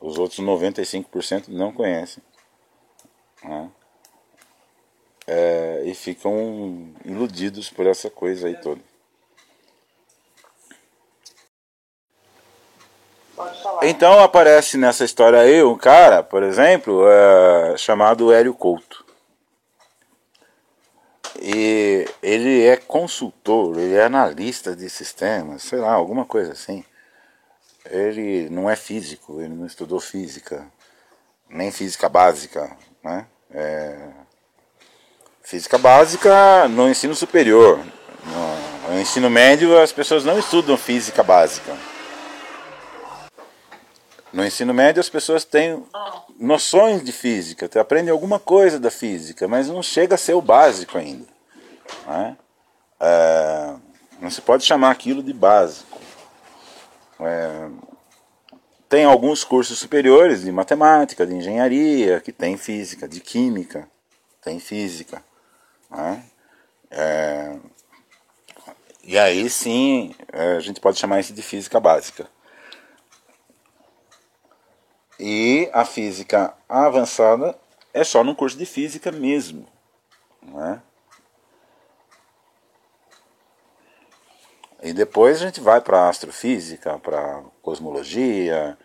Os 0.00 0.18
outros 0.18 0.40
95% 0.40 1.48
não 1.48 1.72
conhecem. 1.72 2.22
Né? 3.42 3.70
É, 5.26 5.82
e 5.86 5.94
ficam 5.94 6.92
iludidos 7.04 7.70
por 7.70 7.86
essa 7.86 8.10
coisa 8.10 8.46
aí 8.48 8.56
toda. 8.60 8.80
Então 13.82 14.20
aparece 14.20 14.76
nessa 14.76 15.04
história 15.04 15.40
aí 15.40 15.62
um 15.62 15.76
cara, 15.76 16.22
por 16.22 16.42
exemplo, 16.42 17.06
é, 17.08 17.76
chamado 17.76 18.32
Hélio 18.32 18.54
Couto. 18.54 19.04
E 21.40 22.06
ele 22.22 22.64
é 22.64 22.76
consultor, 22.76 23.78
ele 23.78 23.94
é 23.94 24.04
analista 24.04 24.74
de 24.74 24.88
sistemas, 24.88 25.62
sei 25.64 25.78
lá, 25.78 25.92
alguma 25.92 26.24
coisa 26.24 26.52
assim. 26.52 26.84
Ele 27.84 28.48
não 28.48 28.70
é 28.70 28.76
físico, 28.76 29.40
ele 29.40 29.54
não 29.54 29.66
estudou 29.66 30.00
física, 30.00 30.66
nem 31.48 31.70
física 31.70 32.08
básica, 32.08 32.74
né? 33.02 33.26
É... 33.50 34.23
Física 35.44 35.76
básica 35.76 36.66
no 36.68 36.88
ensino 36.88 37.14
superior. 37.14 37.78
No 38.88 38.98
ensino 38.98 39.28
médio 39.28 39.78
as 39.78 39.92
pessoas 39.92 40.24
não 40.24 40.38
estudam 40.38 40.74
física 40.78 41.22
básica. 41.22 41.76
No 44.32 44.42
ensino 44.42 44.72
médio 44.72 45.00
as 45.00 45.10
pessoas 45.10 45.44
têm 45.44 45.84
noções 46.40 47.04
de 47.04 47.12
física, 47.12 47.68
aprendem 47.78 48.10
alguma 48.10 48.38
coisa 48.38 48.80
da 48.80 48.90
física, 48.90 49.46
mas 49.46 49.68
não 49.68 49.82
chega 49.82 50.14
a 50.14 50.18
ser 50.18 50.32
o 50.32 50.40
básico 50.40 50.96
ainda. 50.96 51.26
Né? 52.06 52.36
É, 52.98 53.74
não 54.22 54.30
se 54.30 54.40
pode 54.40 54.64
chamar 54.64 54.90
aquilo 54.92 55.22
de 55.22 55.34
básico. 55.34 56.00
É, 57.20 57.68
tem 58.88 59.04
alguns 59.04 59.44
cursos 59.44 59.78
superiores 59.78 60.40
de 60.40 60.50
matemática, 60.50 61.26
de 61.26 61.34
engenharia, 61.34 62.18
que 62.22 62.32
tem 62.32 62.56
física, 62.56 63.06
de 63.06 63.20
química, 63.20 63.86
tem 64.42 64.58
física. 64.58 65.22
Né? 65.94 66.24
É, 66.90 67.56
e 69.02 69.18
aí 69.18 69.48
sim 69.48 70.14
é, 70.32 70.56
a 70.56 70.60
gente 70.60 70.80
pode 70.80 70.98
chamar 70.98 71.20
isso 71.20 71.32
de 71.32 71.42
física 71.42 71.78
básica. 71.78 72.28
E 75.18 75.70
a 75.72 75.84
física 75.84 76.54
avançada 76.68 77.56
é 77.92 78.02
só 78.02 78.24
no 78.24 78.34
curso 78.34 78.58
de 78.58 78.66
física 78.66 79.12
mesmo. 79.12 79.66
Né? 80.42 80.82
E 84.82 84.92
depois 84.92 85.40
a 85.40 85.46
gente 85.46 85.60
vai 85.60 85.80
para 85.80 86.08
astrofísica, 86.08 86.98
para 86.98 87.42
cosmologia, 87.62 88.76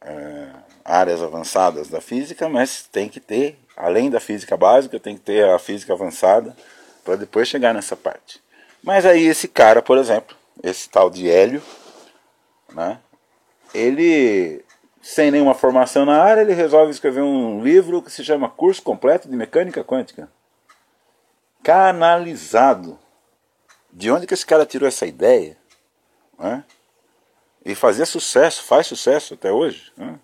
é, 0.00 0.52
áreas 0.84 1.22
avançadas 1.22 1.88
da 1.88 2.00
física, 2.00 2.48
mas 2.48 2.84
tem 2.84 3.08
que 3.08 3.18
ter, 3.18 3.58
além 3.76 4.10
da 4.10 4.20
física 4.20 4.56
básica, 4.56 5.00
tem 5.00 5.16
que 5.16 5.22
ter 5.22 5.48
a 5.48 5.58
física 5.58 5.92
avançada 5.92 6.56
para 7.04 7.16
depois 7.16 7.48
chegar 7.48 7.74
nessa 7.74 7.96
parte. 7.96 8.42
Mas 8.82 9.06
aí 9.06 9.24
esse 9.26 9.48
cara, 9.48 9.80
por 9.80 9.98
exemplo, 9.98 10.36
esse 10.62 10.88
tal 10.88 11.10
de 11.10 11.30
Hélio, 11.30 11.62
né, 12.72 12.98
ele, 13.74 14.64
sem 15.00 15.30
nenhuma 15.30 15.54
formação 15.54 16.04
na 16.04 16.22
área, 16.22 16.42
ele 16.42 16.54
resolve 16.54 16.90
escrever 16.90 17.22
um 17.22 17.62
livro 17.62 18.02
que 18.02 18.10
se 18.10 18.24
chama 18.24 18.48
Curso 18.48 18.82
Completo 18.82 19.28
de 19.28 19.36
Mecânica 19.36 19.84
Quântica. 19.84 20.28
Canalizado. 21.62 22.98
De 23.92 24.10
onde 24.10 24.26
que 24.26 24.34
esse 24.34 24.46
cara 24.46 24.66
tirou 24.66 24.88
essa 24.88 25.06
ideia? 25.06 25.56
Né? 26.38 26.64
E 27.64 27.74
fazia 27.74 28.06
sucesso, 28.06 28.62
faz 28.62 28.86
sucesso 28.86 29.34
até 29.34 29.52
hoje. 29.52 29.92
Né? 29.96 30.18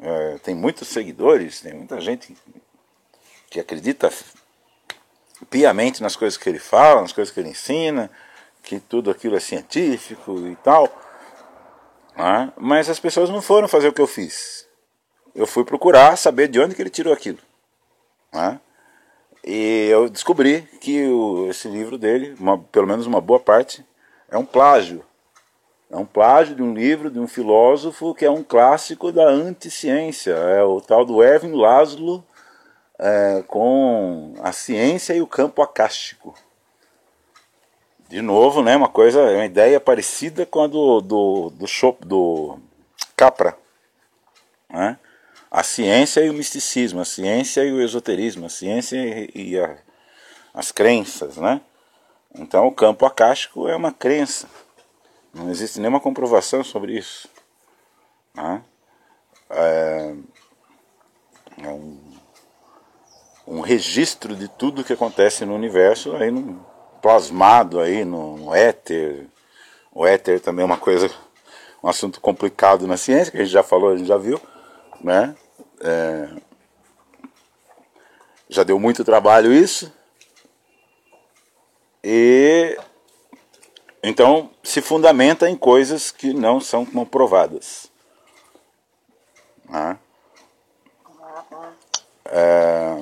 É, 0.00 0.38
tem 0.38 0.54
muitos 0.54 0.88
seguidores, 0.88 1.60
tem 1.60 1.74
muita 1.74 2.00
gente 2.00 2.36
que 3.50 3.58
acredita 3.58 4.10
piamente 5.50 6.02
nas 6.02 6.16
coisas 6.16 6.36
que 6.36 6.48
ele 6.48 6.58
fala, 6.58 7.02
nas 7.02 7.12
coisas 7.12 7.32
que 7.32 7.40
ele 7.40 7.50
ensina, 7.50 8.10
que 8.62 8.78
tudo 8.78 9.10
aquilo 9.10 9.36
é 9.36 9.40
científico 9.40 10.46
e 10.46 10.56
tal. 10.56 10.88
Né? 12.16 12.52
Mas 12.56 12.88
as 12.88 13.00
pessoas 13.00 13.30
não 13.30 13.40
foram 13.40 13.68
fazer 13.68 13.88
o 13.88 13.92
que 13.92 14.00
eu 14.00 14.06
fiz. 14.06 14.66
Eu 15.34 15.46
fui 15.46 15.64
procurar 15.64 16.16
saber 16.16 16.48
de 16.48 16.60
onde 16.60 16.74
que 16.74 16.82
ele 16.82 16.90
tirou 16.90 17.12
aquilo. 17.12 17.38
Né? 18.32 18.60
E 19.44 19.88
eu 19.90 20.08
descobri 20.08 20.62
que 20.80 21.06
o, 21.06 21.48
esse 21.48 21.68
livro 21.68 21.96
dele, 21.96 22.36
uma, 22.38 22.58
pelo 22.58 22.86
menos 22.86 23.06
uma 23.06 23.20
boa 23.20 23.40
parte, 23.40 23.84
é 24.28 24.36
um 24.36 24.44
plágio. 24.44 25.04
É 25.90 25.96
um 25.96 26.04
plágio 26.04 26.54
de 26.54 26.62
um 26.62 26.74
livro 26.74 27.10
de 27.10 27.18
um 27.18 27.26
filósofo 27.26 28.14
que 28.14 28.24
é 28.24 28.30
um 28.30 28.42
clássico 28.42 29.10
da 29.10 29.26
anticiência. 29.26 30.32
É 30.32 30.62
o 30.62 30.80
tal 30.80 31.04
do 31.04 31.22
Erwin 31.22 31.52
Laszlo 31.52 32.22
é, 32.98 33.42
com 33.46 34.34
a 34.42 34.52
ciência 34.52 35.14
e 35.14 35.22
o 35.22 35.26
campo 35.26 35.62
acástico. 35.62 36.34
De 38.08 38.20
novo, 38.20 38.62
né, 38.62 38.76
uma 38.76 38.88
coisa, 38.88 39.20
uma 39.20 39.44
ideia 39.44 39.78
parecida 39.78 40.44
com 40.44 40.62
a 40.62 40.66
do, 40.66 41.00
do, 41.00 41.50
do, 41.50 41.66
Chop, 41.66 42.06
do 42.06 42.58
Capra. 43.16 43.56
Né? 44.68 44.98
A 45.50 45.62
ciência 45.62 46.20
e 46.22 46.28
o 46.28 46.34
misticismo, 46.34 47.00
a 47.00 47.04
ciência 47.04 47.64
e 47.64 47.72
o 47.72 47.82
esoterismo, 47.82 48.46
a 48.46 48.50
ciência 48.50 48.96
e, 49.34 49.58
a, 49.58 49.76
as 50.52 50.70
crenças. 50.70 51.36
Né? 51.36 51.60
Então 52.34 52.66
o 52.66 52.72
campo 52.72 53.06
acástico 53.06 53.68
é 53.68 53.76
uma 53.76 53.92
crença. 53.92 54.48
Não 55.32 55.50
existe 55.50 55.80
nenhuma 55.80 56.00
comprovação 56.00 56.64
sobre 56.64 56.96
isso. 56.96 57.28
Né? 58.34 58.62
É, 59.50 60.14
é 61.62 61.68
um 61.68 62.18
um 63.48 63.60
registro 63.60 64.36
de 64.36 64.46
tudo 64.46 64.84
que 64.84 64.92
acontece 64.92 65.46
no 65.46 65.54
universo 65.54 66.14
aí 66.14 66.30
no, 66.30 66.64
plasmado 67.00 67.80
aí 67.80 68.04
no, 68.04 68.36
no 68.36 68.54
éter. 68.54 69.26
O 69.90 70.06
éter 70.06 70.38
também 70.38 70.62
é 70.62 70.66
uma 70.66 70.76
coisa, 70.76 71.10
um 71.82 71.88
assunto 71.88 72.20
complicado 72.20 72.86
na 72.86 72.96
ciência, 72.96 73.30
que 73.32 73.38
a 73.38 73.40
gente 73.40 73.52
já 73.52 73.62
falou, 73.62 73.90
a 73.90 73.96
gente 73.96 74.06
já 74.06 74.18
viu, 74.18 74.38
né? 75.00 75.34
É, 75.80 76.28
já 78.48 78.62
deu 78.62 78.78
muito 78.78 79.04
trabalho 79.04 79.52
isso. 79.52 79.92
E 82.04 82.78
então 84.02 84.50
se 84.62 84.80
fundamenta 84.80 85.48
em 85.48 85.56
coisas 85.56 86.10
que 86.10 86.32
não 86.32 86.60
são 86.60 86.84
comprovadas. 86.84 87.90
Né? 89.68 89.98
É, 92.24 92.96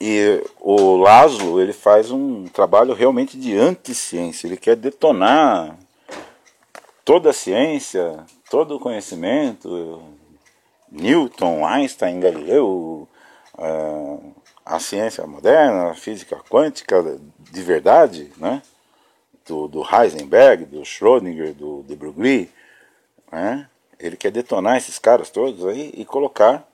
e 0.00 0.44
o 0.60 0.96
Laszlo, 0.96 1.60
ele 1.60 1.72
faz 1.72 2.10
um 2.10 2.46
trabalho 2.46 2.94
realmente 2.94 3.36
de 3.36 3.56
anti-ciência. 3.56 4.46
Ele 4.46 4.56
quer 4.56 4.76
detonar 4.76 5.76
toda 7.04 7.30
a 7.30 7.34
ciência, 7.34 8.24
todo 8.50 8.76
o 8.76 8.80
conhecimento, 8.80 10.02
Newton, 10.90 11.66
Einstein, 11.66 12.20
Galileu, 12.20 13.08
é, 13.58 14.18
a 14.64 14.78
ciência 14.78 15.26
moderna, 15.26 15.90
a 15.90 15.94
física 15.94 16.36
quântica 16.48 17.02
de 17.40 17.62
verdade, 17.62 18.30
né? 18.36 18.62
Do, 19.48 19.66
do 19.66 19.82
Heisenberg, 19.82 20.66
do 20.66 20.82
Schrödinger, 20.82 21.54
do 21.54 21.82
de 21.82 21.96
Broglie, 21.96 22.50
né? 23.32 23.68
ele 23.98 24.16
quer 24.16 24.30
detonar 24.30 24.76
esses 24.76 24.98
caras 24.98 25.30
todos 25.30 25.66
aí 25.66 25.92
e 25.96 26.04
colocar 26.04 26.68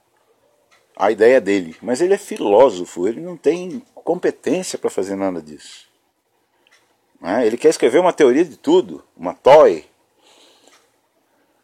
a 0.97 1.11
ideia 1.11 1.41
dele. 1.41 1.77
Mas 1.81 2.01
ele 2.01 2.15
é 2.15 2.19
filósofo, 2.19 3.09
ele 3.09 3.21
não 3.21 3.37
tem 3.37 3.81
competência 3.95 4.79
para 4.79 4.91
fazer 4.91 5.17
nada 5.17 5.41
disso. 5.41 5.89
Né? 7.21 7.47
Ele 7.47 7.57
quer 7.57 7.69
escrever 7.69 8.01
uma 8.01 8.13
teoria 8.13 8.45
de 8.45 8.57
tudo, 8.57 9.03
uma 9.17 9.33
toy. 9.33 9.87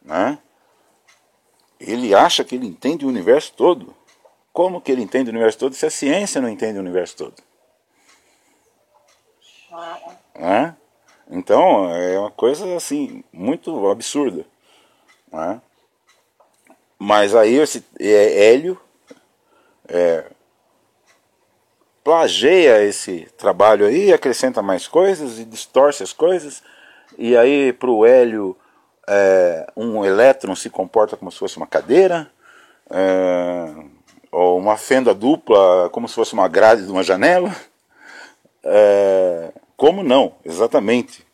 Né? 0.03 0.39
Ele 1.79 2.15
acha 2.15 2.45
que 2.45 2.55
ele 2.55 2.67
entende 2.67 3.05
o 3.05 3.09
universo 3.09 3.53
todo. 3.53 3.95
Como 4.53 4.81
que 4.81 4.91
ele 4.91 5.03
entende 5.03 5.31
o 5.31 5.33
universo 5.33 5.59
todo 5.59 5.75
se 5.75 5.87
a 5.87 5.91
ciência 5.91 6.41
não 6.41 6.49
entende 6.49 6.79
o 6.79 6.83
universo 6.83 7.17
todo? 7.17 7.35
Né? 10.35 10.77
Então 11.31 11.95
é 11.95 12.18
uma 12.18 12.31
coisa 12.31 12.76
assim 12.76 13.22
muito 13.33 13.89
absurda. 13.89 14.45
Né? 15.33 15.61
Mas 16.99 17.35
aí 17.35 17.55
esse 17.55 17.85
é, 17.99 18.53
Hélio 18.53 18.78
é, 19.89 20.24
plageia 22.03 22.83
esse 22.83 23.28
trabalho 23.37 23.87
aí, 23.87 24.12
acrescenta 24.12 24.61
mais 24.62 24.89
coisas 24.89 25.39
e 25.39 25.45
distorce 25.45 26.03
as 26.03 26.12
coisas, 26.12 26.62
e 27.18 27.37
aí 27.37 27.72
para 27.72 27.91
o 27.91 28.07
hélio 28.07 28.57
é, 29.07 29.66
um 29.76 30.05
elétron 30.05 30.55
se 30.55 30.70
comporta 30.70 31.16
como 31.16 31.31
se 31.31 31.39
fosse 31.39 31.57
uma 31.57 31.66
cadeira, 31.66 32.31
é, 32.91 33.74
ou 34.33 34.59
uma 34.59 34.76
fenda 34.76 35.14
dupla 35.14 35.89
como 35.91 36.09
se 36.09 36.14
fosse 36.14 36.33
uma 36.33 36.49
grade 36.49 36.85
de 36.85 36.91
uma 36.91 37.03
janela. 37.03 37.55
É, 38.62 39.53
como 39.81 40.03
não? 40.03 40.35
Exatamente. 40.45 41.26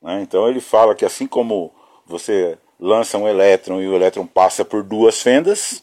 Né? 0.00 0.22
Então 0.22 0.48
ele 0.48 0.60
fala 0.60 0.94
que 0.94 1.04
assim 1.04 1.26
como 1.26 1.74
você 2.06 2.56
lança 2.78 3.18
um 3.18 3.26
elétron 3.26 3.80
e 3.80 3.88
o 3.88 3.96
elétron 3.96 4.24
passa 4.28 4.64
por 4.64 4.84
duas 4.84 5.20
fendas, 5.20 5.82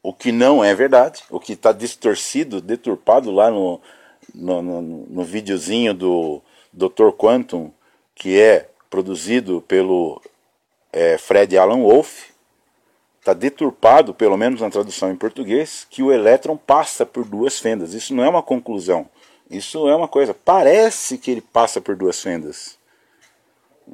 o 0.00 0.12
que 0.14 0.30
não 0.30 0.62
é 0.62 0.72
verdade, 0.72 1.24
o 1.28 1.40
que 1.40 1.54
está 1.54 1.72
distorcido, 1.72 2.60
deturpado 2.60 3.32
lá 3.32 3.50
no, 3.50 3.80
no, 4.32 4.62
no, 4.62 4.82
no 4.82 5.24
videozinho 5.24 5.92
do 5.92 6.40
Dr. 6.72 7.10
Quantum, 7.18 7.72
que 8.14 8.40
é 8.40 8.70
produzido 8.88 9.64
pelo 9.66 10.22
é, 10.92 11.18
Fred 11.18 11.58
Alan 11.58 11.82
Wolf, 11.82 12.26
está 13.18 13.32
deturpado, 13.32 14.14
pelo 14.14 14.36
menos 14.36 14.60
na 14.60 14.70
tradução 14.70 15.10
em 15.10 15.16
português, 15.16 15.88
que 15.90 16.04
o 16.04 16.12
elétron 16.12 16.56
passa 16.56 17.04
por 17.04 17.24
duas 17.24 17.58
fendas. 17.58 17.94
Isso 17.94 18.14
não 18.14 18.22
é 18.22 18.28
uma 18.28 18.44
conclusão. 18.44 19.08
Isso 19.50 19.88
é 19.88 19.94
uma 19.94 20.08
coisa. 20.08 20.34
Parece 20.34 21.18
que 21.18 21.30
ele 21.30 21.40
passa 21.40 21.80
por 21.80 21.96
duas 21.96 22.20
fendas. 22.20 22.78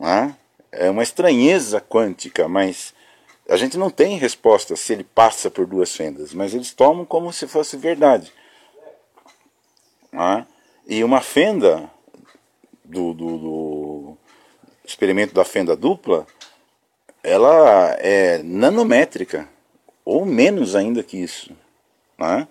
É? 0.02 0.32
é 0.72 0.90
uma 0.90 1.02
estranheza 1.02 1.80
quântica, 1.80 2.48
mas 2.48 2.94
a 3.48 3.56
gente 3.56 3.76
não 3.76 3.90
tem 3.90 4.16
resposta 4.16 4.76
se 4.76 4.92
ele 4.92 5.04
passa 5.04 5.50
por 5.50 5.66
duas 5.66 5.94
fendas, 5.94 6.32
mas 6.32 6.54
eles 6.54 6.72
tomam 6.72 7.04
como 7.04 7.32
se 7.32 7.46
fosse 7.46 7.76
verdade. 7.76 8.32
É? 10.12 10.44
E 10.86 11.04
uma 11.04 11.20
fenda 11.20 11.90
do, 12.84 13.12
do, 13.12 13.38
do, 13.38 14.18
experimento 14.84 15.34
da 15.34 15.44
fenda 15.44 15.76
dupla 15.76 16.26
ela 17.22 17.96
é 17.98 18.42
nanométrica, 18.42 19.48
ou 20.04 20.24
menos 20.24 20.74
ainda 20.74 21.02
que 21.02 21.18
isso. 21.18 21.52
Né? 22.16 22.48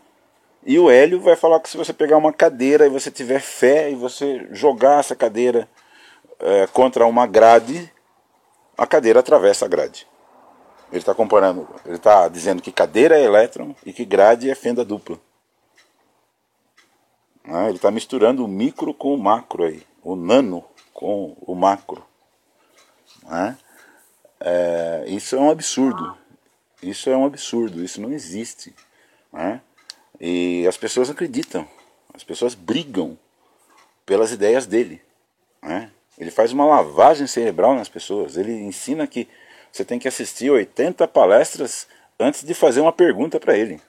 E 0.66 0.78
o 0.78 0.90
Hélio 0.90 1.22
vai 1.22 1.36
falar 1.36 1.60
que 1.60 1.70
se 1.70 1.78
você 1.78 1.94
pegar 1.94 2.18
uma 2.18 2.34
cadeira 2.34 2.86
e 2.86 2.90
você 2.90 3.10
tiver 3.10 3.40
fé 3.40 3.90
e 3.90 3.96
você 3.96 4.48
jogar 4.52 5.00
essa 5.00 5.16
cadeira 5.16 5.70
é, 6.40 6.68
contra 6.68 7.06
uma 7.06 7.26
grade, 7.26 7.92
a 8.78 8.86
cadeira 8.86 9.20
atravessa 9.20 9.66
a 9.66 9.68
grade. 9.68 10.08
Ele 10.92 11.00
está 11.00 11.14
comparando, 11.14 11.68
ele 11.86 11.96
está 11.96 12.28
dizendo 12.28 12.62
que 12.62 12.72
cadeira 12.72 13.18
é 13.18 13.24
elétron 13.24 13.76
e 13.86 13.94
que 13.94 14.04
grade 14.04 14.50
é 14.50 14.56
fenda 14.56 14.84
dupla. 14.84 15.20
Ah, 17.46 17.66
ele 17.68 17.78
está 17.78 17.90
misturando 17.90 18.44
o 18.44 18.48
micro 18.48 18.94
com 18.94 19.14
o 19.14 19.18
macro 19.18 19.64
aí, 19.64 19.84
o 20.04 20.16
nano 20.16 20.64
com 20.94 21.36
o 21.42 21.56
macro. 21.56 22.06
Ah, 23.28 23.56
é, 24.40 25.06
isso 25.08 25.36
é 25.36 25.40
um 25.40 25.50
absurdo. 25.50 26.18
Isso 26.82 27.10
é 27.10 27.18
um 27.18 27.26
absurdo, 27.26 27.84
isso 27.84 28.02
não 28.02 28.12
existe. 28.12 28.74
Né? 29.32 29.62
E 30.20 30.66
as 30.68 30.78
pessoas 30.78 31.10
acreditam, 31.10 31.68
as 32.14 32.24
pessoas 32.24 32.54
brigam 32.54 33.18
pelas 34.06 34.32
ideias 34.32 34.66
dele. 34.66 35.02
Né? 35.62 35.92
Ele 36.18 36.32
faz 36.32 36.52
uma 36.52 36.66
lavagem 36.66 37.28
cerebral 37.28 37.76
nas 37.76 37.88
pessoas. 37.88 38.36
Ele 38.36 38.52
ensina 38.52 39.08
que 39.08 39.28
você 39.72 39.86
tem 39.86 40.00
que 40.00 40.08
assistir 40.08 40.50
80 40.50 41.08
palestras 41.08 41.88
antes 42.20 42.44
de 42.44 42.54
fazer 42.54 42.82
uma 42.82 42.92
pergunta 42.92 43.40
para 43.40 43.58
ele. 43.58 43.82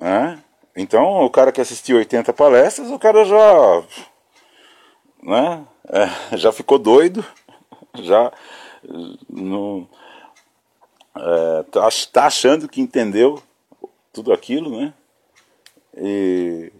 Ah. 0.00 0.38
Então, 0.76 1.24
o 1.24 1.30
cara 1.30 1.50
que 1.50 1.60
assistiu 1.60 1.96
80 1.96 2.32
palestras, 2.32 2.88
o 2.90 2.98
cara 2.98 3.24
já, 3.24 3.82
né, 5.20 5.66
é, 5.88 6.36
já 6.36 6.52
ficou 6.52 6.78
doido, 6.78 7.24
já 7.96 8.32
não, 9.28 9.88
é, 11.16 11.62
tá, 11.64 11.88
tá 12.12 12.26
achando 12.26 12.68
que 12.68 12.80
entendeu 12.80 13.42
tudo 14.12 14.32
aquilo, 14.32 14.80
né? 14.80 14.94
E 15.96 16.72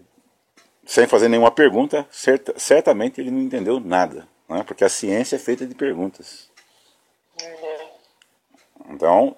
sem 0.85 1.05
fazer 1.05 1.29
nenhuma 1.29 1.51
pergunta, 1.51 2.07
certa, 2.09 2.57
certamente 2.57 3.21
ele 3.21 3.29
não 3.29 3.41
entendeu 3.41 3.79
nada, 3.79 4.27
né? 4.47 4.63
porque 4.63 4.83
a 4.83 4.89
ciência 4.89 5.35
é 5.35 5.39
feita 5.39 5.65
de 5.65 5.75
perguntas. 5.75 6.49
Então, 8.89 9.35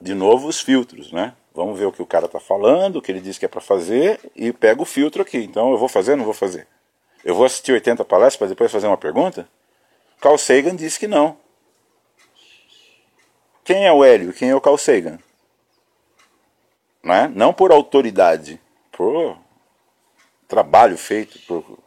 de 0.00 0.12
novo, 0.12 0.48
os 0.48 0.60
filtros, 0.60 1.12
né? 1.12 1.34
Vamos 1.54 1.78
ver 1.78 1.86
o 1.86 1.92
que 1.92 2.02
o 2.02 2.06
cara 2.06 2.26
está 2.26 2.40
falando, 2.40 2.96
o 2.96 3.02
que 3.02 3.12
ele 3.12 3.20
diz 3.20 3.38
que 3.38 3.44
é 3.44 3.48
para 3.48 3.60
fazer 3.60 4.20
e 4.34 4.52
pega 4.52 4.80
o 4.80 4.84
filtro 4.84 5.22
aqui. 5.22 5.38
Então, 5.38 5.70
eu 5.70 5.78
vou 5.78 5.88
fazer 5.88 6.12
ou 6.12 6.16
não 6.16 6.24
vou 6.24 6.34
fazer? 6.34 6.66
Eu 7.24 7.34
vou 7.34 7.44
assistir 7.44 7.72
80 7.72 8.04
palestras 8.04 8.36
para 8.36 8.46
depois 8.48 8.72
fazer 8.72 8.86
uma 8.86 8.96
pergunta? 8.96 9.48
Carl 10.20 10.38
Sagan 10.38 10.74
disse 10.74 10.98
que 10.98 11.06
não. 11.06 11.36
Quem 13.64 13.86
é 13.86 13.92
o 13.92 14.04
Hélio? 14.04 14.32
Quem 14.32 14.50
é 14.50 14.54
o 14.54 14.60
Carl 14.60 14.78
Sagan? 14.78 15.18
Não, 17.02 17.14
é? 17.14 17.28
não 17.28 17.52
por 17.52 17.72
autoridade, 17.72 18.60
por 18.92 19.38
trabalho 20.46 20.98
feito, 20.98 21.38
por 21.46 21.78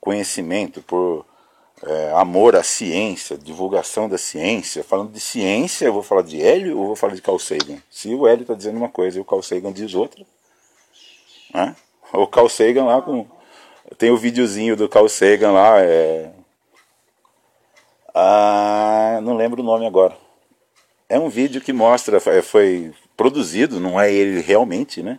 conhecimento, 0.00 0.82
por 0.82 1.24
é, 1.82 2.12
amor 2.14 2.56
à 2.56 2.62
ciência, 2.62 3.36
divulgação 3.36 4.08
da 4.08 4.18
ciência. 4.18 4.82
Falando 4.82 5.12
de 5.12 5.20
ciência, 5.20 5.86
eu 5.86 5.92
vou 5.92 6.02
falar 6.02 6.22
de 6.22 6.42
Hélio 6.42 6.78
ou 6.78 6.86
vou 6.86 6.96
falar 6.96 7.14
de 7.14 7.22
Carl 7.22 7.38
Sagan? 7.38 7.78
Se 7.90 8.12
o 8.14 8.26
Hélio 8.26 8.42
está 8.42 8.54
dizendo 8.54 8.76
uma 8.76 8.88
coisa 8.88 9.18
e 9.18 9.20
o 9.20 9.24
Carl 9.24 9.42
Sagan 9.42 9.72
diz 9.72 9.94
outra, 9.94 10.24
né? 11.54 11.76
o 12.12 12.26
Carl 12.26 12.48
Sagan 12.48 12.84
lá 12.84 13.02
com. 13.02 13.26
Tem 13.96 14.10
o 14.10 14.18
videozinho 14.18 14.76
do 14.76 14.88
Carl 14.88 15.08
Sagan 15.08 15.52
lá, 15.52 15.80
é. 15.80 16.32
Ah, 18.14 19.20
não 19.22 19.36
lembro 19.36 19.62
o 19.62 19.64
nome 19.64 19.86
agora. 19.86 20.16
É 21.08 21.18
um 21.18 21.28
vídeo 21.28 21.60
que 21.60 21.72
mostra, 21.72 22.20
foi 22.42 22.92
produzido, 23.16 23.80
não 23.80 23.98
é 23.98 24.12
ele 24.12 24.40
realmente, 24.40 25.02
né? 25.02 25.18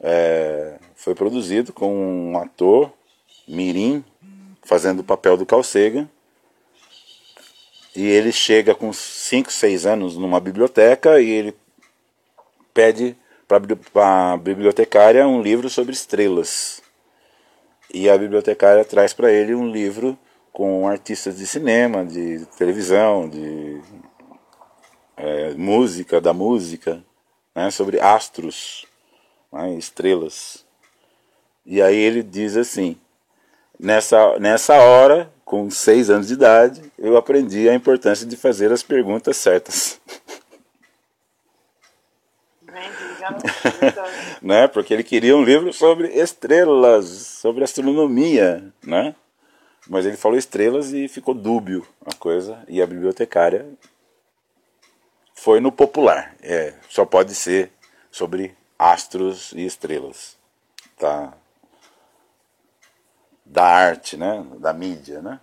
É, 0.00 0.76
foi 0.96 1.14
produzido 1.14 1.72
com 1.72 2.32
um 2.32 2.38
ator, 2.38 2.92
Mirim, 3.46 4.04
fazendo 4.62 5.00
o 5.00 5.04
papel 5.04 5.36
do 5.36 5.46
Carl 5.46 5.62
Sagan. 5.62 6.08
E 7.94 8.04
ele 8.04 8.32
chega 8.32 8.74
com 8.74 8.92
5, 8.92 9.52
6 9.52 9.86
anos 9.86 10.16
numa 10.16 10.40
biblioteca 10.40 11.20
e 11.20 11.30
ele 11.30 11.56
pede 12.72 13.16
para 13.46 14.32
a 14.32 14.36
bibliotecária 14.36 15.28
um 15.28 15.40
livro 15.40 15.70
sobre 15.70 15.92
estrelas. 15.92 16.82
E 17.92 18.10
a 18.10 18.18
bibliotecária 18.18 18.84
traz 18.84 19.12
para 19.12 19.30
ele 19.30 19.54
um 19.54 19.70
livro 19.70 20.18
com 20.52 20.88
artistas 20.88 21.36
de 21.36 21.46
cinema, 21.46 22.04
de 22.04 22.44
televisão, 22.58 23.28
de 23.28 23.80
é, 25.16 25.54
música, 25.54 26.20
da 26.20 26.32
música, 26.32 27.02
né, 27.54 27.70
sobre 27.70 28.00
astros, 28.00 28.84
né, 29.52 29.74
estrelas. 29.74 30.64
E 31.64 31.80
aí 31.80 31.96
ele 31.96 32.22
diz 32.22 32.56
assim: 32.56 32.96
nessa, 33.78 34.38
nessa 34.38 34.74
hora, 34.74 35.32
com 35.44 35.70
seis 35.70 36.10
anos 36.10 36.28
de 36.28 36.34
idade, 36.34 36.82
eu 36.98 37.16
aprendi 37.16 37.68
a 37.68 37.74
importância 37.74 38.26
de 38.26 38.36
fazer 38.36 38.72
as 38.72 38.82
perguntas 38.82 39.36
certas. 39.36 40.00
né? 44.42 44.68
Porque 44.68 44.92
ele 44.92 45.04
queria 45.04 45.36
um 45.36 45.44
livro 45.44 45.72
sobre 45.72 46.08
estrelas, 46.08 47.06
sobre 47.06 47.64
astronomia, 47.64 48.72
né? 48.84 49.14
Mas 49.88 50.06
ele 50.06 50.16
falou 50.16 50.38
estrelas 50.38 50.92
e 50.92 51.08
ficou 51.08 51.34
dúbio 51.34 51.86
a 52.04 52.14
coisa, 52.14 52.62
e 52.68 52.80
a 52.80 52.86
bibliotecária 52.86 53.66
foi 55.44 55.60
no 55.60 55.70
popular. 55.70 56.34
É, 56.40 56.72
só 56.88 57.04
pode 57.04 57.34
ser 57.34 57.70
sobre 58.10 58.56
astros 58.78 59.52
e 59.52 59.66
estrelas. 59.66 60.38
Tá? 60.96 61.34
Da 63.44 63.62
arte, 63.62 64.16
né? 64.16 64.42
da 64.56 64.72
mídia. 64.72 65.20
Né? 65.20 65.38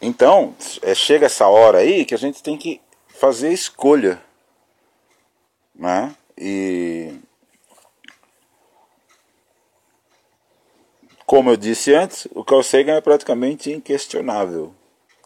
Então, 0.00 0.54
é, 0.82 0.94
chega 0.94 1.26
essa 1.26 1.48
hora 1.48 1.78
aí 1.78 2.04
que 2.04 2.14
a 2.14 2.18
gente 2.18 2.40
tem 2.40 2.56
que 2.56 2.80
fazer 3.08 3.52
escolha. 3.52 4.22
Né? 5.74 6.14
E 6.36 7.18
como 11.26 11.50
eu 11.50 11.56
disse 11.56 11.92
antes, 11.92 12.28
o 12.30 12.44
Carl 12.44 12.62
Sagan 12.62 12.98
é 12.98 13.00
praticamente 13.00 13.72
inquestionável 13.72 14.77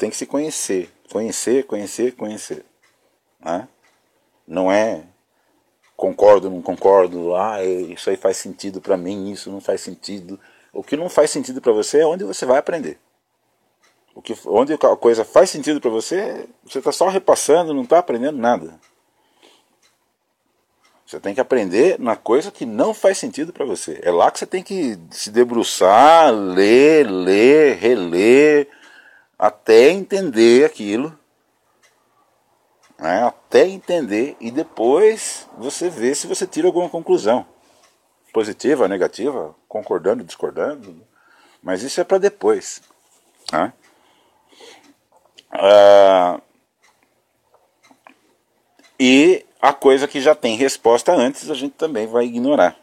tem 0.03 0.11
que 0.11 0.17
se 0.17 0.27
conhecer. 0.27 0.91
Conhecer, 1.13 1.65
conhecer, 1.65 2.17
conhecer. 2.17 2.65
Né? 3.39 3.69
Não 4.45 4.71
é 4.71 5.05
concordo, 5.97 6.51
não 6.51 6.61
concordo, 6.61 7.37
ah, 7.37 7.65
isso 7.65 8.11
aí 8.11 8.17
faz 8.17 8.37
sentido 8.37 8.81
para 8.81 8.97
mim, 8.97 9.31
isso 9.31 9.49
não 9.49 9.61
faz 9.61 9.81
sentido. 9.81 10.41
O 10.73 10.83
que 10.83 10.97
não 10.97 11.09
faz 11.09 11.31
sentido 11.31 11.61
para 11.61 11.71
você 11.71 12.01
é 12.01 12.07
onde 12.07 12.25
você 12.25 12.45
vai 12.45 12.59
aprender. 12.59 12.99
O 14.13 14.21
que, 14.21 14.37
onde 14.47 14.73
a 14.73 14.97
coisa 14.97 15.25
faz 15.25 15.51
sentido 15.51 15.81
para 15.81 15.91
você, 15.91 16.49
você 16.65 16.81
está 16.81 16.91
só 16.91 17.09
repassando, 17.09 17.73
não 17.73 17.85
está 17.85 18.01
aprendendo 18.01 18.37
nada. 18.37 18.81
Você 21.07 21.21
tem 21.21 21.33
que 21.33 21.41
aprender 21.41 22.01
na 22.01 22.17
coisa 22.17 22.51
que 22.51 22.67
não 22.67 22.93
faz 22.93 23.19
sentido 23.19 23.53
para 23.53 23.65
você. 23.65 24.01
É 24.03 24.11
lá 24.11 24.33
que 24.33 24.41
você 24.41 24.47
tem 24.47 24.65
que 24.65 24.99
se 25.13 25.31
debruçar, 25.31 26.33
ler, 26.33 27.09
ler, 27.09 27.77
reler, 27.77 28.82
até 29.43 29.91
entender 29.91 30.65
aquilo, 30.65 31.19
né? 32.97 33.25
até 33.25 33.67
entender 33.67 34.37
e 34.39 34.53
depois 34.53 35.49
você 35.59 35.91
vê 35.91 36.15
se 36.15 36.29
você 36.29 36.47
tira 36.47 36.69
alguma 36.69 36.89
conclusão, 36.89 37.45
positiva, 38.33 38.87
negativa, 38.87 39.53
concordando, 39.67 40.23
discordando, 40.23 41.05
mas 41.61 41.83
isso 41.83 42.01
é 42.01 42.05
para 42.05 42.19
depois. 42.19 42.83
Né? 43.51 43.73
Ah, 45.51 46.41
e 48.97 49.45
a 49.61 49.73
coisa 49.73 50.07
que 50.07 50.21
já 50.21 50.37
tem 50.37 50.57
resposta 50.57 51.13
antes 51.13 51.51
a 51.51 51.55
gente 51.55 51.75
também 51.75 52.07
vai 52.07 52.27
ignorar. 52.27 52.77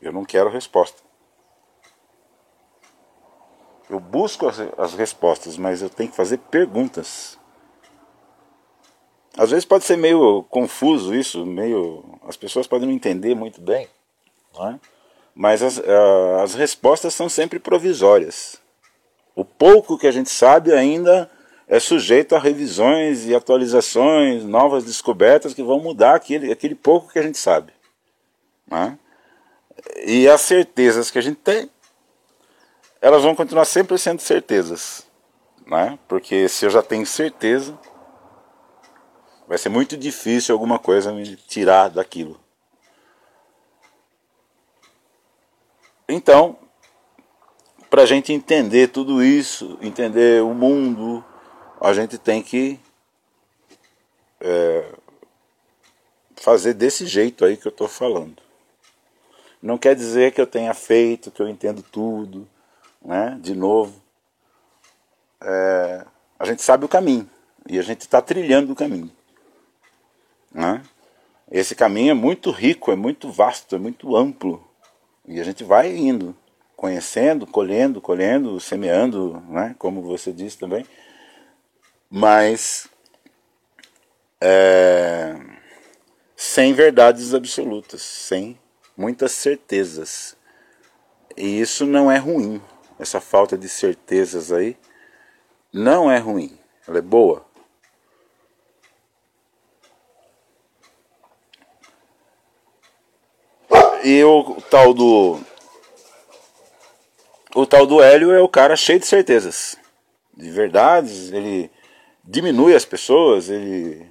Eu 0.00 0.12
não 0.12 0.24
quero 0.24 0.48
resposta. 0.48 1.02
Eu 3.92 4.00
busco 4.00 4.48
as, 4.48 4.58
as 4.78 4.94
respostas, 4.94 5.58
mas 5.58 5.82
eu 5.82 5.90
tenho 5.90 6.08
que 6.08 6.16
fazer 6.16 6.38
perguntas. 6.38 7.38
Às 9.36 9.50
vezes 9.50 9.66
pode 9.66 9.84
ser 9.84 9.98
meio 9.98 10.44
confuso 10.44 11.14
isso, 11.14 11.44
meio 11.44 12.02
as 12.26 12.34
pessoas 12.34 12.66
podem 12.66 12.88
não 12.88 12.94
entender 12.94 13.34
muito 13.34 13.60
bem, 13.60 13.86
é? 14.58 14.78
mas 15.34 15.62
as, 15.62 15.78
as 16.42 16.54
respostas 16.54 17.12
são 17.12 17.28
sempre 17.28 17.58
provisórias. 17.58 18.56
O 19.36 19.44
pouco 19.44 19.98
que 19.98 20.06
a 20.06 20.10
gente 20.10 20.30
sabe 20.30 20.72
ainda 20.72 21.30
é 21.68 21.78
sujeito 21.78 22.34
a 22.34 22.38
revisões 22.38 23.26
e 23.26 23.34
atualizações, 23.34 24.42
novas 24.42 24.84
descobertas 24.84 25.52
que 25.52 25.62
vão 25.62 25.80
mudar 25.80 26.14
aquele, 26.14 26.50
aquele 26.50 26.74
pouco 26.74 27.12
que 27.12 27.18
a 27.18 27.22
gente 27.22 27.36
sabe. 27.36 27.74
É? 28.70 28.96
E 30.06 30.26
as 30.26 30.40
certezas 30.40 31.10
que 31.10 31.18
a 31.18 31.22
gente 31.22 31.36
tem 31.36 31.70
elas 33.02 33.24
vão 33.24 33.34
continuar 33.34 33.64
sempre 33.64 33.98
sendo 33.98 34.20
certezas, 34.20 35.04
né? 35.66 35.98
Porque 36.06 36.48
se 36.48 36.64
eu 36.64 36.70
já 36.70 36.80
tenho 36.80 37.04
certeza, 37.04 37.76
vai 39.48 39.58
ser 39.58 39.70
muito 39.70 39.96
difícil 39.96 40.54
alguma 40.54 40.78
coisa 40.78 41.12
me 41.12 41.34
tirar 41.34 41.88
daquilo. 41.88 42.40
Então, 46.08 46.56
para 47.90 48.02
a 48.02 48.06
gente 48.06 48.32
entender 48.32 48.88
tudo 48.88 49.20
isso, 49.20 49.76
entender 49.82 50.40
o 50.40 50.54
mundo, 50.54 51.24
a 51.80 51.92
gente 51.92 52.16
tem 52.16 52.40
que 52.40 52.78
é, 54.40 54.92
fazer 56.36 56.74
desse 56.74 57.04
jeito 57.04 57.44
aí 57.44 57.56
que 57.56 57.66
eu 57.66 57.70
estou 57.70 57.88
falando. 57.88 58.40
Não 59.60 59.76
quer 59.76 59.96
dizer 59.96 60.32
que 60.32 60.40
eu 60.40 60.46
tenha 60.46 60.72
feito, 60.72 61.32
que 61.32 61.42
eu 61.42 61.48
entendo 61.48 61.82
tudo, 61.82 62.48
né? 63.04 63.38
De 63.40 63.54
novo, 63.54 64.02
é, 65.40 66.04
a 66.38 66.44
gente 66.44 66.62
sabe 66.62 66.84
o 66.84 66.88
caminho 66.88 67.28
e 67.68 67.78
a 67.78 67.82
gente 67.82 68.02
está 68.02 68.20
trilhando 68.20 68.72
o 68.72 68.76
caminho, 68.76 69.10
né? 70.52 70.82
Esse 71.50 71.74
caminho 71.74 72.12
é 72.12 72.14
muito 72.14 72.50
rico, 72.50 72.90
é 72.90 72.96
muito 72.96 73.30
vasto, 73.30 73.76
é 73.76 73.78
muito 73.78 74.16
amplo 74.16 74.66
e 75.26 75.40
a 75.40 75.44
gente 75.44 75.62
vai 75.62 75.94
indo, 75.94 76.36
conhecendo, 76.74 77.46
colhendo, 77.46 78.00
colhendo, 78.00 78.58
semeando, 78.58 79.40
né? 79.48 79.74
Como 79.78 80.02
você 80.02 80.32
disse 80.32 80.58
também, 80.58 80.84
mas 82.10 82.88
é, 84.40 85.36
sem 86.34 86.72
verdades 86.72 87.34
absolutas, 87.34 88.02
sem 88.02 88.58
muitas 88.96 89.30
certezas. 89.32 90.36
E 91.36 91.60
isso 91.60 91.86
não 91.86 92.10
é 92.10 92.18
ruim. 92.18 92.60
Essa 93.02 93.20
falta 93.20 93.58
de 93.58 93.68
certezas 93.68 94.52
aí 94.52 94.76
não 95.72 96.08
é 96.08 96.18
ruim. 96.18 96.56
Ela 96.86 96.98
é 96.98 97.02
boa. 97.02 97.44
E 104.04 104.22
o 104.22 104.60
tal 104.70 104.94
do. 104.94 105.40
O 107.56 107.66
tal 107.66 107.86
do 107.86 108.00
Hélio 108.00 108.30
é 108.30 108.40
o 108.40 108.48
cara 108.48 108.76
cheio 108.76 109.00
de 109.00 109.06
certezas, 109.06 109.76
de 110.32 110.48
verdades. 110.52 111.32
Ele 111.32 111.72
diminui 112.22 112.72
as 112.72 112.84
pessoas, 112.84 113.48
ele. 113.48 114.08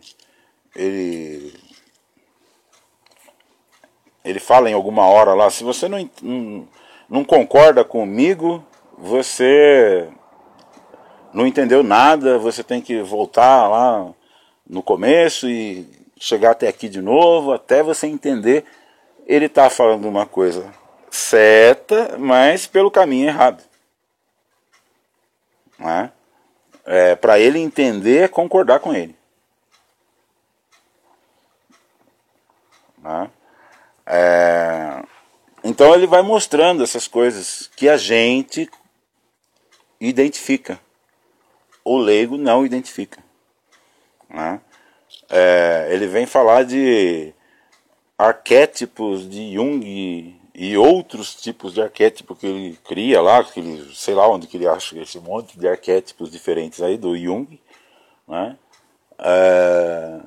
Ele 0.76 1.54
ele 4.24 4.40
fala 4.40 4.70
em 4.70 4.74
alguma 4.74 5.06
hora 5.06 5.34
lá, 5.34 5.50
se 5.50 5.64
você 5.64 5.88
não, 5.88 6.10
não, 6.22 6.68
não 7.10 7.24
concorda 7.24 7.84
comigo, 7.84 8.64
você 9.02 10.08
não 11.34 11.48
entendeu 11.48 11.82
nada, 11.82 12.38
você 12.38 12.64
tem 12.64 12.80
que 12.80 13.02
voltar 13.02 13.68
lá 13.68 14.14
no 14.70 14.84
começo 14.84 15.50
e 15.50 15.90
chegar 16.20 16.52
até 16.52 16.68
aqui 16.68 16.88
de 16.88 17.02
novo, 17.02 17.52
até 17.52 17.82
você 17.82 18.06
entender. 18.06 18.64
Ele 19.26 19.48
está 19.48 19.72
falando 19.72 20.08
uma 20.08 20.28
coisa 20.28 20.72
certa, 21.10 22.16
mas 22.20 22.68
pelo 22.68 22.92
caminho 22.92 23.28
errado. 23.28 23.64
Né? 25.80 26.12
É, 26.86 27.16
Para 27.16 27.40
ele 27.40 27.58
entender 27.58 28.30
concordar 28.30 28.80
com 28.80 28.94
ele. 28.94 29.16
Né? 33.00 33.32
É, 34.06 35.02
então 35.64 35.96
ele 35.96 36.06
vai 36.06 36.22
mostrando 36.22 36.84
essas 36.84 37.08
coisas 37.08 37.68
que 37.76 37.90
a 37.90 37.98
gente 37.98 38.70
identifica. 40.08 40.80
O 41.84 41.98
leigo 41.98 42.38
não 42.38 42.66
identifica. 42.66 43.24
Né? 44.30 44.60
É, 45.30 45.90
ele 45.92 46.08
vem 46.08 46.26
falar 46.26 46.64
de 46.64 47.34
arquétipos 48.18 49.30
de 49.30 49.54
Jung 49.54 50.36
e 50.54 50.78
outros 50.78 51.36
tipos 51.36 51.74
de 51.74 51.82
arquétipo 51.82 52.36
que 52.36 52.46
ele 52.46 52.80
cria 52.84 53.22
lá, 53.22 53.44
que 53.44 53.60
ele, 53.60 53.96
sei 53.96 54.14
lá 54.14 54.28
onde 54.28 54.48
que 54.48 54.58
ele 54.58 54.68
acha 54.68 55.00
esse 55.00 55.20
monte 55.20 55.58
de 55.58 55.68
arquétipos 55.68 56.30
diferentes 56.30 56.82
aí 56.82 56.98
do 56.98 57.18
Jung, 57.18 57.60
né? 58.28 58.58
É, 59.18 60.20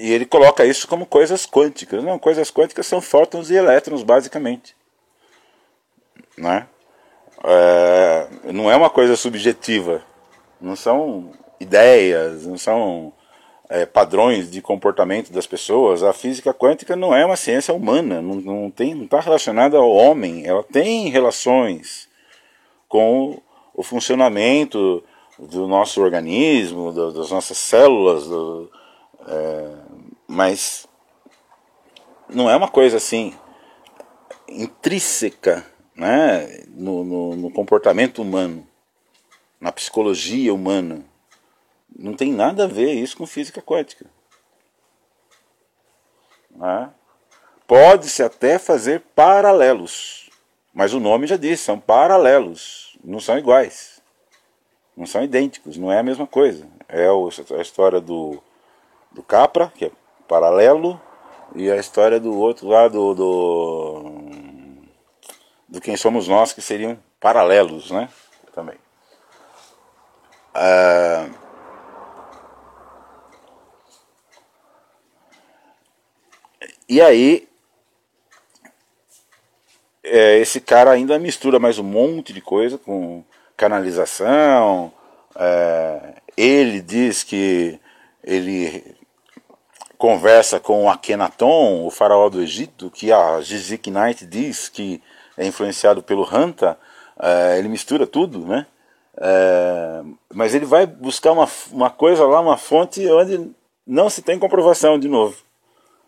e 0.00 0.12
ele 0.12 0.24
coloca 0.24 0.64
isso 0.64 0.88
como 0.88 1.04
coisas 1.04 1.46
quânticas. 1.46 2.02
Não, 2.02 2.18
coisas 2.18 2.50
quânticas 2.50 2.86
são 2.86 3.02
fótons 3.02 3.50
e 3.50 3.54
elétrons, 3.54 4.02
basicamente. 4.02 4.74
Né? 6.38 6.66
É, 7.44 8.28
não 8.52 8.70
é 8.70 8.76
uma 8.76 8.90
coisa 8.90 9.16
subjetiva. 9.16 10.02
Não 10.60 10.76
são 10.76 11.32
ideias, 11.58 12.46
não 12.46 12.58
são 12.58 13.12
é, 13.68 13.86
padrões 13.86 14.50
de 14.50 14.60
comportamento 14.60 15.32
das 15.32 15.46
pessoas. 15.46 16.02
A 16.02 16.12
física 16.12 16.52
quântica 16.52 16.96
não 16.96 17.14
é 17.14 17.24
uma 17.24 17.36
ciência 17.36 17.72
humana, 17.72 18.20
não, 18.20 18.34
não 18.36 18.68
está 18.68 18.84
não 18.84 19.06
tá 19.06 19.20
relacionada 19.20 19.78
ao 19.78 19.90
homem. 19.90 20.46
Ela 20.46 20.62
tem 20.62 21.08
relações 21.08 22.08
com 22.88 23.40
o 23.74 23.82
funcionamento 23.82 25.02
do 25.38 25.66
nosso 25.66 26.02
organismo, 26.02 26.92
do, 26.92 27.12
das 27.12 27.30
nossas 27.30 27.56
células, 27.56 28.26
do, 28.26 28.70
é, 29.26 29.70
mas 30.26 30.86
não 32.28 32.50
é 32.50 32.56
uma 32.56 32.68
coisa 32.68 32.98
assim 32.98 33.32
intrínseca 34.48 35.64
né, 36.00 36.64
no, 36.68 37.04
no, 37.04 37.36
no, 37.36 37.50
comportamento 37.50 38.22
humano, 38.22 38.66
na 39.60 39.70
psicologia 39.70 40.52
humana. 40.52 41.04
Não 41.94 42.14
tem 42.14 42.32
nada 42.32 42.64
a 42.64 42.66
ver 42.66 42.94
isso 42.94 43.18
com 43.18 43.26
física 43.26 43.60
quântica. 43.60 44.06
Né? 46.50 46.90
Pode-se 47.66 48.22
até 48.22 48.58
fazer 48.58 49.02
paralelos, 49.14 50.30
mas 50.72 50.94
o 50.94 51.00
nome 51.00 51.26
já 51.26 51.36
disse, 51.36 51.64
são 51.64 51.78
paralelos, 51.78 52.96
não 53.04 53.20
são 53.20 53.36
iguais, 53.36 54.00
não 54.96 55.04
são 55.04 55.22
idênticos, 55.22 55.76
não 55.76 55.92
é 55.92 55.98
a 55.98 56.02
mesma 56.02 56.26
coisa. 56.26 56.66
É 56.88 57.08
a 57.08 57.60
história 57.60 58.00
do, 58.00 58.42
do 59.12 59.22
Capra, 59.22 59.70
que 59.76 59.84
é 59.84 59.92
paralelo 60.26 60.98
e 61.54 61.70
a 61.70 61.76
história 61.76 62.18
do 62.18 62.38
outro 62.38 62.68
lado 62.68 63.14
do 63.14 63.14
do 63.14 64.19
quem 65.78 65.96
somos 65.96 66.26
nós 66.26 66.52
que 66.52 66.62
seriam 66.62 66.98
paralelos, 67.20 67.90
né? 67.90 68.08
Também. 68.54 68.76
Ah, 70.54 71.28
e 76.88 77.00
aí 77.00 77.48
é, 80.02 80.38
esse 80.38 80.60
cara 80.60 80.90
ainda 80.90 81.18
mistura 81.18 81.60
mais 81.60 81.78
um 81.78 81.84
monte 81.84 82.32
de 82.32 82.40
coisa 82.40 82.76
com 82.76 83.22
canalização. 83.56 84.92
É, 85.36 86.14
ele 86.36 86.80
diz 86.80 87.22
que 87.22 87.78
ele 88.24 88.96
conversa 89.96 90.58
com 90.58 90.90
Akhenaton, 90.90 91.86
o 91.86 91.90
faraó 91.90 92.28
do 92.28 92.42
Egito, 92.42 92.90
que 92.90 93.12
a 93.12 93.40
Zizik 93.40 93.90
Knight 93.90 94.26
diz 94.26 94.68
que 94.68 95.00
é 95.40 95.46
influenciado 95.46 96.02
pelo 96.02 96.22
Hanta, 96.22 96.78
é, 97.18 97.58
ele 97.58 97.68
mistura 97.68 98.06
tudo, 98.06 98.46
né? 98.46 98.66
É, 99.16 100.02
mas 100.34 100.54
ele 100.54 100.66
vai 100.66 100.86
buscar 100.86 101.32
uma, 101.32 101.48
uma 101.72 101.88
coisa 101.88 102.26
lá, 102.26 102.40
uma 102.40 102.58
fonte 102.58 103.06
onde 103.08 103.50
não 103.86 104.10
se 104.10 104.20
tem 104.20 104.38
comprovação 104.38 104.98
de 104.98 105.08
novo, 105.08 105.42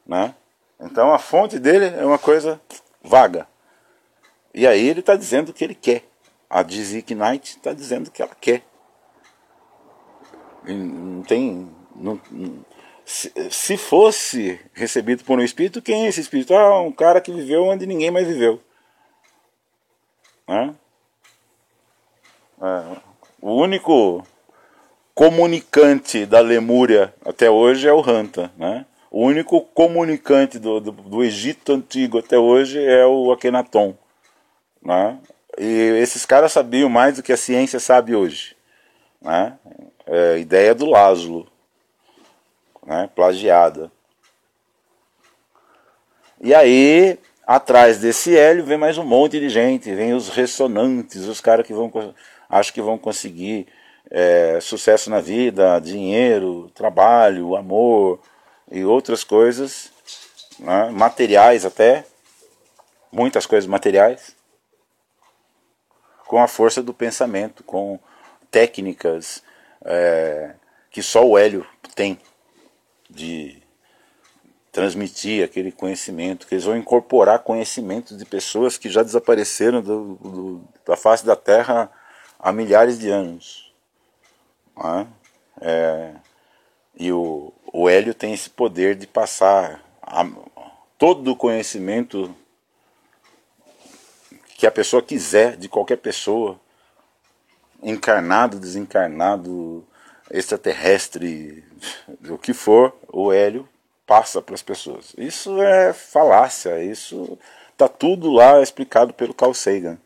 né? 0.06 0.34
Então 0.78 1.14
a 1.14 1.18
fonte 1.18 1.58
dele 1.58 1.86
é 1.86 2.04
uma 2.04 2.18
coisa 2.18 2.60
vaga. 3.02 3.46
E 4.54 4.66
aí 4.66 4.86
ele 4.86 5.00
está 5.00 5.16
dizendo 5.16 5.48
o 5.48 5.52
que 5.54 5.64
ele 5.64 5.74
quer. 5.74 6.04
A 6.50 6.62
Zizik 6.62 7.14
Knight 7.14 7.56
está 7.56 7.72
dizendo 7.72 8.10
que 8.10 8.20
ela 8.20 8.36
quer. 8.38 8.62
não 10.66 11.22
tem. 11.22 11.70
Não, 11.96 12.20
se, 13.06 13.76
fosse 13.78 14.60
recebido 14.74 15.24
por 15.24 15.38
um 15.38 15.42
espírito, 15.42 15.80
quem 15.80 16.04
é 16.04 16.08
esse 16.08 16.20
espírito? 16.20 16.54
Ah, 16.54 16.82
um 16.82 16.92
cara 16.92 17.20
que 17.20 17.32
viveu 17.32 17.64
onde 17.64 17.86
ninguém 17.86 18.10
mais 18.10 18.26
viveu. 18.26 18.60
Né? 20.52 20.74
É, 22.60 23.00
o 23.40 23.54
único 23.54 24.22
comunicante 25.14 26.26
da 26.26 26.40
Lemúria 26.40 27.14
até 27.24 27.48
hoje 27.48 27.88
é 27.88 27.92
o 27.92 28.06
Hanta. 28.06 28.52
Né? 28.58 28.84
O 29.10 29.24
único 29.24 29.62
comunicante 29.62 30.58
do, 30.58 30.78
do, 30.78 30.92
do 30.92 31.24
Egito 31.24 31.72
antigo 31.72 32.18
até 32.18 32.38
hoje 32.38 32.84
é 32.84 33.06
o 33.06 33.32
Akhenaton. 33.32 33.96
Né? 34.82 35.18
E 35.58 35.98
esses 36.02 36.26
caras 36.26 36.52
sabiam 36.52 36.90
mais 36.90 37.16
do 37.16 37.22
que 37.22 37.32
a 37.32 37.36
ciência 37.36 37.80
sabe 37.80 38.14
hoje. 38.14 38.54
Né? 39.22 39.58
É 40.06 40.38
ideia 40.38 40.74
do 40.74 40.84
Lázaro 40.84 41.46
né, 42.84 43.08
plagiada. 43.14 43.90
E 46.38 46.54
aí 46.54 47.18
atrás 47.46 47.98
desse 47.98 48.36
hélio 48.36 48.64
vem 48.64 48.78
mais 48.78 48.98
um 48.98 49.04
monte 49.04 49.38
de 49.40 49.48
gente, 49.48 49.94
vem 49.94 50.14
os 50.14 50.28
ressonantes, 50.28 51.26
os 51.26 51.40
caras 51.40 51.66
que 51.66 51.72
vão 51.72 51.90
acho 52.48 52.72
que 52.72 52.82
vão 52.82 52.98
conseguir 52.98 53.66
é, 54.10 54.58
sucesso 54.60 55.08
na 55.08 55.20
vida, 55.20 55.80
dinheiro, 55.80 56.70
trabalho, 56.74 57.56
amor 57.56 58.20
e 58.70 58.84
outras 58.84 59.24
coisas, 59.24 59.90
né, 60.58 60.90
materiais 60.90 61.64
até, 61.64 62.04
muitas 63.10 63.46
coisas 63.46 63.66
materiais, 63.66 64.36
com 66.26 66.42
a 66.42 66.48
força 66.48 66.82
do 66.82 66.94
pensamento, 66.94 67.64
com 67.64 67.98
técnicas 68.50 69.42
é, 69.84 70.54
que 70.90 71.02
só 71.02 71.26
o 71.26 71.38
Hélio 71.38 71.66
tem 71.94 72.18
de 73.08 73.61
transmitir 74.72 75.44
aquele 75.44 75.70
conhecimento, 75.70 76.46
que 76.46 76.54
eles 76.54 76.64
vão 76.64 76.76
incorporar 76.76 77.40
conhecimentos 77.40 78.16
de 78.16 78.24
pessoas 78.24 78.78
que 78.78 78.88
já 78.88 79.02
desapareceram 79.02 79.82
do, 79.82 80.14
do, 80.14 80.64
da 80.86 80.96
face 80.96 81.26
da 81.26 81.36
Terra 81.36 81.92
há 82.38 82.50
milhares 82.50 82.98
de 82.98 83.10
anos. 83.10 83.70
Né? 84.74 85.06
É, 85.60 86.14
e 86.98 87.12
o, 87.12 87.52
o 87.70 87.86
Hélio 87.86 88.14
tem 88.14 88.32
esse 88.32 88.48
poder 88.48 88.94
de 88.94 89.06
passar 89.06 89.84
a, 90.00 90.26
todo 90.96 91.32
o 91.32 91.36
conhecimento 91.36 92.34
que 94.56 94.66
a 94.66 94.70
pessoa 94.70 95.02
quiser, 95.02 95.56
de 95.58 95.68
qualquer 95.68 95.98
pessoa, 95.98 96.58
encarnado, 97.82 98.58
desencarnado, 98.58 99.86
extraterrestre, 100.30 101.62
o 102.30 102.38
que 102.38 102.54
for, 102.54 102.96
o 103.12 103.30
Hélio 103.30 103.68
passa 104.06 104.42
para 104.42 104.54
as 104.54 104.62
pessoas. 104.62 105.14
Isso 105.16 105.60
é 105.62 105.92
falácia, 105.92 106.82
isso 106.82 107.38
está 107.70 107.88
tudo 107.88 108.30
lá 108.30 108.60
explicado 108.62 109.12
pelo 109.12 109.34
Carl 109.34 109.54
Sagan, 109.54 109.98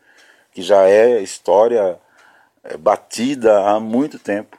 que 0.52 0.62
já 0.62 0.88
é 0.88 1.20
história 1.20 1.98
é, 2.64 2.76
batida 2.76 3.68
há 3.68 3.80
muito 3.80 4.18
tempo, 4.18 4.58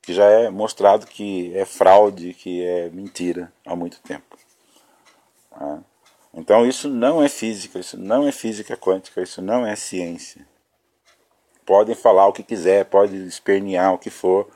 que 0.00 0.12
já 0.12 0.24
é 0.24 0.50
mostrado 0.50 1.06
que 1.06 1.56
é 1.56 1.64
fraude, 1.64 2.34
que 2.34 2.64
é 2.64 2.88
mentira 2.90 3.52
há 3.66 3.74
muito 3.76 4.00
tempo. 4.00 4.38
Tá? 5.50 5.78
Então 6.32 6.66
isso 6.66 6.88
não 6.88 7.22
é 7.22 7.28
física, 7.28 7.78
isso 7.78 7.96
não 7.96 8.26
é 8.26 8.32
física 8.32 8.76
quântica, 8.76 9.22
isso 9.22 9.40
não 9.40 9.66
é 9.66 9.76
ciência. 9.76 10.46
Podem 11.64 11.94
falar 11.94 12.26
o 12.26 12.32
que 12.32 12.42
quiser, 12.42 12.84
podem 12.84 13.26
espernear 13.26 13.94
o 13.94 13.98
que 13.98 14.10
for, 14.10 14.50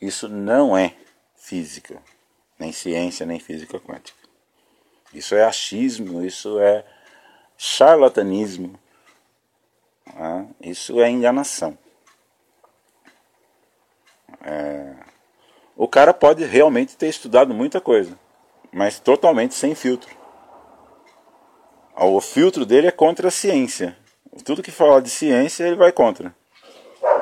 isso 0.00 0.28
não 0.28 0.76
é 0.76 0.94
física, 1.36 2.00
nem 2.58 2.72
ciência, 2.72 3.26
nem 3.26 3.38
física 3.38 3.78
quântica. 3.78 4.18
Isso 5.12 5.34
é 5.34 5.44
achismo, 5.44 6.24
isso 6.24 6.58
é 6.58 6.84
charlatanismo, 7.56 8.78
tá? 10.04 10.46
isso 10.60 11.00
é 11.00 11.08
enganação. 11.08 11.78
É... 14.42 14.94
O 15.76 15.88
cara 15.88 16.12
pode 16.12 16.44
realmente 16.44 16.96
ter 16.96 17.08
estudado 17.08 17.54
muita 17.54 17.80
coisa, 17.80 18.18
mas 18.72 18.98
totalmente 18.98 19.54
sem 19.54 19.74
filtro. 19.74 20.14
O 21.96 22.20
filtro 22.20 22.66
dele 22.66 22.88
é 22.88 22.92
contra 22.92 23.28
a 23.28 23.30
ciência. 23.30 23.96
Tudo 24.44 24.62
que 24.62 24.72
fala 24.72 25.00
de 25.00 25.08
ciência 25.08 25.64
ele 25.64 25.76
vai 25.76 25.92
contra. 25.92 26.34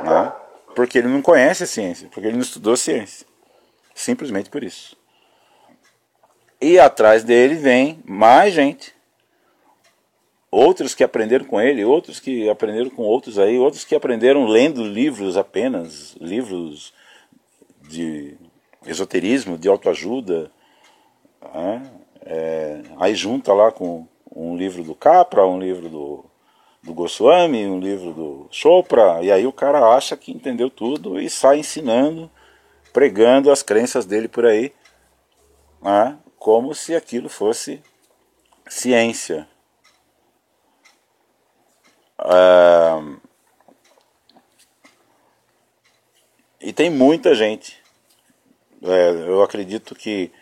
Né? 0.03 0.33
Porque 0.75 0.97
ele 0.97 1.09
não 1.09 1.21
conhece 1.21 1.65
a 1.65 1.67
ciência, 1.67 2.09
porque 2.09 2.27
ele 2.27 2.37
não 2.37 2.43
estudou 2.43 2.77
ciência. 2.77 3.27
Simplesmente 3.95 4.49
por 4.49 4.65
isso. 4.65 4.97
E 6.63 6.79
atrás 6.79 7.25
dele 7.25 7.57
vem 7.57 8.01
mais 8.05 8.55
gente. 8.55 8.95
Outros 10.49 10.95
que 10.95 11.03
aprenderam 11.03 11.45
com 11.45 11.61
ele, 11.61 11.85
outros 11.85 12.21
que 12.21 12.49
aprenderam 12.49 12.89
com 12.89 13.03
outros 13.03 13.37
aí, 13.37 13.59
outros 13.59 13.85
que 13.85 13.97
aprenderam 13.97 14.47
lendo 14.47 14.85
livros 14.85 15.37
apenas, 15.37 16.15
livros 16.21 16.95
de 17.89 18.37
esoterismo, 18.87 19.59
de 19.59 19.69
autoajuda. 19.69 20.53
Né? 21.53 21.91
É, 22.25 22.83
aí 22.97 23.13
junta 23.13 23.53
lá 23.53 23.73
com 23.73 24.07
um 24.33 24.57
livro 24.57 24.85
do 24.85 24.95
Capra, 24.95 25.45
um 25.45 25.59
livro 25.59 25.89
do, 25.89 26.25
do 26.81 26.95
Goswami, 26.95 27.67
um 27.67 27.81
livro 27.81 28.13
do 28.13 28.47
Chopra, 28.53 29.21
e 29.21 29.33
aí 29.33 29.49
o 29.49 29.53
cara 29.53 29.97
acha 29.97 30.17
que 30.17 30.31
entendeu 30.31 30.71
tudo 30.71 31.21
e 31.21 31.29
sai 31.29 31.59
ensinando, 31.59 32.31
pregando 32.93 33.51
as 33.51 33.65
crenças 33.65 34.07
dele 34.07 34.29
por 34.29 34.47
aí, 34.47 34.73
né? 35.83 36.17
Como 36.43 36.75
se 36.75 36.93
aquilo 36.93 37.29
fosse 37.29 37.81
ciência. 38.69 39.49
Ah, 42.19 43.01
e 46.61 46.73
tem 46.73 46.91
muita 46.91 47.33
gente 47.33 47.81
é, 48.83 49.11
eu 49.29 49.41
acredito 49.41 49.95
que 49.95 50.33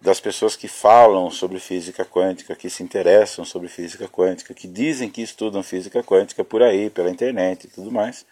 das 0.00 0.18
pessoas 0.18 0.56
que 0.56 0.66
falam 0.66 1.30
sobre 1.30 1.60
física 1.60 2.06
quântica, 2.06 2.56
que 2.56 2.70
se 2.70 2.82
interessam 2.82 3.44
sobre 3.44 3.68
física 3.68 4.08
quântica, 4.08 4.54
que 4.54 4.66
dizem 4.66 5.10
que 5.10 5.20
estudam 5.20 5.62
física 5.62 6.02
quântica 6.02 6.42
por 6.42 6.62
aí, 6.62 6.88
pela 6.88 7.10
internet 7.10 7.64
e 7.66 7.70
tudo 7.70 7.92
mais, 7.92 8.24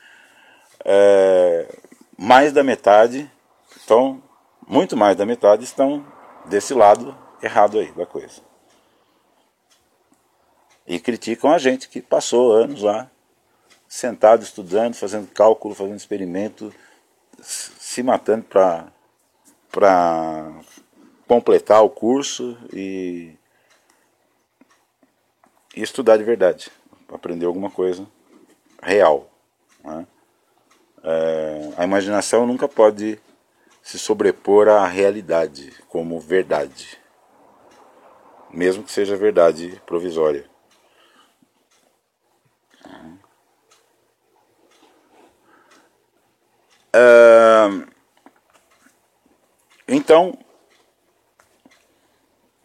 é, 0.83 1.69
mais 2.17 2.55
da 2.55 2.65
metade 2.65 3.31
estão, 3.77 4.23
muito 4.67 4.97
mais 4.97 5.15
da 5.15 5.27
metade 5.27 5.65
estão 5.65 6.17
desse 6.49 6.75
lado 6.75 7.17
errado 7.43 7.79
aí 7.79 7.93
da 7.93 8.07
coisa. 8.07 8.41
E 10.87 10.99
criticam 10.99 11.53
a 11.53 11.59
gente 11.59 11.89
que 11.89 12.01
passou 12.01 12.53
anos 12.53 12.83
lá, 12.83 13.11
sentado 13.87 14.43
estudando, 14.43 14.95
fazendo 14.95 15.29
cálculo, 15.29 15.75
fazendo 15.75 15.97
experimento, 15.97 16.73
se 17.41 18.03
matando 18.03 18.45
para 19.71 20.53
completar 21.27 21.83
o 21.85 21.91
curso 21.91 22.57
e, 22.73 23.35
e, 25.77 25.83
estudar 25.83 26.17
de 26.17 26.25
verdade, 26.25 26.71
aprender 27.13 27.45
alguma 27.45 27.71
coisa 27.71 28.07
real. 28.83 29.31
Né? 29.85 30.07
É, 31.05 31.73
a 31.77 31.85
imaginação 31.85 32.47
nunca 32.47 32.67
pode 32.67 33.21
se 33.89 33.99
sobrepor 33.99 34.69
à 34.69 34.87
realidade 34.87 35.73
como 35.89 36.21
verdade, 36.21 37.01
mesmo 38.51 38.85
que 38.85 38.93
seja 38.93 39.17
verdade 39.17 39.81
provisória. 39.87 40.45
Uh, 46.95 47.89
então, 49.89 50.39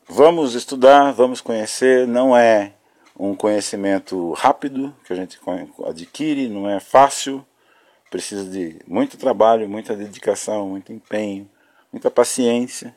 vamos 0.06 0.56
estudar, 0.56 1.14
vamos 1.14 1.40
conhecer, 1.40 2.06
não 2.06 2.36
é 2.36 2.74
um 3.18 3.34
conhecimento 3.34 4.34
rápido 4.34 4.94
que 5.06 5.14
a 5.14 5.16
gente 5.16 5.40
adquire, 5.86 6.50
não 6.50 6.70
é 6.70 6.82
fácil, 6.82 7.48
precisa 8.14 8.48
de 8.48 8.80
muito 8.86 9.18
trabalho, 9.18 9.68
muita 9.68 9.96
dedicação, 9.96 10.70
muito 10.70 10.94
empenho, 10.94 11.50
muita 11.92 12.12
paciência 12.12 12.96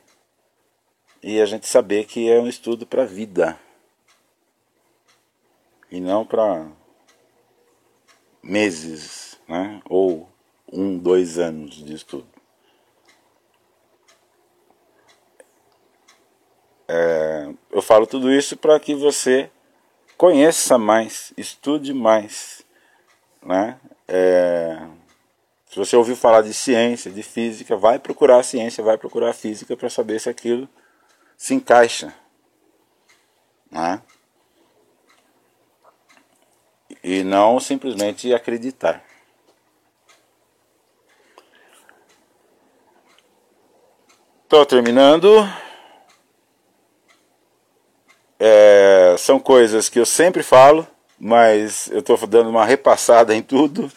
e 1.23 1.41
a 1.41 1.47
gente 1.47 1.67
saber 1.67 2.05
que 2.05 2.31
é 2.31 2.39
um 2.39 2.47
estudo 2.47 2.87
para 2.87 3.05
a 3.05 3.07
vida 3.07 3.59
e 5.91 6.03
não 6.03 6.27
para 6.27 6.71
meses, 8.43 9.41
né? 9.49 9.81
ou 9.89 10.29
um, 10.71 10.99
dois 10.99 11.39
anos 11.39 11.77
de 11.77 11.95
estudo. 11.95 12.29
É, 16.87 17.55
eu 17.71 17.81
falo 17.81 18.07
tudo 18.07 18.31
isso 18.31 18.55
para 18.55 18.79
que 18.79 18.95
você 18.95 19.51
conheça 20.19 20.77
mais, 20.77 21.33
estude 21.39 21.95
mais. 21.95 22.67
Né? 23.43 23.81
É, 24.07 24.79
se 25.69 25.77
você 25.77 25.97
ouviu 25.97 26.17
falar 26.17 26.43
de 26.43 26.55
ciência, 26.55 27.11
de 27.11 27.23
física, 27.23 27.77
vai 27.77 27.99
procurar 27.99 28.39
a 28.39 28.43
ciência, 28.43 28.83
vai 28.83 28.97
procurar 28.97 29.31
a 29.31 29.35
física 29.35 29.77
para 29.77 29.91
saber 29.91 30.21
se 30.21 30.29
aquilo 30.29 30.69
se 31.37 31.55
encaixa. 31.55 32.15
Né? 33.71 34.01
E 37.03 37.23
não 37.23 37.61
simplesmente 37.61 38.33
acreditar. 38.33 39.05
Estou 44.45 44.65
terminando. 44.65 45.29
É, 48.39 49.17
são 49.19 49.41
coisas 49.41 49.89
que 49.89 49.99
eu 49.99 50.07
sempre 50.07 50.43
falo, 50.43 50.87
mas 51.19 51.91
eu 51.91 51.99
estou 51.99 52.17
dando 52.27 52.51
uma 52.51 52.65
repassada 52.65 53.35
em 53.35 53.43
tudo. 53.43 53.91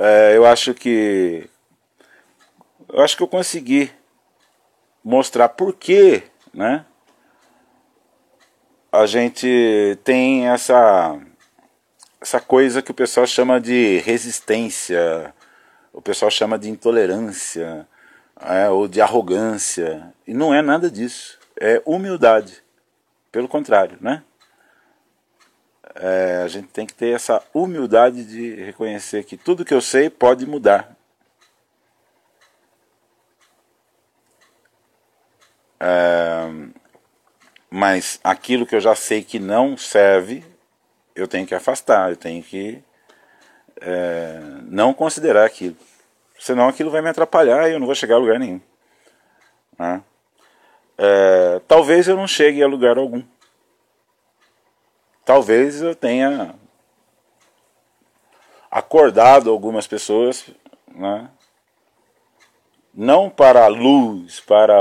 É, 0.00 0.36
eu 0.36 0.46
acho 0.46 0.72
que 0.74 1.50
eu 2.88 3.00
acho 3.02 3.16
que 3.16 3.22
eu 3.22 3.28
consegui 3.28 3.90
mostrar 5.04 5.48
por 5.48 5.74
que, 5.74 6.22
né? 6.54 6.84
a 8.92 9.06
gente 9.06 9.98
tem 10.04 10.48
essa 10.48 11.18
essa 12.20 12.40
coisa 12.40 12.80
que 12.80 12.90
o 12.90 12.94
pessoal 12.94 13.26
chama 13.26 13.60
de 13.60 13.98
resistência, 13.98 15.34
o 15.92 16.00
pessoal 16.00 16.30
chama 16.30 16.58
de 16.58 16.68
intolerância, 16.68 17.86
é, 18.40 18.68
ou 18.68 18.88
de 18.88 19.00
arrogância. 19.00 20.12
E 20.26 20.34
não 20.34 20.52
é 20.52 20.60
nada 20.62 20.90
disso. 20.90 21.38
É 21.60 21.80
humildade. 21.84 22.62
Pelo 23.30 23.46
contrário, 23.46 23.98
né? 24.00 24.22
É, 26.00 26.42
a 26.44 26.48
gente 26.48 26.68
tem 26.68 26.86
que 26.86 26.94
ter 26.94 27.12
essa 27.12 27.42
humildade 27.52 28.24
de 28.24 28.54
reconhecer 28.62 29.24
que 29.24 29.36
tudo 29.36 29.64
que 29.64 29.74
eu 29.74 29.80
sei 29.80 30.08
pode 30.08 30.46
mudar. 30.46 30.96
É, 35.80 36.48
mas 37.68 38.20
aquilo 38.22 38.64
que 38.64 38.76
eu 38.76 38.80
já 38.80 38.94
sei 38.94 39.24
que 39.24 39.40
não 39.40 39.76
serve, 39.76 40.44
eu 41.16 41.26
tenho 41.26 41.46
que 41.46 41.54
afastar, 41.54 42.10
eu 42.10 42.16
tenho 42.16 42.44
que 42.44 42.80
é, 43.80 44.40
não 44.62 44.94
considerar 44.94 45.44
aquilo. 45.44 45.76
Senão 46.38 46.68
aquilo 46.68 46.92
vai 46.92 47.02
me 47.02 47.08
atrapalhar 47.08 47.68
e 47.68 47.72
eu 47.72 47.80
não 47.80 47.86
vou 47.86 47.94
chegar 47.96 48.14
a 48.14 48.18
lugar 48.18 48.38
nenhum. 48.38 48.60
Né? 49.76 50.00
É, 50.96 51.60
talvez 51.66 52.06
eu 52.06 52.16
não 52.16 52.28
chegue 52.28 52.62
a 52.62 52.68
lugar 52.68 52.98
algum. 52.98 53.22
Talvez 55.28 55.82
eu 55.82 55.94
tenha 55.94 56.54
acordado 58.70 59.50
algumas 59.50 59.86
pessoas, 59.86 60.48
né? 60.90 61.28
não 62.94 63.28
para 63.28 63.66
a 63.66 63.68
luz, 63.68 64.40
para 64.40 64.74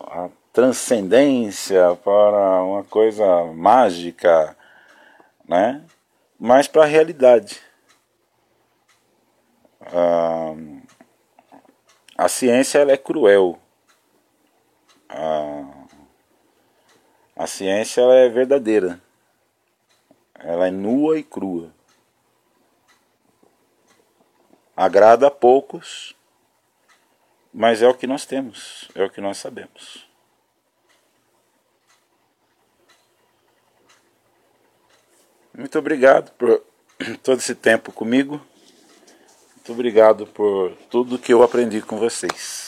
a 0.00 0.30
transcendência, 0.50 1.94
para 2.02 2.62
uma 2.62 2.84
coisa 2.84 3.44
mágica, 3.52 4.56
né? 5.46 5.84
mas 6.38 6.66
para 6.66 6.84
a 6.84 6.86
realidade. 6.86 7.60
Ah, 9.82 10.54
a 12.16 12.28
ciência 12.28 12.78
ela 12.78 12.92
é 12.92 12.96
cruel. 12.96 13.58
A, 15.06 15.64
a 17.36 17.46
ciência 17.46 18.00
ela 18.00 18.14
é 18.14 18.30
verdadeira. 18.30 19.04
Ela 20.46 20.68
é 20.68 20.70
nua 20.70 21.18
e 21.18 21.24
crua. 21.24 21.74
Agrada 24.76 25.26
a 25.26 25.30
poucos, 25.30 26.14
mas 27.52 27.82
é 27.82 27.88
o 27.88 27.94
que 27.94 28.06
nós 28.06 28.24
temos, 28.24 28.88
é 28.94 29.02
o 29.02 29.10
que 29.10 29.20
nós 29.20 29.38
sabemos. 29.38 30.06
Muito 35.52 35.76
obrigado 35.80 36.30
por 36.34 36.62
todo 37.24 37.38
esse 37.38 37.56
tempo 37.56 37.90
comigo. 37.90 38.40
Muito 39.56 39.72
obrigado 39.72 40.28
por 40.28 40.76
tudo 40.88 41.18
que 41.18 41.32
eu 41.34 41.42
aprendi 41.42 41.82
com 41.82 41.98
vocês. 41.98 42.65